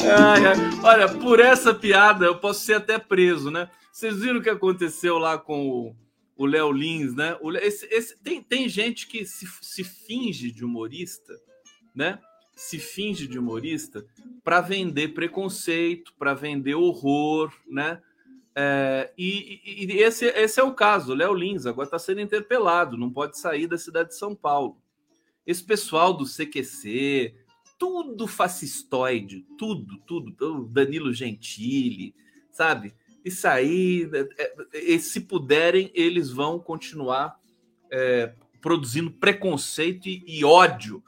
Ai, 0.05 0.47
ai. 0.47 0.57
Olha, 0.84 1.09
por 1.18 1.41
essa 1.41 1.74
piada 1.74 2.24
eu 2.24 2.39
posso 2.39 2.64
ser 2.64 2.74
até 2.74 3.01
preso, 3.01 3.51
né? 3.51 3.68
Vocês 3.93 4.20
viram 4.20 4.39
o 4.39 4.43
que 4.43 4.49
aconteceu 4.49 5.18
lá 5.18 5.36
com 5.36 5.68
o, 5.68 5.97
o 6.36 6.47
Léo 6.47 6.70
Lins, 6.70 7.16
né? 7.16 7.36
O, 7.41 7.51
esse, 7.57 7.84
esse, 7.86 8.16
tem, 8.22 8.41
tem 8.41 8.68
gente 8.68 9.09
que 9.09 9.26
se, 9.26 9.45
se 9.61 9.82
finge 9.82 10.53
de 10.53 10.64
humorista, 10.64 11.34
né? 11.93 12.20
Se 12.59 12.77
finge 12.77 13.29
de 13.29 13.39
humorista 13.39 14.05
para 14.43 14.61
vender 14.61 15.15
preconceito, 15.15 16.13
para 16.19 16.35
vender 16.35 16.75
horror, 16.75 17.53
né? 17.69 18.03
É, 18.53 19.13
e, 19.17 19.61
e 19.65 20.03
esse, 20.03 20.27
esse 20.27 20.59
é 20.59 20.63
o 20.65 20.75
caso. 20.75 21.15
Léo 21.15 21.33
Lins 21.33 21.67
agora 21.67 21.87
está 21.87 22.01
sendo 22.01 22.21
interpelado, 22.21 22.97
não 22.97 23.13
pode 23.13 23.39
sair 23.39 23.69
da 23.69 23.79
cidade 23.79 24.09
de 24.09 24.17
São 24.17 24.35
Paulo. 24.35 24.77
Esse 25.47 25.63
pessoal 25.63 26.13
do 26.13 26.25
CQC, 26.25 27.33
tudo 27.79 28.27
fascistoide, 28.27 29.47
tudo, 29.57 29.97
tudo. 29.99 30.67
Danilo 30.67 31.13
Gentili, 31.13 32.13
sabe? 32.51 32.93
Isso 33.25 33.47
aí, 33.47 34.11
é, 34.13 34.95
é, 34.95 34.99
se 34.99 35.21
puderem, 35.21 35.93
eles 35.95 36.31
vão 36.31 36.59
continuar 36.59 37.39
é, 37.89 38.35
produzindo 38.61 39.13
preconceito 39.13 40.09
e, 40.09 40.25
e, 40.27 40.45
ódio 40.45 41.05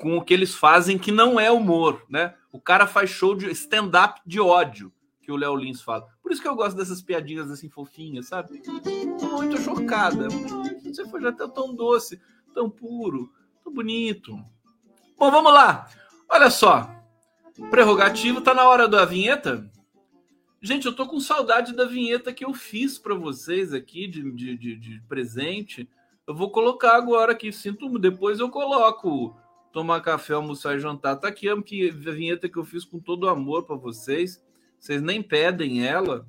com 0.00 0.16
o 0.16 0.22
que 0.22 0.32
eles 0.32 0.54
fazem, 0.54 0.98
que 0.98 1.12
não 1.12 1.38
é 1.38 1.50
humor, 1.50 2.02
né? 2.08 2.34
O 2.52 2.60
cara 2.60 2.86
faz 2.86 3.10
show 3.10 3.34
de 3.34 3.50
stand-up 3.50 4.20
de 4.24 4.40
ódio, 4.40 4.92
que 5.20 5.30
o 5.30 5.36
Léo 5.36 5.56
Lins 5.56 5.82
fala. 5.82 6.06
Por 6.22 6.32
isso 6.32 6.40
que 6.40 6.48
eu 6.48 6.54
gosto 6.54 6.76
dessas 6.76 7.02
piadinhas 7.02 7.50
assim 7.50 7.68
fofinhas, 7.68 8.26
sabe? 8.26 8.62
Muito 9.20 9.58
chocada. 9.60 10.28
Você 10.84 11.06
foi 11.08 11.20
já 11.20 11.32
tão 11.32 11.74
doce, 11.74 12.20
tão 12.54 12.70
puro, 12.70 13.30
tão 13.62 13.72
bonito. 13.72 14.32
Bom, 15.18 15.30
vamos 15.30 15.52
lá. 15.52 15.88
Olha 16.28 16.50
só. 16.50 16.90
Prerrogativo, 17.70 18.40
tá 18.40 18.54
na 18.54 18.68
hora 18.68 18.86
da 18.86 19.04
vinheta? 19.04 19.68
Gente, 20.60 20.86
eu 20.86 20.94
tô 20.94 21.06
com 21.06 21.20
saudade 21.20 21.74
da 21.74 21.84
vinheta 21.84 22.32
que 22.32 22.44
eu 22.44 22.52
fiz 22.52 22.98
para 22.98 23.14
vocês 23.14 23.72
aqui 23.72 24.06
de, 24.06 24.30
de, 24.32 24.56
de, 24.56 24.76
de, 24.76 25.00
presente. 25.08 25.88
Eu 26.26 26.34
vou 26.34 26.50
colocar 26.50 26.96
agora 26.96 27.32
aqui. 27.32 27.52
Sinto, 27.52 27.98
depois 27.98 28.40
eu 28.40 28.50
coloco. 28.50 29.36
Tomar 29.72 30.00
café, 30.00 30.34
almoçar 30.34 30.76
e 30.76 30.80
jantar. 30.80 31.16
Tá 31.16 31.28
aqui 31.28 31.48
a 31.48 31.54
vinheta 31.54 32.48
que 32.48 32.58
eu 32.58 32.64
fiz 32.64 32.84
com 32.84 32.98
todo 32.98 33.28
amor 33.28 33.64
para 33.64 33.76
vocês. 33.76 34.42
Vocês 34.78 35.02
nem 35.02 35.22
pedem 35.22 35.86
ela. 35.86 36.26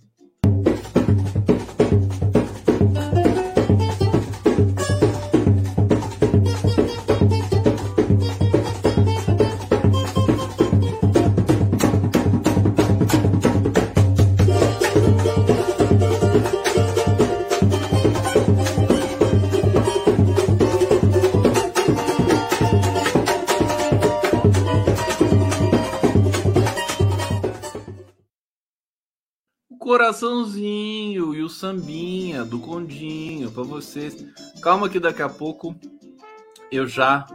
Coraçãozinho 29.89 31.33
e 31.33 31.41
o 31.41 31.49
sambinha 31.49 32.45
do 32.45 32.59
Condinho 32.59 33.49
para 33.49 33.63
vocês. 33.63 34.23
Calma 34.61 34.87
que 34.87 34.99
daqui 34.99 35.23
a 35.23 35.27
pouco 35.27 35.75
eu 36.71 36.87
já 36.87 37.25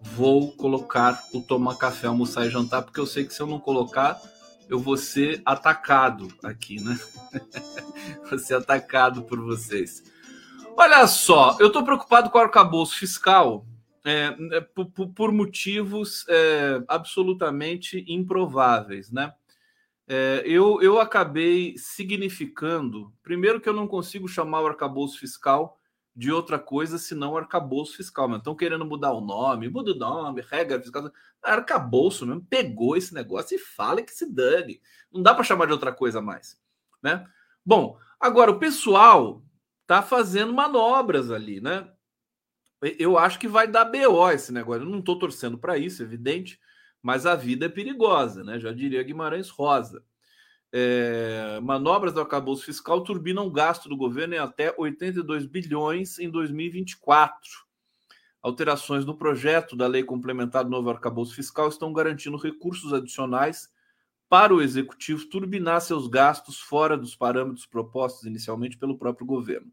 vou 0.00 0.50
colocar 0.56 1.22
o 1.32 1.40
tomar 1.40 1.76
café, 1.76 2.08
almoçar 2.08 2.46
e 2.46 2.50
jantar, 2.50 2.82
porque 2.82 2.98
eu 2.98 3.06
sei 3.06 3.24
que 3.24 3.32
se 3.32 3.40
eu 3.40 3.46
não 3.46 3.60
colocar, 3.60 4.20
eu 4.68 4.80
vou 4.80 4.96
ser 4.96 5.40
atacado 5.46 6.26
aqui, 6.42 6.82
né? 6.82 6.98
vou 8.28 8.40
ser 8.40 8.54
atacado 8.54 9.22
por 9.22 9.38
vocês. 9.38 10.02
Olha 10.76 11.06
só, 11.06 11.56
eu 11.60 11.68
estou 11.68 11.84
preocupado 11.84 12.28
com 12.28 12.38
o 12.38 12.42
arcabouço 12.42 12.98
fiscal 12.98 13.64
é, 14.04 14.36
é 14.50 14.60
por, 14.60 14.86
por, 15.14 15.30
motivos 15.30 16.26
é, 16.28 16.82
absolutamente 16.88 18.04
improváveis, 18.08 19.12
né? 19.12 19.32
É, 20.06 20.42
eu, 20.44 20.82
eu 20.82 21.00
acabei 21.00 21.76
significando, 21.78 23.12
primeiro 23.22 23.60
que 23.60 23.68
eu 23.68 23.72
não 23.72 23.88
consigo 23.88 24.28
chamar 24.28 24.60
o 24.60 24.66
arcabouço 24.66 25.18
fiscal 25.18 25.78
de 26.14 26.30
outra 26.30 26.58
coisa 26.58 26.98
senão 26.98 27.36
arcabouço 27.36 27.96
fiscal. 27.96 28.28
Mas 28.28 28.38
estão 28.38 28.54
querendo 28.54 28.84
mudar 28.84 29.12
o 29.12 29.20
nome, 29.20 29.68
muda 29.68 29.92
o 29.92 29.96
nome, 29.96 30.42
regra 30.42 30.80
fiscal. 30.80 31.10
Arcabouço 31.42 32.26
mesmo, 32.26 32.46
pegou 32.48 32.96
esse 32.96 33.14
negócio 33.14 33.56
e 33.56 33.58
fala 33.58 34.02
que 34.02 34.12
se 34.12 34.30
dane. 34.30 34.80
Não 35.12 35.22
dá 35.22 35.34
para 35.34 35.44
chamar 35.44 35.66
de 35.66 35.72
outra 35.72 35.92
coisa 35.92 36.20
mais. 36.20 36.58
Né? 37.02 37.26
Bom, 37.64 37.98
agora 38.20 38.50
o 38.50 38.58
pessoal 38.58 39.42
tá 39.86 40.02
fazendo 40.02 40.52
manobras 40.52 41.30
ali, 41.30 41.60
né? 41.60 41.90
Eu 42.98 43.18
acho 43.18 43.38
que 43.38 43.48
vai 43.48 43.66
dar 43.66 43.86
BO 43.86 44.30
esse 44.30 44.52
negócio. 44.52 44.82
Eu 44.82 44.90
não 44.90 44.98
estou 44.98 45.18
torcendo 45.18 45.56
para 45.58 45.78
isso, 45.78 46.02
evidente 46.02 46.60
mas 47.04 47.26
a 47.26 47.36
vida 47.36 47.66
é 47.66 47.68
perigosa, 47.68 48.42
né? 48.42 48.58
Já 48.58 48.72
diria 48.72 49.02
Guimarães 49.02 49.50
Rosa. 49.50 50.02
É, 50.72 51.60
manobras 51.62 52.14
do 52.14 52.20
arcabouço 52.20 52.64
fiscal 52.64 53.04
turbinam 53.04 53.46
o 53.46 53.50
gasto 53.50 53.90
do 53.90 53.96
governo 53.96 54.34
em 54.34 54.38
até 54.38 54.74
82 54.74 55.44
bilhões 55.44 56.18
em 56.18 56.30
2024. 56.30 57.38
Alterações 58.42 59.04
no 59.04 59.18
projeto 59.18 59.76
da 59.76 59.86
lei 59.86 60.02
complementar 60.02 60.64
do 60.64 60.70
novo 60.70 60.88
arcabouço 60.88 61.34
fiscal 61.34 61.68
estão 61.68 61.92
garantindo 61.92 62.38
recursos 62.38 62.94
adicionais 62.94 63.68
para 64.26 64.54
o 64.54 64.62
executivo 64.62 65.26
turbinar 65.26 65.82
seus 65.82 66.08
gastos 66.08 66.58
fora 66.58 66.96
dos 66.96 67.14
parâmetros 67.14 67.66
propostos 67.66 68.24
inicialmente 68.24 68.78
pelo 68.78 68.96
próprio 68.96 69.26
governo. 69.26 69.70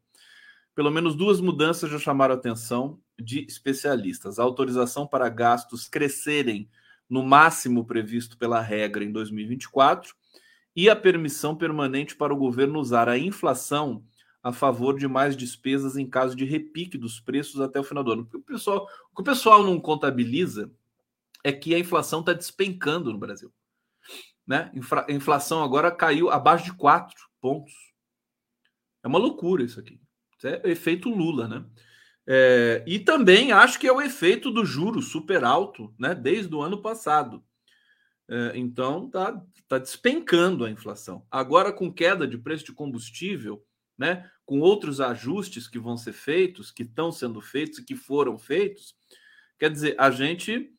Pelo 0.76 0.92
menos 0.92 1.16
duas 1.16 1.40
mudanças 1.40 1.90
já 1.90 1.98
chamaram 1.98 2.36
a 2.36 2.38
atenção 2.38 3.00
de 3.18 3.46
especialistas: 3.46 4.38
a 4.38 4.44
autorização 4.44 5.08
para 5.08 5.30
gastos 5.30 5.88
crescerem 5.88 6.70
no 7.12 7.22
máximo 7.22 7.84
previsto 7.84 8.38
pela 8.38 8.62
regra 8.62 9.04
em 9.04 9.12
2024, 9.12 10.16
e 10.74 10.90
a 10.90 10.96
permissão 10.96 11.54
permanente 11.54 12.16
para 12.16 12.34
o 12.34 12.38
governo 12.38 12.80
usar 12.80 13.10
a 13.10 13.18
inflação 13.18 14.06
a 14.42 14.54
favor 14.54 14.98
de 14.98 15.10
mais 15.10 15.36
despesas 15.36 15.98
em 15.98 16.10
caso 16.10 16.38
de 16.38 16.46
repique 16.46 16.98
dos 16.98 17.20
preços 17.20 17.60
até 17.60 17.82
o 17.82 17.84
final 17.84 18.02
do 18.02 18.14
ano. 18.14 18.30
O, 18.34 18.40
pessoal, 18.40 18.88
o 19.12 19.16
que 19.16 19.22
o 19.22 19.26
pessoal 19.26 19.62
não 19.62 19.78
contabiliza 19.78 20.72
é 21.44 21.52
que 21.52 21.76
a 21.76 21.80
inflação 21.80 22.22
está 22.22 22.32
despencando 22.32 23.12
no 23.12 23.20
Brasil. 23.20 23.54
Né? 24.48 24.72
A 25.06 25.12
inflação 25.12 25.62
agora 25.62 25.92
caiu 25.92 26.30
abaixo 26.30 26.64
de 26.64 26.74
4 26.74 27.14
pontos. 27.42 27.74
É 29.04 29.08
uma 29.10 29.20
loucura 29.20 29.64
isso 29.64 29.82
aqui. 29.82 30.00
Isso 30.38 30.48
é 30.48 30.62
efeito 30.64 31.10
Lula, 31.10 31.48
né? 31.50 31.66
É, 32.28 32.84
e 32.86 33.00
também 33.00 33.52
acho 33.52 33.80
que 33.80 33.88
é 33.88 33.92
o 33.92 34.02
efeito 34.02 34.52
do 34.52 34.64
juro 34.64 35.02
super 35.02 35.44
alto, 35.44 35.94
né? 35.98 36.14
Desde 36.14 36.54
o 36.54 36.62
ano 36.62 36.82
passado. 36.82 37.44
É, 38.30 38.54
então 38.56 39.10
tá, 39.10 39.42
tá 39.68 39.78
despencando 39.78 40.64
a 40.64 40.72
inflação. 40.72 41.26
Agora, 41.30 41.74
com 41.74 41.92
queda 41.92 42.28
de 42.28 42.38
preço 42.38 42.66
de 42.66 42.74
combustível, 42.74 43.64
né? 43.98 44.30
Com 44.46 44.60
outros 44.60 45.02
ajustes 45.02 45.68
que 45.68 45.80
vão 45.80 45.98
ser 45.98 46.14
feitos, 46.14 46.72
que 46.72 46.84
estão 46.84 47.12
sendo 47.12 47.42
feitos 47.42 47.80
e 47.80 47.86
que 47.86 47.96
foram 47.96 48.38
feitos, 48.38 48.96
quer 49.60 49.70
dizer, 49.70 49.96
a 49.98 50.10
gente 50.10 50.72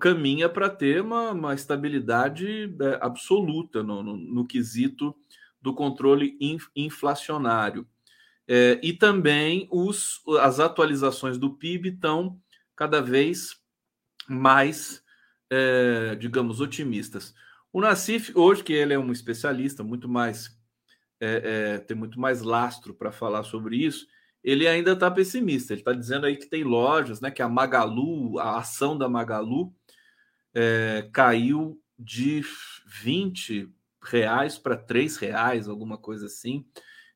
caminha 0.00 0.48
para 0.48 0.68
ter 0.68 1.00
uma, 1.00 1.30
uma 1.30 1.54
estabilidade 1.54 2.74
é, 2.80 2.98
absoluta 3.00 3.82
no, 3.82 4.02
no, 4.02 4.16
no 4.16 4.46
quesito 4.46 5.14
do 5.60 5.72
controle 5.72 6.36
inflacionário. 6.76 7.86
É, 8.48 8.80
e 8.82 8.92
também 8.92 9.68
os, 9.70 10.20
as 10.40 10.58
atualizações 10.58 11.38
do 11.38 11.54
PIB 11.54 11.90
estão 11.90 12.38
cada 12.74 13.00
vez 13.00 13.56
mais, 14.28 15.02
é, 15.50 16.14
digamos, 16.16 16.60
otimistas. 16.60 17.34
O 17.72 17.80
Nassif, 17.80 18.32
hoje, 18.34 18.62
que 18.62 18.72
ele 18.72 18.92
é 18.92 18.98
um 18.98 19.12
especialista, 19.12 19.82
muito 19.82 20.08
mais 20.08 20.58
é, 21.20 21.74
é 21.74 21.78
tem 21.78 21.96
muito 21.96 22.18
mais 22.18 22.42
lastro 22.42 22.94
para 22.94 23.12
falar 23.12 23.44
sobre 23.44 23.76
isso, 23.76 24.06
ele 24.42 24.66
ainda 24.66 24.92
está 24.92 25.10
pessimista. 25.10 25.72
Ele 25.72 25.80
está 25.80 25.92
dizendo 25.92 26.26
aí 26.26 26.36
que 26.36 26.46
tem 26.46 26.64
lojas, 26.64 27.20
né? 27.20 27.30
Que 27.30 27.42
a 27.42 27.48
Magalu, 27.48 28.38
a 28.40 28.58
ação 28.58 28.98
da 28.98 29.08
Magalu 29.08 29.72
é, 30.52 31.08
caiu 31.12 31.80
de 31.96 32.42
20 32.86 33.72
reais 34.02 34.58
para 34.58 34.76
3 34.76 35.16
reais, 35.16 35.68
alguma 35.68 35.96
coisa 35.96 36.26
assim 36.26 36.66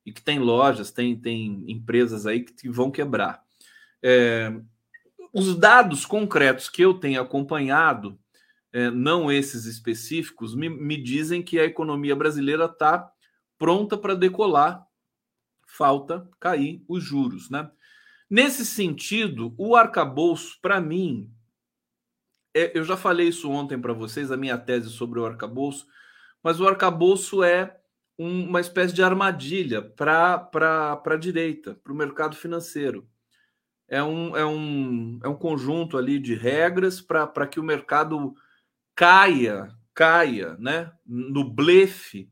e 0.07 0.13
que 0.13 0.23
tem 0.23 0.39
lojas, 0.39 0.93
tem, 0.93 1.19
tem 1.19 1.65
empresas 1.67 2.27
aí 2.27 2.45
que 2.45 2.69
vão 2.69 2.93
quebrar. 2.93 3.43
É, 4.01 4.55
os 5.35 5.57
dados 5.57 6.07
concretos 6.07 6.69
que 6.69 6.81
eu 6.81 6.95
tenho 6.95 7.21
acompanhado, 7.21 8.17
é, 8.73 8.89
não 8.89 9.31
esses 9.33 9.65
específicos, 9.65 10.55
me, 10.55 10.69
me 10.69 10.97
dizem 10.97 11.43
que 11.43 11.59
a 11.59 11.65
economia 11.65 12.15
brasileira 12.15 12.67
está 12.67 13.11
pronta 13.59 13.99
para 13.99 14.15
decolar, 14.15 14.87
falta 15.67 16.31
cair 16.39 16.85
os 16.87 17.03
juros. 17.03 17.51
Né? 17.51 17.69
Nesse 18.31 18.65
sentido, 18.65 19.55
o 19.59 19.75
arcabouço, 19.75 20.59
para 20.63 20.81
mim, 20.81 21.29
é, 22.55 22.79
eu 22.79 22.85
já 22.85 22.97
falei 22.97 23.29
isso 23.29 23.51
ontem 23.51 23.79
para 23.79 23.93
vocês, 23.93 24.31
a 24.31 24.37
minha 24.37 24.57
tese 24.57 24.89
sobre 24.91 25.19
o 25.19 25.27
arcabouço, 25.27 25.87
mas 26.43 26.61
o 26.61 26.69
arcabouço 26.69 27.43
é 27.43 27.77
uma 28.19 28.61
espécie 28.61 28.95
de 28.95 29.03
armadilha 29.03 29.83
para 29.83 31.01
a 31.05 31.17
direita, 31.17 31.75
para 31.75 31.93
o 31.93 31.97
mercado 31.97 32.37
financeiro. 32.37 33.09
É 33.89 34.03
um, 34.03 34.37
é, 34.37 34.45
um, 34.45 35.21
é 35.23 35.29
um 35.29 35.37
conjunto 35.37 35.97
ali 35.97 36.19
de 36.19 36.35
regras 36.35 37.01
para 37.01 37.47
que 37.47 37.61
o 37.61 37.65
mercado 37.65 38.35
caia, 38.95 39.69
caia 39.95 40.57
né, 40.59 40.91
no 41.05 41.45
blefe 41.45 42.31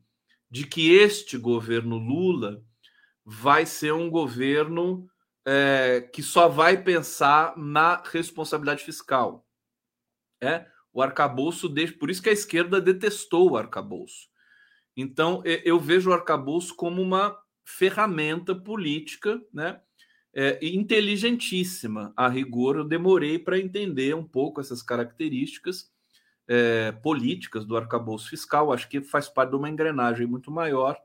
de 0.49 0.65
que 0.65 0.93
este 0.93 1.37
governo 1.37 1.97
Lula 1.97 2.61
vai 3.23 3.65
ser 3.65 3.93
um 3.93 4.09
governo 4.09 5.07
é, 5.45 6.01
que 6.01 6.23
só 6.23 6.47
vai 6.47 6.81
pensar 6.81 7.55
na 7.57 8.01
responsabilidade 8.03 8.83
fiscal. 8.83 9.47
É, 10.41 10.65
o 10.91 11.01
arcabouço 11.01 11.69
deixa. 11.69 11.93
Por 11.97 12.09
isso 12.09 12.21
que 12.21 12.29
a 12.29 12.33
esquerda 12.33 12.81
detestou 12.81 13.51
o 13.51 13.57
arcabouço. 13.57 14.27
Então, 14.95 15.41
eu 15.43 15.79
vejo 15.79 16.09
o 16.09 16.13
arcabouço 16.13 16.75
como 16.75 17.01
uma 17.01 17.37
ferramenta 17.65 18.55
política, 18.55 19.41
né? 19.53 19.81
É, 20.33 20.59
inteligentíssima. 20.61 22.13
A 22.15 22.27
rigor, 22.27 22.75
eu 22.75 22.83
demorei 22.83 23.39
para 23.39 23.57
entender 23.57 24.13
um 24.13 24.23
pouco 24.23 24.59
essas 24.59 24.81
características 24.81 25.89
é, 26.47 26.91
políticas 26.91 27.65
do 27.65 27.77
arcabouço 27.77 28.29
fiscal. 28.29 28.71
Acho 28.71 28.87
que 28.89 29.01
faz 29.01 29.29
parte 29.29 29.51
de 29.51 29.55
uma 29.55 29.69
engrenagem 29.69 30.27
muito 30.27 30.51
maior, 30.51 30.97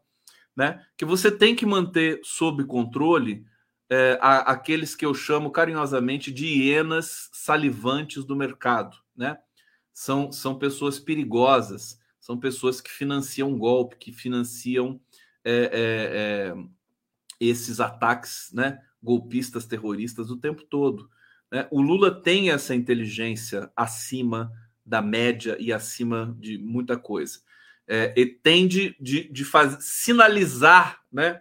né? 0.54 0.84
Que 0.96 1.04
você 1.04 1.30
tem 1.30 1.54
que 1.54 1.64
manter 1.64 2.20
sob 2.24 2.64
controle 2.64 3.44
é, 3.88 4.18
a, 4.20 4.38
aqueles 4.52 4.96
que 4.96 5.06
eu 5.06 5.14
chamo 5.14 5.50
carinhosamente 5.50 6.32
de 6.32 6.46
hienas 6.46 7.30
salivantes 7.32 8.24
do 8.24 8.36
mercado, 8.36 8.96
né? 9.16 9.38
São, 9.92 10.32
são 10.32 10.58
pessoas 10.58 10.98
perigosas 10.98 11.99
são 12.30 12.38
pessoas 12.38 12.80
que 12.80 12.92
financiam 12.92 13.58
golpe, 13.58 13.96
que 13.96 14.12
financiam 14.12 15.00
é, 15.44 15.52
é, 15.52 16.52
é, 16.52 16.54
esses 17.40 17.80
ataques 17.80 18.52
né, 18.52 18.80
golpistas, 19.02 19.66
terroristas 19.66 20.30
o 20.30 20.36
tempo 20.36 20.62
todo. 20.62 21.10
Né? 21.50 21.66
O 21.72 21.82
Lula 21.82 22.22
tem 22.22 22.52
essa 22.52 22.72
inteligência 22.72 23.68
acima 23.74 24.52
da 24.86 25.02
média 25.02 25.56
e 25.58 25.72
acima 25.72 26.36
de 26.38 26.56
muita 26.56 26.96
coisa. 26.96 27.40
É, 27.88 28.14
e 28.16 28.24
tende 28.24 28.94
de, 29.00 29.28
de 29.28 29.44
fazer, 29.44 29.78
sinalizar, 29.80 31.00
né? 31.12 31.40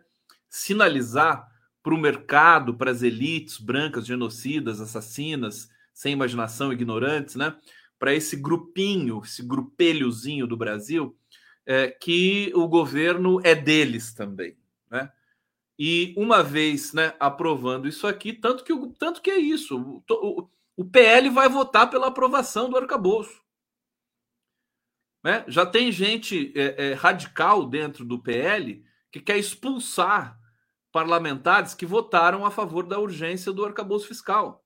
Sinalizar 0.50 1.48
para 1.84 1.94
o 1.94 2.00
mercado, 2.00 2.74
para 2.74 2.90
as 2.90 3.04
elites 3.04 3.60
brancas, 3.60 4.08
genocidas, 4.08 4.82
assassinas, 4.82 5.70
sem 5.94 6.14
imaginação, 6.14 6.74
ignorantes, 6.74 7.36
né? 7.36 7.56
Para 8.00 8.16
esse 8.16 8.36
grupinho, 8.36 9.22
esse 9.24 9.43
grupelhozinho 9.43 10.47
do 10.47 10.58
Brasil, 10.58 11.16
é, 11.66 11.89
que 11.89 12.52
o 12.56 12.68
governo 12.68 13.39
é 13.43 13.54
deles 13.54 14.14
também, 14.14 14.58
né? 14.89 15.12
E 15.78 16.14
uma 16.18 16.43
vez, 16.43 16.91
né, 16.91 17.14
aprovando 17.20 17.88
isso 17.88 18.06
aqui, 18.08 18.34
tanto 18.34 18.64
que 18.66 18.74
tanto 18.97 19.22
que 19.22 19.30
é 19.30 19.38
isso, 19.38 20.04
o, 20.10 20.50
o 20.76 20.86
PL 20.86 21.30
vai 21.30 21.47
votar 21.47 21.89
pela 21.89 22.08
aprovação 22.08 22.70
do 22.70 22.78
arcabouço. 22.78 23.41
Né? 25.24 25.43
Já 25.47 25.66
tem 25.66 25.91
gente 25.91 26.54
é, 26.56 26.88
é, 26.89 26.93
radical 26.93 27.66
dentro 27.66 28.06
do 28.06 28.20
PL 28.20 28.84
que 29.12 29.20
quer 29.20 29.38
expulsar 29.38 30.39
parlamentares 30.91 31.74
que 31.74 31.86
votaram 31.86 32.45
a 32.45 32.52
favor 32.52 32.86
da 32.86 33.00
urgência 33.00 33.52
do 33.52 33.66
arcabouço 33.66 34.08
fiscal. 34.08 34.66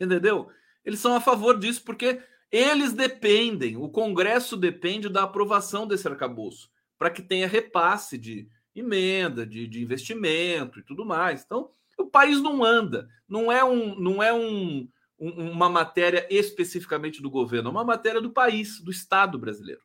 Entendeu? 0.00 0.50
Eles 0.84 1.00
são 1.00 1.14
a 1.14 1.20
favor 1.20 1.58
disso 1.58 1.82
porque 1.84 2.22
eles 2.50 2.92
dependem, 2.92 3.76
o 3.76 3.88
Congresso 3.88 4.56
depende 4.56 5.08
da 5.08 5.22
aprovação 5.22 5.86
desse 5.86 6.08
arcabouço, 6.08 6.70
para 6.98 7.10
que 7.10 7.22
tenha 7.22 7.46
repasse 7.46 8.18
de 8.18 8.48
emenda, 8.74 9.46
de, 9.46 9.66
de, 9.66 9.82
investimento 9.82 10.78
e 10.78 10.82
tudo 10.82 11.04
mais. 11.04 11.42
Então, 11.44 11.70
o 11.98 12.06
país 12.06 12.40
não 12.40 12.64
anda, 12.64 13.08
não 13.28 13.52
é, 13.52 13.64
um, 13.64 13.94
não 13.98 14.22
é 14.22 14.32
um, 14.32 14.88
um, 15.18 15.50
uma 15.50 15.68
matéria 15.68 16.26
especificamente 16.30 17.22
do 17.22 17.30
governo, 17.30 17.68
é 17.68 17.72
uma 17.72 17.84
matéria 17.84 18.20
do 18.20 18.30
país, 18.30 18.80
do 18.80 18.90
Estado 18.90 19.38
brasileiro, 19.38 19.82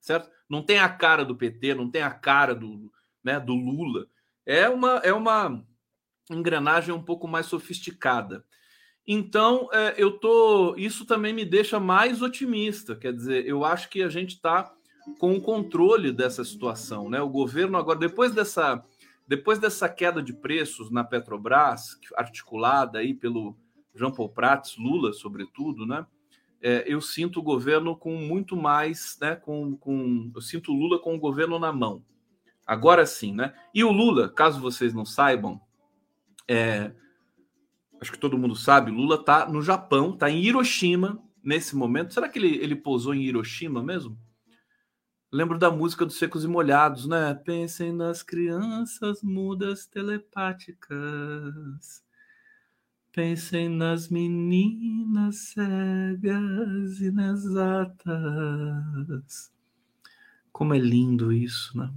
certo? 0.00 0.30
Não 0.48 0.62
tem 0.62 0.78
a 0.78 0.88
cara 0.88 1.24
do 1.24 1.36
PT, 1.36 1.74
não 1.74 1.90
tem 1.90 2.02
a 2.02 2.10
cara 2.10 2.54
do, 2.54 2.92
né, 3.24 3.40
do 3.40 3.54
Lula. 3.54 4.06
É 4.44 4.68
uma, 4.68 4.96
é 4.98 5.12
uma 5.12 5.64
engrenagem 6.30 6.92
um 6.94 7.02
pouco 7.02 7.28
mais 7.28 7.46
sofisticada. 7.46 8.44
Então, 9.06 9.68
é, 9.72 9.94
eu 9.96 10.18
tô. 10.18 10.76
Isso 10.76 11.04
também 11.04 11.32
me 11.32 11.44
deixa 11.44 11.80
mais 11.80 12.22
otimista. 12.22 12.94
Quer 12.94 13.12
dizer, 13.12 13.46
eu 13.46 13.64
acho 13.64 13.88
que 13.88 14.02
a 14.02 14.08
gente 14.08 14.34
está 14.34 14.72
com 15.18 15.34
o 15.34 15.40
controle 15.40 16.12
dessa 16.12 16.44
situação, 16.44 17.10
né? 17.10 17.20
O 17.20 17.28
governo 17.28 17.76
agora, 17.76 17.98
depois 17.98 18.32
dessa, 18.32 18.84
depois 19.26 19.58
dessa 19.58 19.88
queda 19.88 20.22
de 20.22 20.32
preços 20.32 20.90
na 20.90 21.02
Petrobras, 21.02 21.98
articulada 22.16 23.00
aí 23.00 23.12
pelo 23.12 23.56
Jean 23.94 24.12
Paul 24.12 24.28
Prats, 24.28 24.76
Lula, 24.76 25.12
sobretudo, 25.12 25.84
né? 25.84 26.06
É, 26.60 26.84
eu 26.86 27.00
sinto 27.00 27.40
o 27.40 27.42
governo 27.42 27.96
com 27.96 28.14
muito 28.14 28.56
mais, 28.56 29.18
né? 29.20 29.34
Com, 29.34 29.76
com, 29.76 30.30
eu 30.32 30.40
sinto 30.40 30.70
o 30.70 30.76
Lula 30.76 31.00
com 31.00 31.16
o 31.16 31.18
governo 31.18 31.58
na 31.58 31.72
mão. 31.72 32.04
Agora 32.64 33.04
sim, 33.04 33.34
né? 33.34 33.52
E 33.74 33.82
o 33.82 33.90
Lula, 33.90 34.28
caso 34.28 34.60
vocês 34.60 34.94
não 34.94 35.04
saibam, 35.04 35.60
é, 36.46 36.92
acho 38.02 38.12
que 38.12 38.18
todo 38.18 38.36
mundo 38.36 38.54
sabe, 38.56 38.90
Lula 38.90 39.14
está 39.14 39.48
no 39.48 39.62
Japão, 39.62 40.12
está 40.12 40.28
em 40.28 40.42
Hiroshima 40.42 41.22
nesse 41.42 41.74
momento. 41.76 42.12
Será 42.12 42.28
que 42.28 42.36
ele, 42.36 42.56
ele 42.56 42.74
pousou 42.74 43.14
em 43.14 43.22
Hiroshima 43.22 43.80
mesmo? 43.80 44.18
Lembro 45.30 45.56
da 45.56 45.70
música 45.70 46.04
dos 46.04 46.16
Secos 46.16 46.42
e 46.42 46.48
Molhados, 46.48 47.06
né? 47.06 47.32
Pensem 47.32 47.92
nas 47.92 48.24
crianças 48.24 49.22
mudas 49.22 49.86
telepáticas. 49.86 52.02
Pensem 53.12 53.68
nas 53.68 54.08
meninas 54.08 55.52
cegas 55.54 57.00
inexatas. 57.00 58.02
Como 60.50 60.74
é 60.74 60.78
lindo 60.78 61.32
isso, 61.32 61.78
né? 61.78 61.88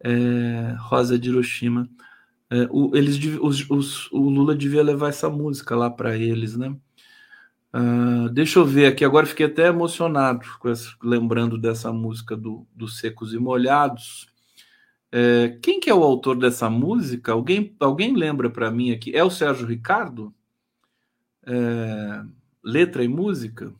É, 0.00 0.74
Rosa 0.78 1.18
de 1.18 1.28
Hiroshima. 1.28 1.86
É, 2.52 2.68
o, 2.70 2.94
eles, 2.94 3.18
os, 3.40 3.70
os, 3.70 4.12
o 4.12 4.28
Lula 4.28 4.54
devia 4.54 4.82
levar 4.82 5.08
essa 5.08 5.30
música 5.30 5.74
lá 5.74 5.88
para 5.88 6.18
eles, 6.18 6.54
né? 6.54 6.76
Uh, 7.72 8.28
deixa 8.28 8.58
eu 8.58 8.66
ver 8.66 8.84
aqui, 8.84 9.02
agora 9.02 9.24
fiquei 9.24 9.46
até 9.46 9.68
emocionado 9.68 10.44
essa, 10.66 10.94
lembrando 11.02 11.56
dessa 11.56 11.90
música 11.90 12.36
do, 12.36 12.66
dos 12.74 12.98
Secos 12.98 13.32
e 13.32 13.38
Molhados. 13.38 14.28
É, 15.10 15.58
quem 15.62 15.80
que 15.80 15.88
é 15.88 15.94
o 15.94 16.02
autor 16.02 16.36
dessa 16.36 16.68
música? 16.68 17.32
Alguém, 17.32 17.74
alguém 17.80 18.14
lembra 18.14 18.50
para 18.50 18.70
mim 18.70 18.92
aqui? 18.92 19.16
É 19.16 19.24
o 19.24 19.30
Sérgio 19.30 19.66
Ricardo? 19.66 20.34
É, 21.46 22.22
letra 22.62 23.02
e 23.02 23.08
música? 23.08 23.72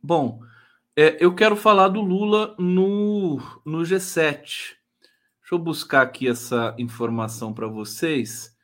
Bom, 0.00 0.40
é, 0.96 1.16
eu 1.18 1.34
quero 1.34 1.56
falar 1.56 1.88
do 1.88 2.00
Lula 2.00 2.54
no, 2.58 3.38
no 3.64 3.78
G7. 3.80 4.76
Deixa 5.52 5.60
eu 5.60 5.66
buscar 5.66 6.00
aqui 6.00 6.26
essa 6.26 6.74
informação 6.78 7.52
para 7.52 7.66
vocês, 7.66 8.56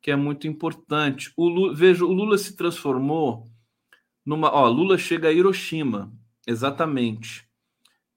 que 0.00 0.10
é 0.10 0.16
muito 0.16 0.48
importante. 0.48 1.32
O 1.36 1.46
Lula, 1.48 1.72
veja, 1.72 2.04
o 2.04 2.12
Lula 2.12 2.36
se 2.36 2.56
transformou 2.56 3.48
numa. 4.26 4.52
Ó, 4.52 4.66
Lula 4.68 4.98
chega 4.98 5.28
a 5.28 5.32
Hiroshima, 5.32 6.12
exatamente, 6.44 7.48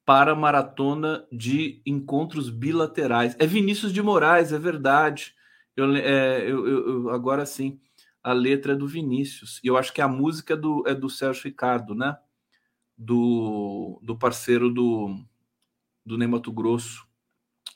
para 0.04 0.32
a 0.32 0.36
maratona 0.36 1.24
de 1.32 1.84
encontros 1.86 2.50
bilaterais. 2.50 3.36
É 3.38 3.46
Vinícius 3.46 3.94
de 3.94 4.02
Moraes, 4.02 4.52
é 4.52 4.58
verdade. 4.58 5.36
Eu, 5.78 5.96
é, 5.96 6.50
eu, 6.50 6.68
eu, 6.68 7.10
agora 7.12 7.46
sim, 7.46 7.80
a 8.24 8.34
letra 8.34 8.74
é 8.74 8.76
do 8.76 8.88
Vinícius. 8.88 9.62
E 9.64 9.68
eu 9.68 9.78
acho 9.78 9.94
que 9.94 10.02
a 10.02 10.08
música 10.08 10.56
é 10.56 10.58
do, 10.58 10.84
é 10.88 10.96
do 10.96 11.12
Sérgio 11.12 11.44
Ricardo, 11.44 11.94
né? 11.94 12.18
Do, 12.98 14.00
do 14.02 14.18
parceiro 14.18 14.72
do, 14.72 15.16
do 16.04 16.18
Ney 16.18 16.28
Mato 16.28 16.52
Grosso 16.52 17.05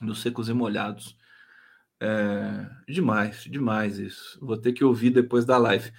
nos 0.00 0.20
secos 0.20 0.48
e 0.48 0.52
molhados. 0.52 1.16
É, 2.00 2.66
demais, 2.88 3.44
demais 3.44 3.98
isso. 3.98 4.38
Vou 4.40 4.56
ter 4.56 4.72
que 4.72 4.82
ouvir 4.82 5.10
depois 5.10 5.44
da 5.44 5.58
live. 5.58 5.92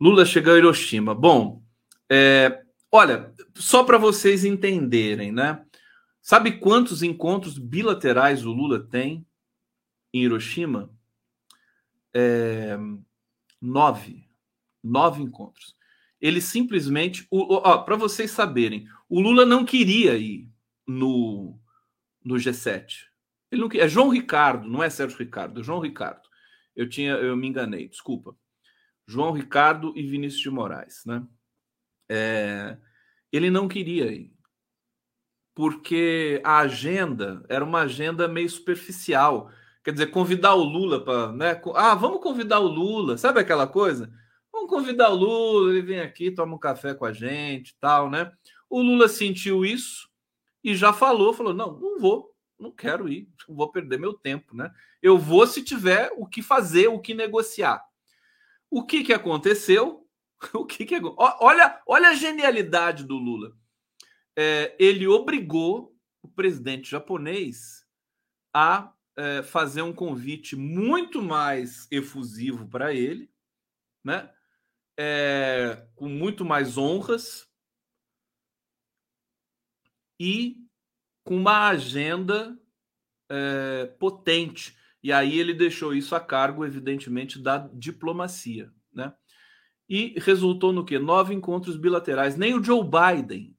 Lula 0.00 0.24
chegou 0.24 0.54
a 0.54 0.58
Hiroshima. 0.58 1.14
Bom, 1.14 1.62
é, 2.08 2.62
olha, 2.90 3.32
só 3.54 3.84
para 3.84 3.98
vocês 3.98 4.44
entenderem, 4.44 5.30
né? 5.30 5.64
Sabe 6.20 6.58
quantos 6.58 7.02
encontros 7.02 7.58
bilaterais 7.58 8.46
o 8.46 8.52
Lula 8.52 8.80
tem 8.80 9.26
em 10.12 10.22
Hiroshima? 10.22 10.90
É, 12.14 12.78
nove. 13.60 14.28
Nove 14.82 15.22
encontros. 15.22 15.76
Ele 16.20 16.40
simplesmente. 16.40 17.28
Para 17.84 17.96
vocês 17.96 18.30
saberem, 18.30 18.88
o 19.08 19.20
Lula 19.20 19.44
não 19.44 19.64
queria 19.64 20.16
ir 20.16 20.48
no, 20.86 21.58
no 22.24 22.36
G7. 22.36 23.11
Ele 23.52 23.60
não 23.60 23.68
é 23.72 23.86
João 23.88 24.08
Ricardo, 24.08 24.68
não 24.68 24.82
é 24.82 24.90
Sérgio 24.90 25.18
Ricardo, 25.18 25.60
é 25.60 25.62
João 25.62 25.78
Ricardo. 25.80 26.22
Eu 26.74 26.88
tinha, 26.88 27.12
eu 27.12 27.36
me 27.36 27.46
enganei, 27.46 27.86
desculpa. 27.88 28.34
João 29.06 29.32
Ricardo 29.32 29.92
e 29.96 30.02
Vinícius 30.06 30.42
de 30.42 30.50
Moraes, 30.50 31.02
né? 31.06 31.22
É, 32.08 32.78
ele 33.30 33.50
não 33.50 33.68
queria 33.68 34.10
ir. 34.12 34.32
porque 35.54 36.40
a 36.44 36.58
agenda 36.60 37.44
era 37.48 37.64
uma 37.64 37.80
agenda 37.82 38.26
meio 38.28 38.48
superficial. 38.48 39.50
Quer 39.84 39.92
dizer, 39.92 40.06
convidar 40.08 40.54
o 40.54 40.62
Lula 40.64 41.04
para. 41.04 41.32
Né? 41.32 41.60
Ah, 41.74 41.94
vamos 41.94 42.22
convidar 42.22 42.60
o 42.60 42.66
Lula, 42.66 43.18
sabe 43.18 43.40
aquela 43.40 43.66
coisa? 43.66 44.10
Vamos 44.52 44.70
convidar 44.70 45.10
o 45.10 45.14
Lula, 45.14 45.70
ele 45.72 45.82
vem 45.82 46.00
aqui, 46.00 46.30
toma 46.30 46.54
um 46.54 46.58
café 46.58 46.94
com 46.94 47.04
a 47.04 47.12
gente 47.12 47.76
tal, 47.80 48.10
né? 48.10 48.32
O 48.70 48.80
Lula 48.80 49.08
sentiu 49.08 49.64
isso 49.64 50.08
e 50.64 50.74
já 50.74 50.92
falou, 50.92 51.34
falou: 51.34 51.52
não, 51.54 51.78
não 51.78 51.98
vou, 51.98 52.31
não 52.62 52.70
quero 52.70 53.08
ir, 53.08 53.28
vou 53.48 53.70
perder 53.70 53.98
meu 53.98 54.14
tempo, 54.14 54.56
né? 54.56 54.72
Eu 55.02 55.18
vou 55.18 55.46
se 55.46 55.62
tiver 55.62 56.10
o 56.16 56.26
que 56.26 56.40
fazer, 56.40 56.86
o 56.86 57.00
que 57.00 57.12
negociar. 57.12 57.84
O 58.70 58.86
que, 58.86 59.02
que 59.04 59.12
aconteceu? 59.12 60.00
O 60.54 60.66
que, 60.66 60.84
que 60.84 61.00
olha, 61.16 61.80
olha 61.86 62.08
a 62.08 62.14
genialidade 62.14 63.04
do 63.04 63.16
Lula. 63.16 63.56
É, 64.36 64.74
ele 64.76 65.06
obrigou 65.06 65.96
o 66.20 66.26
presidente 66.26 66.90
japonês 66.90 67.86
a 68.52 68.92
é, 69.16 69.44
fazer 69.44 69.82
um 69.82 69.92
convite 69.92 70.56
muito 70.56 71.22
mais 71.22 71.86
efusivo 71.92 72.66
para 72.66 72.92
ele, 72.92 73.30
né? 74.02 74.34
É, 74.98 75.86
com 75.94 76.08
muito 76.08 76.44
mais 76.44 76.76
honras 76.76 77.48
e 80.18 80.61
com 81.24 81.36
uma 81.36 81.68
agenda 81.68 82.56
é, 83.30 83.86
potente. 83.98 84.76
E 85.02 85.12
aí 85.12 85.38
ele 85.38 85.54
deixou 85.54 85.94
isso 85.94 86.14
a 86.14 86.20
cargo, 86.20 86.64
evidentemente, 86.64 87.38
da 87.38 87.68
diplomacia, 87.72 88.70
né? 88.92 89.12
E 89.88 90.14
resultou 90.18 90.72
no 90.72 90.84
que? 90.84 90.98
Nove 90.98 91.34
encontros 91.34 91.76
bilaterais. 91.76 92.36
Nem 92.36 92.54
o 92.54 92.62
Joe 92.62 92.82
Biden 92.82 93.56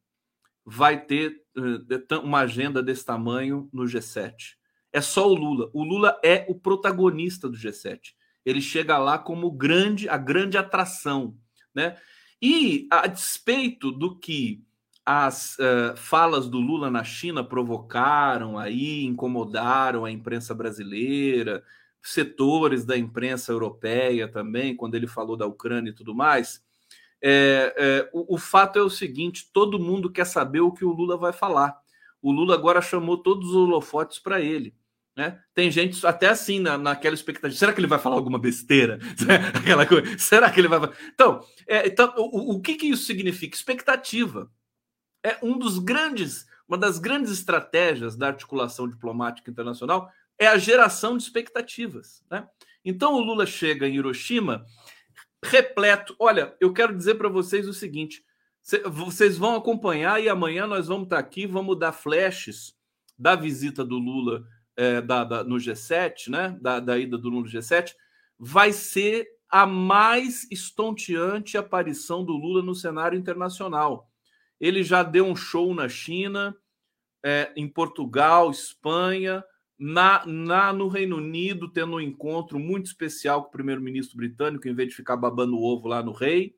vai 0.66 1.06
ter 1.06 1.44
uh, 1.58 2.20
uma 2.24 2.40
agenda 2.40 2.82
desse 2.82 3.06
tamanho 3.06 3.70
no 3.74 3.84
G7. 3.84 4.56
É 4.92 5.02
só 5.02 5.28
o 5.28 5.34
Lula. 5.34 5.70
O 5.74 5.84
Lula 5.84 6.20
é 6.24 6.46
o 6.48 6.56
protagonista 6.56 7.50
do 7.50 7.58
G7. 7.58 8.00
Ele 8.46 8.62
chega 8.62 8.98
lá 8.98 9.18
como 9.18 9.52
grande, 9.52 10.08
a 10.08 10.18
grande 10.18 10.58
atração, 10.58 11.38
né? 11.74 11.98
E 12.42 12.88
a 12.92 13.08
despeito 13.08 13.92
do 13.92 14.20
que 14.20 14.64
as 15.06 15.58
uh, 15.60 15.96
falas 15.98 16.48
do 16.48 16.60
Lula 16.60 16.90
na 16.90 17.04
China 17.04 17.44
provocaram 17.44 18.58
aí, 18.58 19.04
incomodaram 19.04 20.06
a 20.06 20.12
imprensa 20.12 20.54
brasileira, 20.54 21.64
setores 22.02 22.86
da 22.86 22.98
imprensa 22.98 23.52
europeia 23.52 24.28
também, 24.28 24.76
quando 24.76 24.96
ele 24.96 25.08
falou 25.08 25.36
da 25.36 25.46
Ucrânia 25.46 25.90
e 25.90 25.94
tudo 25.94 26.16
mais. 26.16 26.62
É, 27.22 27.74
é, 27.78 28.10
o, 28.14 28.36
o, 28.36 28.38
fato 28.38 28.80
é 28.80 28.82
o 28.82 28.90
seguinte: 28.90 29.50
todo 29.52 29.80
mundo 29.80 30.10
quer 30.10 30.26
saber 30.26 30.62
o 30.62 30.72
que 30.72 30.86
o 30.86 30.92
Lula 30.92 31.18
vai 31.18 31.34
falar. 31.34 31.76
O 32.22 32.32
Lula 32.32 32.54
agora 32.54 32.82
chamou 32.82 33.18
todos 33.18 33.50
os 33.50 33.56
holofotes 33.56 34.20
para 34.20 34.40
ele. 34.40 34.74
Né? 35.16 35.40
Tem 35.54 35.70
gente 35.70 36.06
até 36.08 36.28
assim 36.28 36.60
na, 36.60 36.78
naquela 36.78 37.14
expectativa. 37.14 37.58
Será 37.58 37.74
que 37.74 37.80
ele 37.80 37.88
vai 37.88 38.00
falar 38.00 38.16
alguma 38.16 38.40
besteira? 38.40 39.00
Aquela 39.54 39.86
coisa. 39.86 40.18
Será 40.18 40.50
que 40.50 40.60
ele 40.60 40.68
vai? 40.68 40.80
Então, 41.14 41.42
é, 41.68 41.88
então 41.88 42.14
o, 42.18 42.56
o 42.56 42.62
que, 42.62 42.76
que 42.76 42.88
isso 42.88 43.04
significa? 43.04 43.56
Expectativa 43.56 44.50
é 45.24 45.38
um 45.42 45.58
dos 45.58 45.80
grandes, 45.80 46.46
uma 46.68 46.78
das 46.78 47.00
grandes 47.00 47.32
estratégias 47.32 48.16
da 48.16 48.28
articulação 48.28 48.88
diplomática 48.88 49.50
internacional 49.50 50.12
é 50.38 50.48
a 50.48 50.58
geração 50.58 51.18
de 51.18 51.24
expectativas. 51.24 52.24
Né? 52.30 52.48
Então 52.84 53.14
o 53.14 53.22
Lula 53.22 53.46
chega 53.46 53.88
em 53.88 53.96
Hiroshima 53.96 54.66
repleto. 55.44 56.16
Olha, 56.20 56.56
eu 56.60 56.74
quero 56.74 56.96
dizer 56.96 57.16
para 57.16 57.30
vocês 57.30 57.68
o 57.68 57.74
seguinte: 57.74 58.24
vocês 58.86 59.38
vão 59.38 59.56
acompanhar 59.56 60.22
e 60.22 60.30
amanhã 60.30 60.66
nós 60.66 60.88
vamos 60.88 61.04
estar 61.04 61.20
aqui, 61.20 61.46
vamos 61.46 61.78
dar 61.78 61.92
flashes 61.92 62.76
da 63.18 63.36
visita 63.36 63.84
do 63.84 63.98
Lula 63.98 64.44
é, 64.76 65.02
da, 65.02 65.24
da, 65.24 65.44
no 65.44 65.56
G7, 65.56 66.30
né? 66.30 66.58
Da, 66.62 66.80
da 66.80 66.98
ida 66.98 67.18
do 67.18 67.30
Lula 67.30 67.44
no 67.44 67.52
G7. 67.52 67.94
Vai 68.40 68.72
ser 68.74 69.28
a 69.50 69.68
mais 69.68 70.50
estonteante 70.52 71.58
aparição 71.58 72.26
do 72.26 72.34
Lula 72.34 72.64
no 72.64 72.74
cenário 72.74 73.18
internacional. 73.18 74.10
Ele 74.64 74.82
já 74.82 75.04
deu 75.04 75.26
um 75.26 75.36
show 75.36 75.76
na 75.76 75.90
China, 75.90 76.56
é, 77.22 77.52
em 77.54 77.68
Portugal, 77.68 78.50
Espanha, 78.50 79.44
na, 79.78 80.26
na, 80.26 80.72
no 80.72 80.88
Reino 80.88 81.18
Unido, 81.18 81.70
tendo 81.70 81.98
um 81.98 82.00
encontro 82.00 82.58
muito 82.58 82.86
especial 82.86 83.42
com 83.42 83.50
o 83.50 83.52
primeiro-ministro 83.52 84.16
britânico, 84.16 84.66
em 84.66 84.74
vez 84.74 84.88
de 84.88 84.96
ficar 84.96 85.18
babando 85.18 85.58
o 85.58 85.62
ovo 85.62 85.90
lá 85.90 86.02
no 86.02 86.14
rei, 86.14 86.56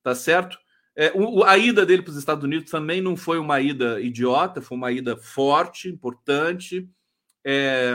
tá 0.00 0.14
certo? 0.14 0.56
É, 0.94 1.10
o, 1.12 1.42
a 1.42 1.58
ida 1.58 1.84
dele 1.84 2.02
para 2.02 2.12
os 2.12 2.16
Estados 2.16 2.44
Unidos 2.44 2.70
também 2.70 3.00
não 3.00 3.16
foi 3.16 3.40
uma 3.40 3.60
ida 3.60 4.00
idiota, 4.00 4.62
foi 4.62 4.78
uma 4.78 4.92
ida 4.92 5.16
forte, 5.16 5.88
importante. 5.88 6.88
É, 7.44 7.94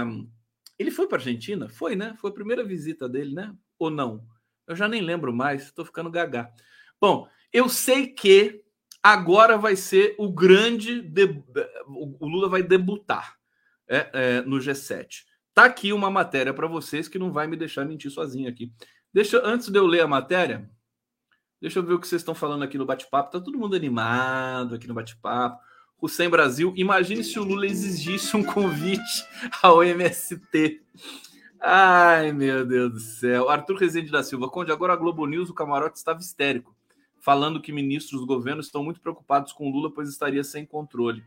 ele 0.77 0.91
foi 0.91 1.07
para 1.07 1.15
a 1.15 1.21
Argentina? 1.21 1.69
Foi, 1.69 1.95
né? 1.95 2.13
Foi 2.19 2.29
a 2.29 2.33
primeira 2.33 2.61
visita 2.61 3.07
dele, 3.07 3.33
né? 3.33 3.55
Ou 3.79 3.89
não? 3.89 4.21
Eu 4.67 4.75
já 4.75 4.85
nem 4.85 4.99
lembro 4.99 5.33
mais, 5.33 5.63
estou 5.63 5.85
ficando 5.85 6.11
gaga. 6.11 6.51
Bom, 6.99 7.25
eu 7.53 7.69
sei 7.69 8.07
que 8.07 8.64
agora 9.05 9.55
vai 9.55 9.75
ser 9.75 10.15
o 10.17 10.31
grande. 10.31 10.99
De... 10.99 11.43
O 11.87 12.27
Lula 12.27 12.49
vai 12.49 12.63
debutar 12.63 13.35
é, 13.87 14.09
é, 14.11 14.41
no 14.41 14.57
G7. 14.57 15.23
Tá 15.53 15.65
aqui 15.65 15.93
uma 15.93 16.09
matéria 16.09 16.51
para 16.51 16.67
vocês 16.67 17.07
que 17.07 17.19
não 17.19 17.31
vai 17.31 17.45
me 17.45 17.55
deixar 17.55 17.85
mentir 17.85 18.09
sozinho 18.09 18.49
aqui. 18.49 18.73
Deixa 19.13 19.39
antes 19.45 19.69
de 19.69 19.77
eu 19.77 19.85
ler 19.85 20.01
a 20.01 20.07
matéria, 20.07 20.69
deixa 21.61 21.79
eu 21.79 21.83
ver 21.83 21.93
o 21.93 21.99
que 21.99 22.07
vocês 22.07 22.21
estão 22.21 22.35
falando 22.35 22.63
aqui 22.63 22.79
no 22.79 22.85
bate-papo. 22.85 23.31
Tá 23.31 23.39
todo 23.39 23.59
mundo 23.59 23.75
animado 23.75 24.73
aqui 24.73 24.87
no 24.87 24.95
bate-papo. 24.95 25.63
Hussein 26.01 26.29
Brasil, 26.29 26.73
imagine 26.75 27.23
se 27.23 27.39
o 27.39 27.43
Lula 27.43 27.67
exigisse 27.67 28.35
um 28.35 28.43
convite 28.43 29.23
ao 29.61 29.83
MST. 29.83 30.81
Ai, 31.61 32.33
meu 32.33 32.65
Deus 32.65 32.91
do 32.91 32.99
céu. 32.99 33.49
Arthur 33.49 33.77
Rezende 33.77 34.11
da 34.11 34.23
Silva, 34.23 34.49
Conde, 34.49 34.71
agora 34.71 34.93
a 34.93 34.97
Globo 34.97 35.25
News, 35.25 35.49
o 35.49 35.53
camarote 35.53 35.97
estava 35.97 36.19
histérico 36.19 36.74
falando 37.25 37.59
que 37.59 37.71
ministros 37.71 38.21
do 38.21 38.27
governo 38.27 38.61
estão 38.61 38.83
muito 38.83 39.01
preocupados 39.01 39.51
com 39.51 39.71
Lula, 39.71 39.91
pois 39.91 40.07
estaria 40.07 40.43
sem 40.43 40.63
controle. 40.63 41.25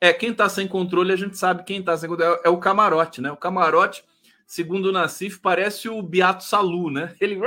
É, 0.00 0.12
quem 0.12 0.32
está 0.32 0.48
sem 0.48 0.66
controle, 0.66 1.12
a 1.12 1.16
gente 1.16 1.38
sabe 1.38 1.62
quem 1.62 1.78
está 1.78 1.96
sem 1.96 2.08
controle. 2.08 2.40
É, 2.44 2.48
o 2.48 2.58
camarote, 2.58 3.20
né? 3.20 3.30
O 3.30 3.36
camarote, 3.36 4.04
segundo 4.44 4.86
o 4.86 4.92
Nassif, 4.92 5.38
parece 5.38 5.88
o 5.88 6.02
Beato 6.02 6.42
Salu, 6.42 6.90
né? 6.90 7.14
Ele, 7.20 7.40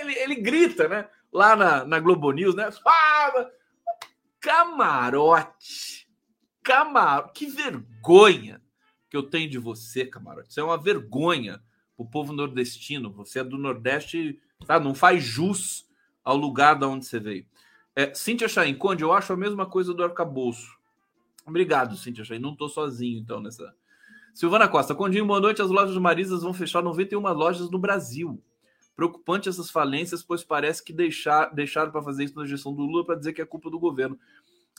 ele, 0.00 0.18
ele 0.18 0.34
grita, 0.34 0.86
né? 0.86 1.08
Lá 1.32 1.56
na, 1.56 1.82
na 1.86 1.98
Globo 1.98 2.30
News, 2.30 2.54
né? 2.54 2.68
Camarote! 4.38 6.06
Camarote! 6.62 7.32
Que 7.32 7.46
vergonha 7.46 8.60
que 9.08 9.16
eu 9.16 9.22
tenho 9.22 9.48
de 9.48 9.56
você, 9.56 10.04
camarote. 10.04 10.50
Isso 10.50 10.60
é 10.60 10.64
uma 10.64 10.76
vergonha 10.76 11.58
o 11.96 12.04
povo 12.04 12.34
nordestino. 12.34 13.10
Você 13.14 13.38
é 13.38 13.44
do 13.44 13.56
Nordeste, 13.56 14.38
tá? 14.66 14.78
Não 14.78 14.94
faz 14.94 15.24
jus 15.24 15.87
ao 16.28 16.36
lugar 16.36 16.74
da 16.74 16.86
onde 16.86 17.06
você 17.06 17.18
veio. 17.18 17.46
É, 17.96 18.12
Cíntia 18.12 18.46
Chain, 18.46 18.74
Conde, 18.74 19.02
eu 19.02 19.14
acho 19.14 19.32
a 19.32 19.36
mesma 19.36 19.64
coisa 19.64 19.94
do 19.94 20.04
arcabouço. 20.04 20.76
Obrigado, 21.46 21.96
Cíntia 21.96 22.22
Chain. 22.22 22.38
Não 22.38 22.52
estou 22.52 22.68
sozinho, 22.68 23.18
então, 23.18 23.40
nessa. 23.40 23.74
Silvana 24.34 24.68
Costa, 24.68 24.94
Condinho, 24.94 25.24
boa 25.24 25.40
noite. 25.40 25.62
As 25.62 25.70
lojas 25.70 25.96
Marisas 25.96 26.42
vão 26.42 26.52
fechar 26.52 26.82
91 26.82 27.22
lojas 27.32 27.70
no 27.70 27.78
Brasil. 27.78 28.42
Preocupante 28.94 29.48
essas 29.48 29.70
falências, 29.70 30.22
pois 30.22 30.44
parece 30.44 30.84
que 30.84 30.92
deixar, 30.92 31.46
deixaram 31.46 31.90
para 31.90 32.02
fazer 32.02 32.24
isso 32.24 32.36
na 32.36 32.44
gestão 32.44 32.74
do 32.74 32.82
Lula 32.82 33.06
para 33.06 33.14
dizer 33.14 33.32
que 33.32 33.40
é 33.40 33.46
culpa 33.46 33.70
do 33.70 33.78
governo. 33.78 34.18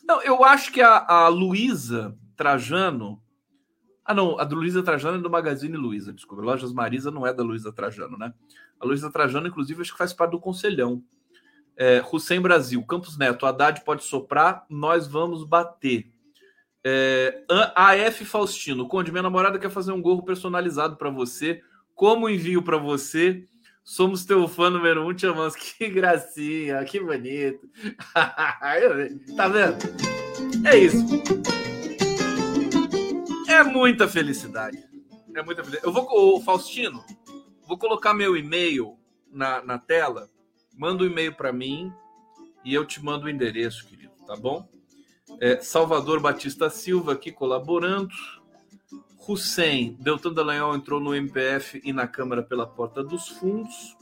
Não, 0.04 0.22
eu 0.22 0.46
acho 0.46 0.72
que 0.72 0.84
a, 0.84 1.04
a 1.04 1.28
Luísa 1.30 2.16
Trajano. 2.36 3.20
Ah, 4.06 4.14
não, 4.14 4.40
a 4.40 4.44
do 4.44 4.56
Luísa 4.56 4.84
Trajano 4.84 5.18
é 5.18 5.22
do 5.22 5.32
Magazine 5.32 5.76
Luiza, 5.76 6.14
desculpa. 6.14 6.44
Lojas 6.44 6.72
Marisa 6.72 7.10
não 7.10 7.26
é 7.26 7.34
da 7.34 7.42
Luísa 7.42 7.74
Trajano, 7.74 8.20
né? 8.20 8.36
A 8.80 8.86
Luísa 8.86 9.12
Trajano, 9.12 9.48
inclusive, 9.48 9.82
acho 9.82 9.94
que 9.94 9.98
faz 9.98 10.14
parte 10.14 10.32
do 10.34 10.40
Conselhão. 10.40 11.04
É, 11.82 12.04
Hussein 12.12 12.42
Brasil, 12.42 12.84
Campos 12.84 13.18
Neto, 13.18 13.46
Haddad 13.46 13.86
pode 13.86 14.04
soprar, 14.04 14.66
nós 14.70 15.08
vamos 15.08 15.46
bater. 15.46 16.12
É, 16.84 17.42
AF 17.74 18.26
Faustino, 18.26 18.86
Conde, 18.86 19.12
minha 19.12 19.24
namorada 19.24 19.58
quer 19.58 19.70
fazer 19.70 19.94
um 19.94 20.02
gorro 20.02 20.24
personalizado 20.24 20.98
para 20.98 21.10
você. 21.10 21.62
Como 21.96 22.30
envio 22.30 22.62
para 22.62 22.76
você? 22.76 23.46
Somos 23.82 24.26
teu 24.26 24.46
fã 24.46 24.70
número 24.70 25.08
um, 25.08 25.14
te 25.14 25.26
amamos. 25.26 25.56
Que 25.78 25.88
gracinha, 25.88 26.84
que 26.84 27.00
bonito. 27.00 27.70
tá 28.14 29.48
vendo? 29.48 29.78
É 30.68 30.78
isso. 30.78 30.98
É 33.48 33.64
muita 33.64 34.06
felicidade. 34.06 34.78
É 35.34 35.42
muita 35.42 35.64
felicidade. 35.64 35.86
Eu 35.86 35.94
vou, 35.94 36.42
Faustino, 36.42 37.06
vou 37.66 37.78
colocar 37.78 38.14
meu 38.14 38.36
e-mail 38.36 38.98
na, 39.32 39.64
na 39.64 39.78
tela 39.78 40.30
manda 40.80 41.04
um 41.04 41.08
e-mail 41.08 41.36
para 41.36 41.54
mim 41.54 41.94
e 42.66 42.74
eu 42.74 42.86
te 42.86 43.04
mando 43.04 43.28
o 43.28 43.30
endereço, 43.30 43.86
querido, 43.86 44.14
tá 44.26 44.36
bom? 44.36 44.68
É, 45.40 45.60
Salvador 45.62 46.20
Batista 46.20 46.70
Silva 46.70 47.14
aqui 47.14 47.32
colaborando. 47.32 48.14
Hussein, 49.28 49.96
Deltan 50.00 50.34
Dallagnol 50.34 50.76
entrou 50.76 51.00
no 51.00 51.14
MPF 51.14 51.80
e 51.84 51.94
na 51.94 52.08
Câmara 52.08 52.42
pela 52.42 52.66
porta 52.66 53.04
dos 53.04 53.28
fundos. 53.28 53.96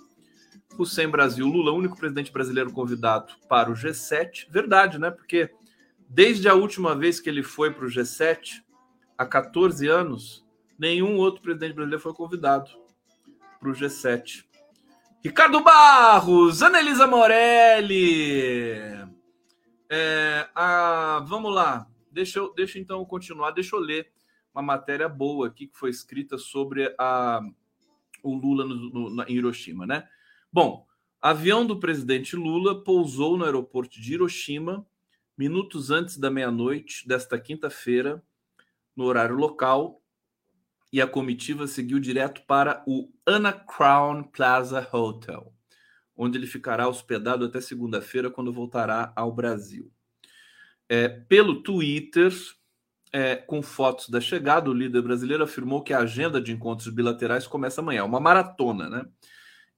Hussein 0.79 1.09
Brasil, 1.09 1.45
Lula, 1.45 1.73
único 1.73 1.97
presidente 1.97 2.31
brasileiro 2.31 2.71
convidado 2.71 3.33
para 3.49 3.69
o 3.69 3.73
G7. 3.73 4.47
Verdade, 4.49 4.97
né? 4.97 5.11
Porque 5.11 5.51
Desde 6.09 6.47
a 6.47 6.53
última 6.53 6.95
vez 6.95 7.19
que 7.19 7.29
ele 7.29 7.43
foi 7.43 7.73
para 7.73 7.85
o 7.85 7.89
G7, 7.89 8.63
há 9.17 9.25
14 9.25 9.87
anos, 9.87 10.45
nenhum 10.79 11.17
outro 11.17 11.41
presidente 11.41 11.73
brasileiro 11.73 12.01
foi 12.01 12.13
convidado 12.13 12.71
para 13.59 13.69
o 13.69 13.73
G7. 13.73 14.45
Ricardo 15.27 15.61
Barros, 15.61 16.63
Anelisa 16.63 17.05
Morelli. 17.05 18.71
É, 19.89 20.47
a, 20.55 21.21
vamos 21.27 21.53
lá, 21.53 21.85
deixa 22.09 22.39
eu, 22.39 22.53
deixa 22.53 22.79
então 22.79 22.99
eu 22.99 23.05
continuar, 23.05 23.51
deixa 23.51 23.75
eu 23.75 23.79
ler 23.81 24.09
uma 24.53 24.61
matéria 24.61 25.09
boa 25.09 25.47
aqui 25.47 25.67
que 25.67 25.77
foi 25.77 25.89
escrita 25.89 26.37
sobre 26.37 26.95
a, 26.97 27.41
o 28.23 28.35
Lula 28.35 28.65
no, 28.65 29.09
no, 29.09 29.23
em 29.23 29.35
Hiroshima, 29.35 29.85
né? 29.85 30.07
Bom, 30.49 30.87
avião 31.21 31.65
do 31.65 31.77
presidente 31.77 32.37
Lula 32.37 32.81
pousou 32.81 33.35
no 33.37 33.43
aeroporto 33.43 33.99
de 33.99 34.13
Hiroshima 34.13 34.87
minutos 35.37 35.91
antes 35.91 36.17
da 36.17 36.31
meia-noite 36.31 37.05
desta 37.05 37.37
quinta-feira, 37.37 38.23
no 38.95 39.03
horário 39.03 39.35
local, 39.35 40.01
e 40.97 41.01
a 41.01 41.05
comitiva 41.05 41.67
seguiu 41.67 41.99
direto 41.99 42.41
para 42.47 42.83
o 42.87 43.07
Anna 43.23 43.53
Crown 43.53 44.23
Plaza 44.23 44.89
Hotel, 44.91 45.53
onde 46.15 46.39
ele 46.39 46.47
ficará 46.47 46.89
hospedado 46.89 47.45
até 47.45 47.61
segunda-feira, 47.61 48.31
quando 48.31 48.51
voltará 48.51 49.13
ao 49.15 49.31
Brasil. 49.31 49.91
É, 50.89 51.07
pelo 51.07 51.61
Twitter, 51.61 52.33
é, 53.13 53.35
com 53.35 53.61
fotos 53.61 54.09
da 54.09 54.19
chegada, 54.19 54.71
o 54.71 54.73
líder 54.73 55.03
brasileiro 55.03 55.43
afirmou 55.43 55.83
que 55.83 55.93
a 55.93 55.99
agenda 55.99 56.41
de 56.41 56.51
encontros 56.51 56.91
bilaterais 56.91 57.45
começa 57.45 57.79
amanhã, 57.79 58.03
uma 58.03 58.19
maratona, 58.19 58.89
né? 58.89 59.05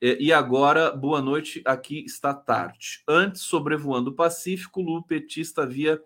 É, 0.02 0.18
e 0.22 0.32
agora, 0.32 0.90
boa 0.90 1.22
noite, 1.22 1.62
aqui 1.66 2.00
está 2.06 2.34
tarde. 2.34 3.04
Antes, 3.06 3.42
sobrevoando 3.42 4.12
o 4.12 4.16
Pacífico, 4.16 4.80
o 4.80 5.04
petista 5.04 5.64
havia 5.64 6.02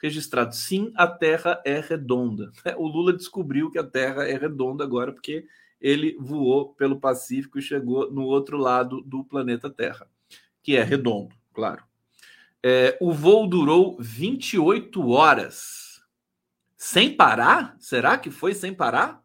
registrado 0.00 0.54
sim, 0.54 0.92
a 0.94 1.06
Terra 1.06 1.60
é 1.64 1.80
redonda. 1.80 2.52
O 2.76 2.86
Lula 2.86 3.12
descobriu 3.12 3.70
que 3.70 3.78
a 3.78 3.84
Terra 3.84 4.28
é 4.28 4.36
redonda 4.36 4.84
agora 4.84 5.12
porque 5.12 5.46
ele 5.80 6.16
voou 6.18 6.74
pelo 6.74 7.00
Pacífico 7.00 7.58
e 7.58 7.62
chegou 7.62 8.10
no 8.10 8.22
outro 8.22 8.56
lado 8.56 9.00
do 9.02 9.24
planeta 9.24 9.70
Terra, 9.70 10.08
que 10.62 10.76
é 10.76 10.82
redondo, 10.82 11.34
claro. 11.52 11.84
É, 12.62 12.98
o 13.00 13.12
voo 13.12 13.46
durou 13.46 13.96
28 14.00 15.08
horas. 15.08 16.02
Sem 16.76 17.14
parar? 17.14 17.76
Será 17.78 18.18
que 18.18 18.30
foi 18.30 18.54
sem 18.54 18.74
parar? 18.74 19.22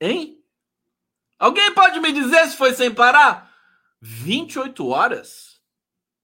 Hein? 0.00 0.42
Alguém 1.38 1.72
pode 1.74 2.00
me 2.00 2.12
dizer 2.12 2.46
se 2.48 2.56
foi 2.56 2.72
sem 2.72 2.92
parar? 2.94 3.54
28 4.00 4.86
horas? 4.86 5.60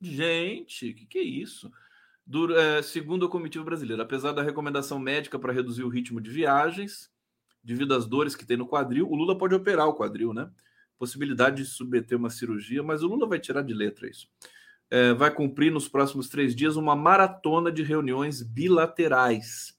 Gente, 0.01 0.91
o 0.91 0.95
que, 0.95 1.07
que 1.07 1.18
é 1.18 1.22
isso? 1.22 1.70
Do, 2.31 2.57
é, 2.57 2.81
segundo 2.81 3.26
a 3.26 3.28
comitiva 3.28 3.64
brasileira, 3.64 4.05
apesar 4.05 4.31
da 4.31 4.41
recomendação 4.41 5.01
médica 5.01 5.37
para 5.37 5.53
reduzir 5.53 5.83
o 5.83 5.89
ritmo 5.89 6.20
de 6.20 6.31
viagens, 6.31 7.11
devido 7.61 7.93
às 7.93 8.07
dores 8.07 8.37
que 8.37 8.47
tem 8.47 8.57
no 8.57 8.68
quadril, 8.68 9.11
o 9.11 9.16
Lula 9.16 9.37
pode 9.37 9.53
operar 9.53 9.89
o 9.89 9.95
quadril, 9.97 10.33
né? 10.33 10.49
Possibilidade 10.97 11.57
de 11.57 11.64
submeter 11.64 12.16
uma 12.16 12.31
cirurgia, 12.31 12.85
mas 12.85 13.03
o 13.03 13.09
Lula 13.09 13.26
vai 13.26 13.41
tirar 13.41 13.62
de 13.62 13.74
letra 13.74 14.09
isso. 14.09 14.28
É, 14.89 15.12
vai 15.12 15.35
cumprir 15.35 15.72
nos 15.72 15.89
próximos 15.89 16.28
três 16.28 16.55
dias 16.55 16.76
uma 16.76 16.95
maratona 16.95 17.72
de 17.72 17.83
reuniões 17.83 18.43
bilaterais, 18.45 19.76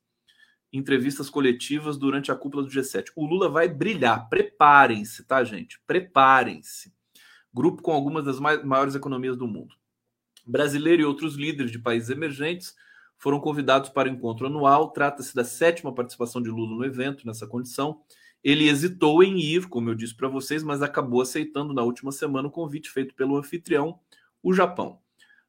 entrevistas 0.74 1.30
coletivas 1.30 1.98
durante 1.98 2.34
a 2.34 2.36
cúpula 2.36 2.64
do 2.64 2.70
G7. 2.70 3.14
O 3.16 3.26
Lula 3.26 3.48
vai 3.48 3.70
brilhar. 3.70 4.28
Preparem-se, 4.28 5.24
tá, 5.24 5.42
gente? 5.46 5.82
Preparem-se. 5.88 6.94
Grupo 7.54 7.82
com 7.82 7.94
algumas 7.94 8.26
das 8.26 8.42
maiores 8.42 8.94
economias 8.94 9.38
do 9.38 9.48
mundo. 9.48 9.74
Brasileiro 10.46 11.02
e 11.02 11.06
outros 11.06 11.36
líderes 11.36 11.72
de 11.72 11.80
países 11.80 12.10
emergentes 12.10 12.76
foram 13.18 13.40
convidados 13.40 13.90
para 13.90 14.10
o 14.10 14.12
encontro 14.12 14.48
anual. 14.48 14.92
Trata-se 14.92 15.36
da 15.36 15.44
sétima 15.44 15.94
participação 15.94 16.42
de 16.42 16.50
Lula 16.50 16.76
no 16.76 16.86
evento, 16.86 17.26
nessa 17.26 17.46
condição. 17.46 18.02
Ele 18.44 18.68
hesitou 18.68 19.24
em 19.24 19.40
ir, 19.40 19.68
como 19.68 19.90
eu 19.90 19.96
disse 19.96 20.16
para 20.16 20.28
vocês, 20.28 20.64
mas 20.64 20.82
acabou 20.82 21.22
aceitando 21.22 21.74
na 21.74 21.84
última 21.84 22.12
semana 22.12 22.48
o 22.48 22.52
convite 22.52 22.90
feito 22.90 23.14
pelo 23.14 23.38
anfitrião, 23.38 24.00
o 24.42 24.54
Japão. 24.54 25.00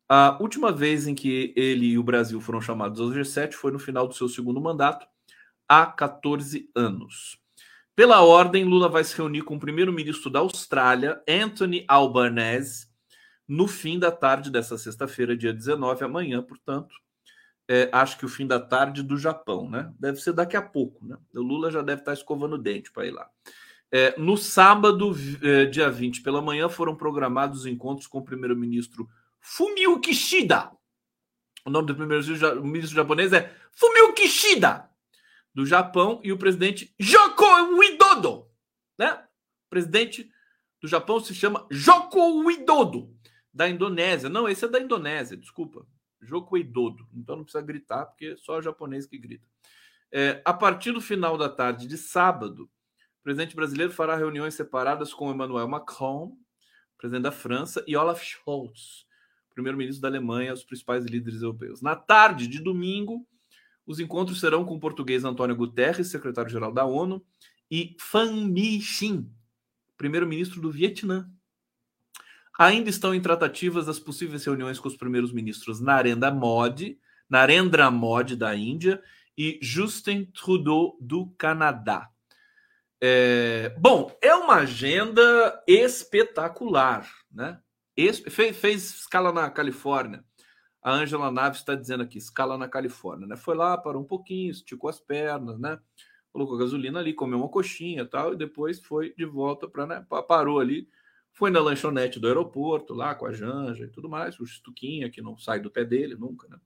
A 0.07 0.37
última 0.41 0.71
vez 0.71 1.07
em 1.07 1.15
que 1.15 1.55
ele 1.57 1.87
e 1.87 1.99
o 1.99 2.03
Brasil 2.03 2.39
foram 2.39 2.61
chamados 2.61 3.01
ao 3.01 3.09
G7 3.09 3.55
foi 3.55 3.73
no 3.73 3.79
final 3.79 4.07
do 4.07 4.15
seu 4.15 4.29
segundo 4.29 4.61
mandato, 4.61 5.07
há 5.67 5.87
14 5.87 6.69
anos. 6.75 7.39
Pela 7.97 8.21
ordem, 8.21 8.65
Lula 8.65 8.91
vai 8.91 9.05
se 9.05 9.17
reunir 9.17 9.43
com 9.43 9.57
o 9.57 9.61
primeiro-ministro 9.61 10.29
da 10.29 10.41
Austrália, 10.41 11.23
Anthony 11.27 11.87
Albanese, 11.89 12.89
no 13.47 13.67
fim 13.67 13.99
da 13.99 14.11
tarde 14.11 14.51
dessa 14.51 14.79
sexta-feira, 14.79 15.37
dia 15.37 15.53
19, 15.53 16.05
amanhã, 16.05 16.43
portanto. 16.43 16.95
É, 17.69 17.89
acho 17.93 18.19
que 18.19 18.27
o 18.27 18.29
fim 18.29 18.47
da 18.47 18.59
tarde 18.59 19.03
do 19.03 19.17
Japão, 19.17 19.71
né? 19.71 19.93
Deve 19.99 20.21
ser 20.21 20.33
daqui 20.33 20.57
a 20.57 20.63
pouco, 20.63 21.07
né? 21.07 21.17
O 21.35 21.41
Lula 21.41 21.71
já 21.71 21.81
deve 21.81 22.03
estar 22.03 22.13
escovando 22.13 22.55
o 22.55 22.59
dente 22.59 22.91
para 22.91 23.07
ir 23.07 23.13
lá. 23.13 23.31
É, 23.91 24.19
no 24.19 24.37
sábado, 24.37 25.15
é, 25.43 25.67
dia 25.67 25.91
20, 25.91 26.23
pela 26.23 26.43
manhã, 26.43 26.69
foram 26.69 26.97
programados 26.97 27.65
encontros 27.65 28.07
com 28.07 28.19
o 28.19 28.25
primeiro-ministro 28.25 29.09
Fumio 29.41 30.01
Kishida. 30.01 30.71
O 31.65 31.71
nome 31.71 31.87
do 31.87 31.95
primeiro-ministro 31.95 32.97
japonês 32.97 33.33
é 33.33 33.55
Fumio 33.71 34.13
Kishida, 34.13 34.89
do 35.55 35.65
Japão, 35.65 36.21
e 36.25 36.33
o 36.33 36.39
presidente 36.39 36.93
Joko 36.99 37.45
Widodo, 37.79 38.47
né? 38.99 39.13
O 39.67 39.71
presidente 39.71 40.31
do 40.81 40.89
Japão 40.89 41.21
se 41.21 41.35
chama 41.35 41.67
Joko 41.71 42.45
Widodo 42.45 43.15
da 43.53 43.69
Indonésia. 43.69 44.29
Não, 44.29 44.49
esse 44.49 44.65
é 44.65 44.69
da 44.69 44.81
Indonésia, 44.81 45.37
desculpa. 45.37 45.87
Joko 46.21 46.55
Widodo. 46.55 47.07
Então 47.13 47.37
não 47.37 47.45
precisa 47.45 47.65
gritar, 47.65 48.07
porque 48.07 48.27
é 48.27 48.37
só 48.37 48.59
o 48.59 48.63
japonês 48.63 49.07
que 49.07 49.19
grita. 49.19 49.45
É, 50.11 50.41
a 50.45 50.53
partir 50.53 50.93
do 50.93 51.01
final 51.01 51.37
da 51.37 51.49
tarde 51.49 51.87
de 51.87 51.97
sábado, 51.97 52.65
o 52.65 53.23
presidente 53.23 53.57
brasileiro 53.57 53.93
fará 53.93 54.17
reuniões 54.17 54.55
separadas 54.55 55.13
com 55.13 55.31
Emmanuel 55.31 55.67
Macron, 55.69 56.37
presidente 56.99 57.23
da 57.23 57.33
França, 57.33 57.83
e 57.87 57.97
Olaf 57.97 58.23
Scholz, 58.23 59.07
primeiro-ministro 59.55 60.03
da 60.03 60.09
Alemanha, 60.09 60.53
os 60.53 60.65
principais 60.65 61.05
líderes 61.05 61.43
europeus. 61.43 61.83
Na 61.83 61.97
tarde 61.97 62.47
de 62.47 62.61
domingo, 62.61 63.27
os 63.87 63.99
encontros 63.99 64.39
serão 64.39 64.65
com 64.65 64.77
o 64.77 64.81
português 64.81 65.25
Antônio 65.25 65.57
Guterres, 65.57 66.09
secretário-geral 66.09 66.73
da 66.73 66.85
ONU, 66.85 67.25
e 67.71 67.97
Pham 67.99 68.49
Minh 68.49 68.81
primeiro-ministro 69.97 70.61
do 70.61 70.71
Vietnã. 70.71 71.31
Ainda 72.59 72.91
estão 72.91 73.15
em 73.15 73.21
tratativas 73.21 73.89
as 73.89 73.99
possíveis 73.99 74.45
reuniões 74.45 74.79
com 74.79 74.89
os 74.89 74.97
primeiros 74.97 75.33
ministros 75.33 75.81
Narendra 75.81 76.31
Modi, 76.31 76.99
Narendra 77.29 77.91
Modi 77.91 78.37
da 78.37 78.55
Índia 78.55 79.03
e 79.37 79.59
Justin 79.63 80.27
Trudeau 80.27 80.97
do 81.01 81.27
Canadá. 81.39 82.11
É, 83.01 83.75
bom, 83.79 84.17
é 84.23 84.35
uma 84.35 84.57
agenda 84.57 85.61
espetacular, 85.67 87.11
né? 87.33 87.59
Fez, 87.97 88.55
fez, 88.55 88.95
escala 88.95 89.33
na 89.33 89.51
Califórnia. 89.51 90.25
A 90.83 90.93
Angela 90.93 91.31
Naves 91.31 91.61
está 91.61 91.75
dizendo 91.75 92.03
aqui, 92.03 92.19
escala 92.19 92.57
na 92.57 92.69
Califórnia, 92.69 93.27
né? 93.27 93.37
Foi 93.37 93.57
lá, 93.57 93.77
parou 93.77 94.03
um 94.03 94.07
pouquinho, 94.07 94.51
esticou 94.51 94.89
as 94.89 95.01
pernas, 95.01 95.59
né? 95.59 95.79
Colocou 96.33 96.57
gasolina 96.57 97.01
ali, 97.01 97.13
comeu 97.13 97.39
uma 97.39 97.49
coxinha 97.49 98.05
tal, 98.05 98.35
e 98.35 98.37
depois 98.37 98.81
foi 98.81 99.13
de 99.15 99.25
volta 99.25 99.69
para, 99.69 99.87
né? 99.87 100.07
Parou 100.29 100.61
ali, 100.61 100.89
foi 101.33 101.51
na 101.51 101.61
lanchonete 101.61 102.21
do 102.21 102.29
aeroporto, 102.29 102.95
lá 102.95 103.15
com 103.15 103.27
a 103.27 103.33
Janja 103.33 103.85
e 103.85 103.89
tudo 103.89 104.09
mais, 104.09 104.39
o 104.39 104.47
Stuquinha, 104.47 105.11
que 105.11 105.23
não 105.23 105.37
sai 105.37 105.61
do 105.61 105.71
pé 105.71 105.85
dele 105.85 106.15
nunca, 106.15 106.47
né? 106.49 106.59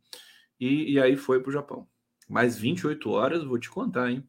E, 0.59 0.93
e 0.95 1.01
aí 1.01 1.17
foi 1.17 1.41
para 1.41 1.51
o 1.51 1.53
Japão. 1.53 1.89
Mais 2.29 2.59
28 2.59 3.09
horas, 3.11 3.45
vou 3.45 3.59
te 3.59 3.71
contar, 3.71 4.11
hein? 4.11 4.27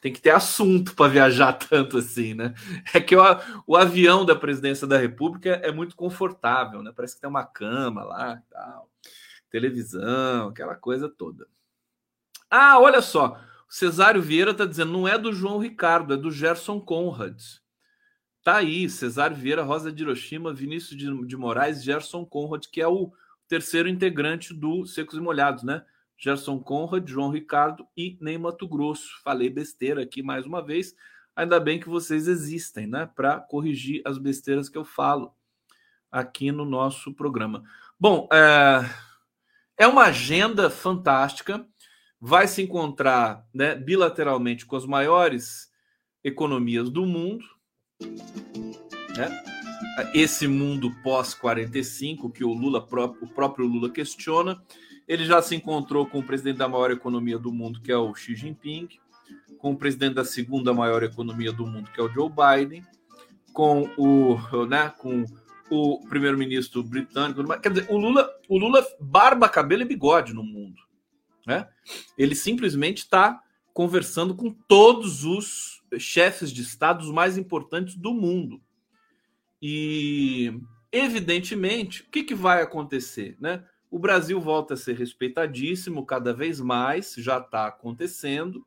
Tem 0.00 0.12
que 0.12 0.20
ter 0.20 0.30
assunto 0.30 0.94
para 0.94 1.10
viajar 1.10 1.52
tanto 1.68 1.98
assim, 1.98 2.34
né? 2.34 2.54
É 2.94 3.00
que 3.00 3.14
o, 3.14 3.22
o 3.66 3.76
avião 3.76 4.24
da 4.24 4.34
presidência 4.34 4.86
da 4.86 4.98
República 4.98 5.50
é 5.62 5.70
muito 5.70 5.94
confortável, 5.94 6.82
né? 6.82 6.92
Parece 6.94 7.14
que 7.16 7.20
tem 7.20 7.30
uma 7.30 7.44
cama 7.44 8.04
lá 8.04 8.42
tal, 8.50 8.90
televisão, 9.50 10.48
aquela 10.48 10.74
coisa 10.74 11.08
toda. 11.08 11.46
Ah, 12.50 12.78
olha 12.78 13.02
só, 13.02 13.38
Cesário 13.68 14.22
Vieira 14.22 14.52
está 14.52 14.64
dizendo, 14.64 14.92
não 14.92 15.08
é 15.08 15.18
do 15.18 15.32
João 15.32 15.58
Ricardo, 15.58 16.14
é 16.14 16.16
do 16.16 16.30
Gerson 16.30 16.80
Conrad. 16.80 17.40
Tá 18.44 18.56
aí, 18.56 18.90
Cesário 18.90 19.34
Vieira, 19.34 19.62
Rosa 19.62 19.90
de 19.90 20.02
Hiroshima, 20.02 20.52
Vinícius 20.52 20.98
de, 20.98 21.26
de 21.26 21.34
Moraes, 21.34 21.82
Gerson 21.82 22.26
Conrad, 22.26 22.66
que 22.66 22.78
é 22.78 22.86
o 22.86 23.10
terceiro 23.48 23.88
integrante 23.88 24.52
do 24.52 24.84
Secos 24.84 25.16
e 25.16 25.20
Molhados, 25.20 25.62
né? 25.62 25.82
Gerson 26.18 26.58
Conrad, 26.60 27.08
João 27.08 27.30
Ricardo 27.30 27.86
e 27.96 28.18
Ney 28.20 28.36
Mato 28.36 28.68
Grosso. 28.68 29.18
Falei 29.24 29.48
besteira 29.48 30.02
aqui 30.02 30.22
mais 30.22 30.44
uma 30.44 30.62
vez. 30.62 30.94
Ainda 31.34 31.58
bem 31.58 31.80
que 31.80 31.88
vocês 31.88 32.28
existem, 32.28 32.86
né? 32.86 33.08
Para 33.16 33.40
corrigir 33.40 34.02
as 34.04 34.18
besteiras 34.18 34.68
que 34.68 34.76
eu 34.76 34.84
falo 34.84 35.34
aqui 36.12 36.52
no 36.52 36.66
nosso 36.66 37.14
programa. 37.14 37.64
Bom, 37.98 38.28
é, 38.30 39.84
é 39.84 39.86
uma 39.86 40.02
agenda 40.02 40.68
fantástica. 40.68 41.66
Vai 42.20 42.46
se 42.46 42.60
encontrar 42.60 43.48
né, 43.54 43.74
bilateralmente 43.74 44.66
com 44.66 44.76
as 44.76 44.84
maiores 44.84 45.72
economias 46.22 46.90
do 46.90 47.06
mundo 47.06 47.53
né? 49.16 49.44
Esse 50.12 50.48
mundo 50.48 50.90
pós-45 51.02 52.32
que 52.32 52.44
o 52.44 52.52
Lula 52.52 52.86
o 53.20 53.26
próprio 53.28 53.66
Lula 53.66 53.90
questiona 53.90 54.60
Ele 55.06 55.24
já 55.24 55.40
se 55.40 55.54
encontrou 55.54 56.06
com 56.06 56.18
o 56.18 56.22
presidente 56.22 56.58
da 56.58 56.68
maior 56.68 56.90
economia 56.90 57.38
do 57.38 57.52
mundo, 57.52 57.80
que 57.80 57.92
é 57.92 57.96
o 57.96 58.14
Xi 58.14 58.34
Jinping, 58.34 58.88
com 59.58 59.72
o 59.72 59.76
presidente 59.76 60.14
da 60.14 60.24
segunda 60.24 60.74
maior 60.74 61.02
economia 61.02 61.52
do 61.52 61.66
mundo, 61.66 61.90
que 61.90 62.00
é 62.00 62.04
o 62.04 62.08
Joe 62.08 62.28
Biden, 62.28 62.84
com 63.52 63.88
o, 63.96 64.66
né, 64.66 64.92
com 64.98 65.24
o 65.70 66.00
primeiro-ministro 66.08 66.82
britânico. 66.82 67.42
Quer 67.60 67.72
dizer, 67.72 67.86
o 67.90 67.96
Lula, 67.96 68.28
o 68.48 68.58
Lula 68.58 68.84
barba, 69.00 69.48
cabelo 69.48 69.82
e 69.82 69.86
bigode 69.86 70.34
no 70.34 70.42
mundo. 70.42 70.82
Né? 71.46 71.68
Ele 72.18 72.34
simplesmente 72.34 72.98
está 72.98 73.40
conversando 73.72 74.34
com 74.34 74.50
todos 74.68 75.24
os 75.24 75.82
chefes 75.98 76.50
de 76.50 76.62
estados 76.62 77.10
mais 77.10 77.36
importantes 77.38 77.94
do 77.94 78.12
mundo. 78.12 78.60
E, 79.60 80.52
evidentemente, 80.92 82.02
o 82.02 82.10
que, 82.10 82.22
que 82.22 82.34
vai 82.34 82.62
acontecer? 82.62 83.36
Né? 83.40 83.64
O 83.90 83.98
Brasil 83.98 84.40
volta 84.40 84.74
a 84.74 84.76
ser 84.76 84.96
respeitadíssimo 84.96 86.04
cada 86.04 86.32
vez 86.32 86.60
mais, 86.60 87.14
já 87.16 87.38
está 87.38 87.66
acontecendo. 87.66 88.66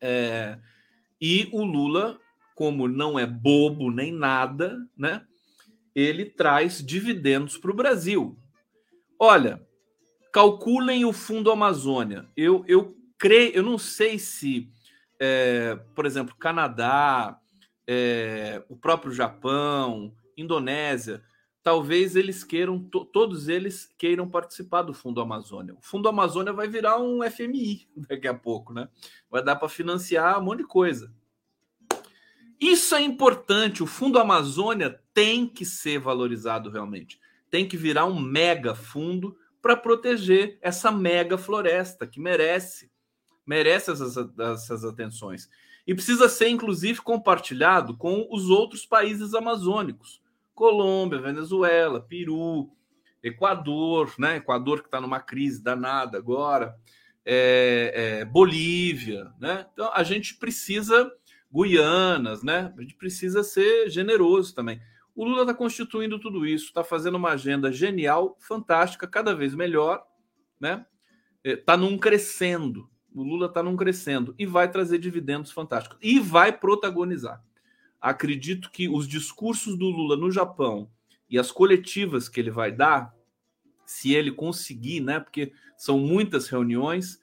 É, 0.00 0.58
e 1.20 1.48
o 1.52 1.64
Lula, 1.64 2.18
como 2.54 2.88
não 2.88 3.18
é 3.18 3.26
bobo 3.26 3.90
nem 3.90 4.12
nada, 4.12 4.78
né? 4.96 5.24
Ele 5.94 6.24
traz 6.24 6.84
dividendos 6.84 7.58
para 7.58 7.70
o 7.70 7.74
Brasil. 7.76 8.38
Olha, 9.18 9.66
calculem 10.32 11.04
o 11.04 11.12
Fundo 11.12 11.50
Amazônia. 11.50 12.28
Eu, 12.36 12.64
eu 12.68 12.96
creio, 13.18 13.52
eu 13.52 13.62
não 13.62 13.76
sei 13.76 14.18
se, 14.18 14.70
é, 15.18 15.76
por 15.94 16.06
exemplo, 16.06 16.34
Canadá, 16.36 17.38
é, 17.86 18.62
o 18.68 18.76
próprio 18.76 19.12
Japão, 19.12 20.14
Indonésia, 20.36 21.22
talvez 21.62 22.16
eles 22.16 22.44
queiram, 22.44 22.78
to, 22.78 23.04
todos 23.04 23.48
eles 23.48 23.92
queiram 23.98 24.28
participar 24.28 24.82
do 24.82 24.94
Fundo 24.94 25.20
Amazônia. 25.20 25.74
O 25.74 25.82
Fundo 25.82 26.08
Amazônia 26.08 26.52
vai 26.52 26.68
virar 26.68 26.98
um 26.98 27.20
FMI 27.28 27.88
daqui 28.08 28.28
a 28.28 28.34
pouco, 28.34 28.72
né? 28.72 28.88
Vai 29.30 29.42
dar 29.42 29.56
para 29.56 29.68
financiar 29.68 30.38
um 30.38 30.44
monte 30.44 30.58
de 30.58 30.66
coisa. 30.66 31.12
Isso 32.60 32.94
é 32.94 33.00
importante. 33.00 33.82
O 33.82 33.86
Fundo 33.86 34.18
Amazônia 34.18 35.00
tem 35.14 35.46
que 35.46 35.64
ser 35.64 35.98
valorizado 35.98 36.70
realmente. 36.70 37.20
Tem 37.50 37.66
que 37.66 37.76
virar 37.76 38.04
um 38.04 38.18
mega 38.18 38.74
fundo 38.74 39.36
para 39.62 39.76
proteger 39.76 40.58
essa 40.60 40.90
mega 40.90 41.38
floresta 41.38 42.06
que 42.06 42.20
merece 42.20 42.90
merece 43.48 43.90
essas, 43.90 44.14
essas 44.38 44.84
atenções. 44.84 45.48
E 45.86 45.94
precisa 45.94 46.28
ser, 46.28 46.50
inclusive, 46.50 47.00
compartilhado 47.00 47.96
com 47.96 48.28
os 48.30 48.50
outros 48.50 48.84
países 48.84 49.32
amazônicos. 49.32 50.20
Colômbia, 50.54 51.18
Venezuela, 51.18 51.98
Peru, 51.98 52.70
Equador, 53.22 54.12
né? 54.18 54.36
Equador 54.36 54.80
que 54.80 54.88
está 54.88 55.00
numa 55.00 55.18
crise 55.18 55.62
danada 55.62 56.18
agora, 56.18 56.76
é, 57.24 58.20
é, 58.20 58.24
Bolívia, 58.26 59.32
né? 59.40 59.66
Então 59.72 59.90
a 59.94 60.02
gente 60.02 60.34
precisa 60.34 61.10
Guianas, 61.50 62.42
né? 62.42 62.74
A 62.76 62.82
gente 62.82 62.96
precisa 62.96 63.42
ser 63.42 63.88
generoso 63.88 64.54
também. 64.54 64.78
O 65.14 65.24
Lula 65.24 65.40
está 65.40 65.54
constituindo 65.54 66.18
tudo 66.18 66.44
isso, 66.46 66.66
está 66.66 66.84
fazendo 66.84 67.16
uma 67.16 67.30
agenda 67.30 67.72
genial, 67.72 68.36
fantástica, 68.38 69.06
cada 69.06 69.34
vez 69.34 69.54
melhor, 69.54 70.04
né? 70.60 70.84
Está 71.42 71.72
é, 71.72 71.76
num 71.78 71.96
crescendo. 71.96 72.90
O 73.18 73.24
Lula 73.24 73.46
está 73.46 73.64
num 73.64 73.74
crescendo 73.74 74.32
e 74.38 74.46
vai 74.46 74.70
trazer 74.70 74.96
dividendos 74.98 75.50
fantásticos 75.50 75.98
e 76.00 76.20
vai 76.20 76.56
protagonizar. 76.56 77.42
Acredito 78.00 78.70
que 78.70 78.88
os 78.88 79.08
discursos 79.08 79.76
do 79.76 79.86
Lula 79.86 80.16
no 80.16 80.30
Japão 80.30 80.88
e 81.28 81.36
as 81.36 81.50
coletivas 81.50 82.28
que 82.28 82.38
ele 82.38 82.52
vai 82.52 82.70
dar, 82.70 83.12
se 83.84 84.14
ele 84.14 84.30
conseguir, 84.30 85.00
né? 85.00 85.18
Porque 85.18 85.52
são 85.76 85.98
muitas 85.98 86.48
reuniões, 86.48 87.18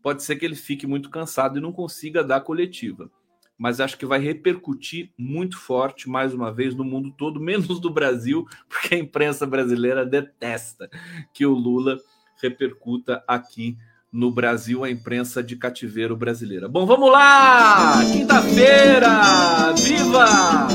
pode 0.00 0.22
ser 0.22 0.36
que 0.36 0.44
ele 0.44 0.54
fique 0.54 0.86
muito 0.86 1.10
cansado 1.10 1.58
e 1.58 1.60
não 1.60 1.72
consiga 1.72 2.22
dar 2.22 2.42
coletiva. 2.42 3.10
Mas 3.58 3.80
acho 3.80 3.98
que 3.98 4.06
vai 4.06 4.20
repercutir 4.20 5.12
muito 5.18 5.58
forte, 5.58 6.08
mais 6.08 6.32
uma 6.32 6.52
vez, 6.52 6.76
no 6.76 6.84
mundo 6.84 7.10
todo, 7.18 7.40
menos 7.42 7.80
do 7.80 7.90
Brasil, 7.90 8.46
porque 8.68 8.94
a 8.94 8.98
imprensa 8.98 9.48
brasileira 9.48 10.06
detesta 10.06 10.88
que 11.34 11.44
o 11.44 11.54
Lula 11.54 11.98
repercuta 12.40 13.24
aqui 13.26 13.76
no 14.12 14.30
Brasil, 14.30 14.82
a 14.82 14.90
imprensa 14.90 15.42
de 15.42 15.56
cativeiro 15.56 16.16
brasileira. 16.16 16.68
Bom, 16.68 16.84
vamos 16.84 17.10
lá! 17.10 18.00
Quinta-feira! 18.12 19.72
Viva! 19.74 20.68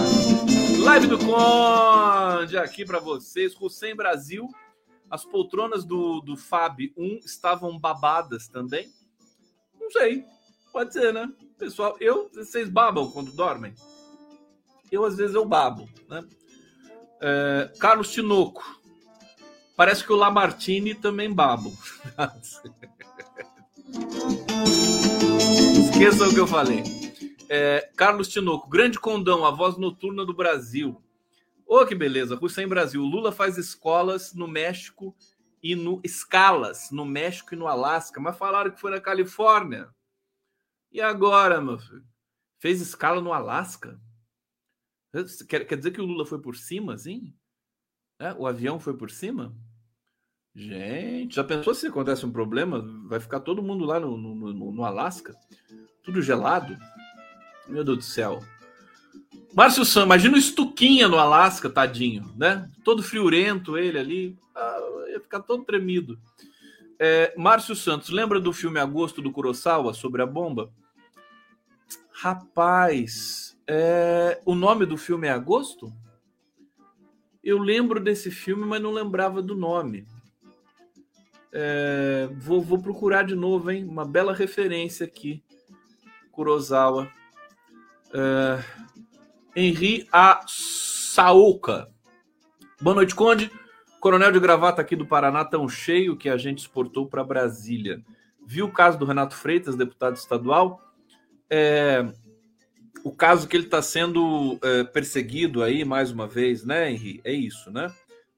Live 0.83 1.07
do 1.07 1.17
Conde 1.17 2.57
aqui 2.57 2.85
para 2.85 2.99
vocês. 2.99 3.53
Hussein 3.59 3.95
Brasil. 3.95 4.47
As 5.09 5.25
poltronas 5.25 5.83
do, 5.83 6.21
do 6.21 6.37
Fab 6.37 6.93
1 6.97 7.19
estavam 7.25 7.77
babadas 7.77 8.47
também? 8.47 8.89
Não 9.79 9.91
sei. 9.91 10.23
Pode 10.71 10.93
ser, 10.93 11.13
né? 11.13 11.29
Pessoal, 11.57 11.97
eu, 11.99 12.29
vocês 12.33 12.69
babam 12.69 13.11
quando 13.11 13.31
dormem? 13.31 13.73
Eu, 14.91 15.03
às 15.05 15.17
vezes, 15.17 15.35
eu 15.35 15.45
babo, 15.45 15.89
né? 16.09 16.23
É, 17.21 17.71
Carlos 17.79 18.11
Tinoco. 18.11 18.63
Parece 19.75 20.05
que 20.05 20.13
o 20.13 20.15
Lamartine 20.15 20.95
também 20.95 21.33
babo. 21.33 21.73
Esqueçam 25.79 26.29
o 26.29 26.33
que 26.33 26.39
eu 26.39 26.47
falei. 26.47 26.83
É, 27.49 27.91
Carlos 27.95 28.27
Tinoco, 28.27 28.69
grande 28.69 28.99
condão, 28.99 29.45
a 29.45 29.51
voz 29.51 29.77
noturna 29.77 30.25
do 30.25 30.33
Brasil. 30.33 31.01
Ô, 31.67 31.79
oh, 31.79 31.85
que 31.85 31.95
beleza, 31.95 32.37
Hussein 32.39 32.67
Brasil. 32.67 33.01
Lula 33.01 33.31
faz 33.31 33.57
escolas 33.57 34.33
no 34.33 34.47
México 34.47 35.15
e 35.63 35.75
no 35.75 35.99
escalas 36.03 36.91
no 36.91 37.05
México 37.05 37.55
e 37.55 37.57
no 37.57 37.67
Alasca, 37.67 38.19
mas 38.19 38.37
falaram 38.37 38.69
que 38.69 38.79
foi 38.79 38.91
na 38.91 39.01
Califórnia. 39.01 39.89
E 40.91 41.01
agora, 41.01 41.59
meu 41.59 41.79
filho? 41.79 42.05
Fez 42.59 42.81
escala 42.81 43.19
no 43.19 43.33
Alasca? 43.33 43.99
Quer, 45.47 45.65
quer 45.65 45.75
dizer 45.75 45.91
que 45.91 46.01
o 46.01 46.05
Lula 46.05 46.25
foi 46.25 46.39
por 46.39 46.55
cima, 46.55 46.93
assim? 46.93 47.33
É, 48.19 48.33
o 48.33 48.45
avião 48.45 48.79
foi 48.79 48.95
por 48.95 49.09
cima? 49.09 49.55
Gente, 50.55 51.35
já 51.35 51.43
pensou 51.43 51.75
se 51.75 51.87
acontece 51.87 52.25
um 52.25 52.31
problema? 52.31 52.81
Vai 53.07 53.19
ficar 53.19 53.41
todo 53.41 53.61
mundo 53.61 53.83
lá 53.83 53.99
no, 53.99 54.15
no, 54.15 54.35
no, 54.35 54.71
no 54.71 54.85
Alasca? 54.85 55.35
Tudo 56.01 56.21
gelado? 56.21 56.77
Meu 57.67 57.83
Deus 57.83 57.97
do 57.97 58.03
céu. 58.03 58.41
Márcio 59.53 59.83
Sam, 59.83 60.03
imagina 60.03 60.35
o 60.35 60.39
Estuquinha 60.39 61.09
no 61.09 61.17
Alasca, 61.17 61.69
tadinho, 61.69 62.31
né? 62.37 62.69
Todo 62.85 63.03
friorento 63.03 63.77
ele 63.77 63.99
ali. 63.99 64.37
Ah, 64.55 64.79
ia 65.09 65.19
ficar 65.19 65.41
todo 65.41 65.65
tremido. 65.65 66.17
É, 66.97 67.33
Márcio 67.37 67.75
Santos, 67.75 68.09
lembra 68.09 68.39
do 68.39 68.53
filme 68.53 68.79
Agosto 68.79 69.21
do 69.21 69.31
Kurosawa 69.31 69.93
sobre 69.93 70.21
a 70.21 70.25
bomba? 70.25 70.71
Rapaz, 72.11 73.57
é, 73.67 74.41
o 74.45 74.55
nome 74.55 74.85
do 74.85 74.95
filme 74.95 75.27
é 75.27 75.31
Agosto? 75.31 75.91
Eu 77.43 77.57
lembro 77.57 77.99
desse 77.99 78.31
filme, 78.31 78.65
mas 78.65 78.81
não 78.81 78.91
lembrava 78.91 79.41
do 79.41 79.53
nome. 79.53 80.07
É, 81.57 82.27
vou, 82.33 82.61
vou, 82.61 82.81
procurar 82.81 83.23
de 83.23 83.33
novo, 83.33 83.71
hein? 83.71 83.85
Uma 83.85 84.03
bela 84.03 84.33
referência 84.33 85.05
aqui. 85.05 85.41
Kurosawa. 86.29 87.09
É, 88.13 88.61
Henri 89.55 90.05
A. 90.11 90.41
Saoka. 90.45 91.89
Boa 92.81 92.93
noite, 92.93 93.15
Conde. 93.15 93.49
Coronel 94.01 94.33
de 94.33 94.39
gravata 94.41 94.81
aqui 94.81 94.97
do 94.97 95.05
Paraná, 95.05 95.45
tão 95.45 95.69
cheio 95.69 96.17
que 96.17 96.27
a 96.27 96.35
gente 96.35 96.59
exportou 96.59 97.07
para 97.07 97.23
Brasília. 97.23 98.03
Viu 98.45 98.65
o 98.65 98.71
caso 98.71 98.99
do 98.99 99.05
Renato 99.05 99.33
Freitas, 99.33 99.77
deputado 99.77 100.17
estadual? 100.17 100.81
É, 101.49 102.05
o 103.01 103.13
caso 103.13 103.47
que 103.47 103.55
ele 103.55 103.63
está 103.63 103.81
sendo 103.81 104.59
é, 104.61 104.83
perseguido 104.83 105.63
aí, 105.63 105.85
mais 105.85 106.11
uma 106.11 106.27
vez, 106.27 106.65
né, 106.65 106.91
Henri? 106.91 107.21
É 107.23 107.31
isso, 107.31 107.71
né? 107.71 107.93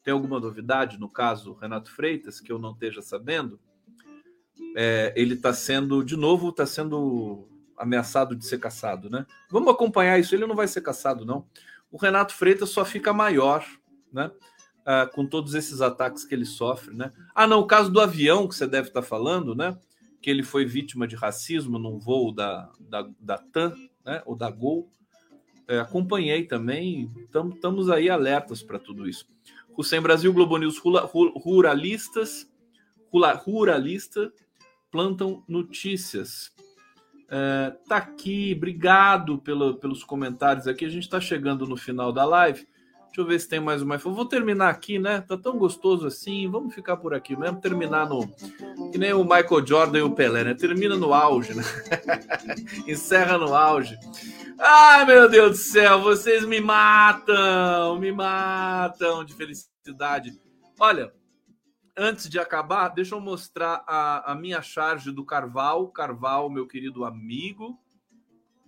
Tem 0.08 0.14
alguma 0.14 0.40
novidade 0.40 0.98
no 0.98 1.10
caso 1.10 1.52
Renato 1.56 1.92
Freitas 1.92 2.40
que 2.40 2.50
eu 2.50 2.58
não 2.58 2.72
esteja 2.72 3.02
sabendo? 3.02 3.60
É, 4.74 5.12
ele 5.18 5.34
está 5.34 5.52
sendo, 5.52 6.02
de 6.02 6.16
novo, 6.16 6.48
está 6.48 6.66
sendo 6.66 7.46
ameaçado 7.76 8.34
de 8.34 8.46
ser 8.46 8.58
caçado, 8.58 9.10
né? 9.10 9.26
Vamos 9.52 9.68
acompanhar 9.68 10.18
isso. 10.18 10.34
Ele 10.34 10.48
não 10.48 10.56
vai 10.56 10.66
ser 10.66 10.80
caçado, 10.80 11.26
não. 11.26 11.46
O 11.92 11.98
Renato 11.98 12.34
Freitas 12.34 12.70
só 12.70 12.86
fica 12.86 13.12
maior, 13.12 13.66
né? 14.10 14.32
Ah, 14.86 15.10
com 15.14 15.26
todos 15.26 15.54
esses 15.54 15.82
ataques 15.82 16.24
que 16.24 16.34
ele 16.34 16.46
sofre, 16.46 16.96
né? 16.96 17.12
Ah, 17.36 17.46
não, 17.46 17.60
o 17.60 17.68
caso 17.68 17.92
do 17.92 18.00
avião 18.00 18.48
que 18.48 18.56
você 18.56 18.66
deve 18.66 18.88
estar 18.88 19.02
falando, 19.02 19.54
né? 19.54 19.78
Que 20.22 20.30
ele 20.30 20.42
foi 20.42 20.66
vítima 20.66 21.06
de 21.06 21.18
racismo 21.18 21.78
num 21.78 22.00
voo 22.00 22.32
da, 22.32 22.72
da, 22.80 23.10
da 23.20 23.38
TAM, 23.38 23.76
né? 24.06 24.24
Ou 24.26 24.38
da 24.38 24.50
Gol. 24.50 24.90
É, 25.68 25.80
acompanhei 25.80 26.46
também. 26.46 27.12
Estamos 27.54 27.90
aí 27.90 28.10
alertas 28.10 28.64
para 28.64 28.80
tudo 28.80 29.06
isso. 29.06 29.28
O 29.78 29.84
Sem 29.84 30.02
Brasil, 30.02 30.34
Globo 30.34 30.58
News, 30.58 30.82
ruralistas, 31.36 32.50
ruralista, 33.46 34.34
plantam 34.90 35.44
notícias. 35.48 36.52
É, 37.30 37.76
tá 37.88 37.98
aqui, 37.98 38.56
obrigado 38.58 39.38
pelo, 39.38 39.76
pelos 39.76 40.04
comentários 40.04 40.68
aqui. 40.68 40.84
A 40.84 40.90
gente 40.90 41.04
está 41.04 41.22
chegando 41.22 41.68
no 41.68 41.78
final 41.78 42.12
da 42.12 42.26
live. 42.26 42.68
Deixa 43.18 43.26
eu 43.26 43.32
ver 43.34 43.40
se 43.40 43.50
tem 43.50 43.60
mais 43.60 43.82
uma. 43.82 43.98
Vou 43.98 44.26
terminar 44.26 44.70
aqui, 44.70 45.00
né? 45.00 45.22
Tá 45.22 45.36
tão 45.36 45.58
gostoso 45.58 46.06
assim. 46.06 46.48
Vamos 46.48 46.76
ficar 46.76 46.98
por 46.98 47.16
aqui 47.16 47.36
mesmo. 47.36 47.60
Terminar 47.60 48.08
no. 48.08 48.28
Que 48.92 48.98
nem 49.00 49.12
o 49.12 49.24
Michael 49.24 49.66
Jordan 49.66 49.98
e 49.98 50.02
o 50.04 50.14
Pelé, 50.14 50.44
né? 50.44 50.54
Termina 50.54 50.96
no 50.96 51.12
auge, 51.12 51.56
né? 51.56 51.64
Encerra 52.88 53.40
no 53.40 53.56
auge. 53.56 53.98
Ai, 54.60 55.04
meu 55.06 55.28
Deus 55.28 55.50
do 55.50 55.58
céu, 55.58 56.00
vocês 56.00 56.46
me 56.46 56.62
matam, 56.62 57.98
me 58.00 58.12
matam 58.12 59.26
de 59.26 59.34
felicidade. 59.34 60.40
Olha, 60.80 61.12
antes 61.98 62.30
de 62.30 62.38
acabar, 62.38 62.90
deixa 62.90 63.16
eu 63.16 63.20
mostrar 63.20 63.84
a, 63.88 64.32
a 64.32 64.36
minha 64.36 64.62
charge 64.62 65.12
do 65.12 65.26
Carval. 65.26 65.88
Carval, 65.88 66.52
meu 66.52 66.68
querido 66.68 67.04
amigo, 67.04 67.80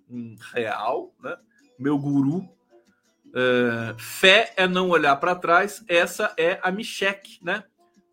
um 0.10 0.36
real, 0.54 1.14
né? 1.22 1.38
Meu 1.78 2.00
guru 2.00 2.50
é, 3.34 3.95
fé 3.97 4.53
é 4.55 4.67
não 4.67 4.89
olhar 4.89 5.15
para 5.17 5.36
trás. 5.36 5.84
Essa 5.88 6.34
é 6.38 6.59
a 6.61 6.71
Micheque, 6.71 7.39
né? 7.43 7.63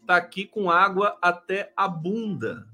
Tá 0.06 0.16
aqui 0.16 0.46
com 0.46 0.70
água 0.70 1.18
até 1.20 1.72
a 1.76 1.88
bunda. 1.88 2.66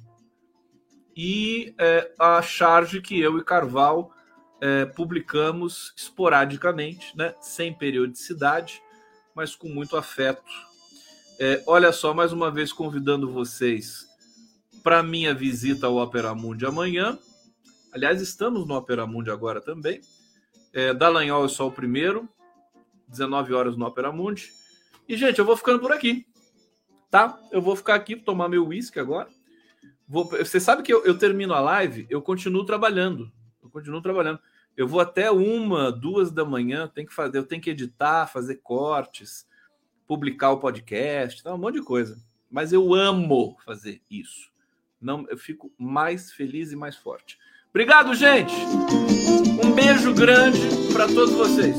E 1.16 1.74
é, 1.78 2.12
a 2.18 2.40
charge 2.42 3.00
que 3.00 3.18
eu 3.20 3.38
e 3.38 3.44
Carval 3.44 4.12
é, 4.60 4.86
publicamos 4.86 5.92
esporadicamente, 5.96 7.16
né? 7.16 7.34
Sem 7.40 7.72
periodicidade, 7.72 8.82
mas 9.34 9.54
com 9.54 9.68
muito 9.68 9.96
afeto. 9.96 10.42
É, 11.38 11.62
olha 11.66 11.92
só, 11.92 12.14
mais 12.14 12.32
uma 12.32 12.50
vez 12.50 12.72
convidando 12.72 13.30
vocês 13.30 14.06
para 14.82 15.02
minha 15.02 15.34
visita 15.34 15.86
ao 15.86 15.96
Opera 15.96 16.34
Mundi 16.34 16.66
amanhã. 16.66 17.18
Aliás, 17.92 18.20
estamos 18.20 18.66
no 18.66 18.74
Opera 18.74 19.06
Mundi 19.06 19.30
agora 19.30 19.60
também. 19.60 20.00
É, 20.72 20.94
Dallagnol 20.94 21.44
é 21.44 21.48
só 21.48 21.66
o 21.66 21.72
primeiro, 21.72 22.28
19 23.08 23.52
horas 23.52 23.76
no 23.76 23.86
Opera 23.86 24.10
Mundi. 24.10 24.52
E, 25.08 25.16
gente, 25.16 25.38
eu 25.38 25.44
vou 25.44 25.56
ficando 25.56 25.80
por 25.80 25.92
aqui, 25.92 26.26
tá? 27.10 27.38
Eu 27.50 27.60
vou 27.60 27.76
ficar 27.76 27.94
aqui 27.94 28.16
tomar 28.16 28.48
meu 28.48 28.66
uísque 28.66 28.98
agora. 28.98 29.28
Vou, 30.08 30.24
você 30.24 30.58
sabe 30.58 30.82
que 30.82 30.92
eu, 30.92 31.04
eu, 31.04 31.16
termino 31.16 31.54
a 31.54 31.60
live, 31.60 32.06
eu 32.08 32.22
continuo 32.22 32.64
trabalhando. 32.64 33.30
Eu 33.62 33.70
continuo 33.70 34.00
trabalhando. 34.00 34.40
Eu 34.76 34.88
vou 34.88 35.00
até 35.00 35.30
uma, 35.30 35.92
duas 35.92 36.30
da 36.30 36.44
manhã, 36.44 36.88
tenho 36.88 37.06
que 37.06 37.14
fazer, 37.14 37.38
eu 37.38 37.46
tenho 37.46 37.60
que 37.60 37.70
editar, 37.70 38.26
fazer 38.26 38.56
cortes, 38.56 39.46
publicar 40.06 40.50
o 40.52 40.58
podcast, 40.58 41.42
tá, 41.42 41.54
um 41.54 41.58
monte 41.58 41.74
de 41.74 41.82
coisa. 41.82 42.22
Mas 42.50 42.72
eu 42.72 42.94
amo 42.94 43.56
fazer 43.64 44.00
isso. 44.10 44.50
Não, 45.00 45.26
eu 45.28 45.36
fico 45.36 45.72
mais 45.78 46.32
feliz 46.32 46.72
e 46.72 46.76
mais 46.76 46.96
forte. 46.96 47.38
Obrigado, 47.74 48.14
gente. 48.14 48.54
Um 49.64 49.72
beijo 49.72 50.12
grande 50.12 50.60
para 50.92 51.06
todos 51.06 51.32
vocês. 51.32 51.74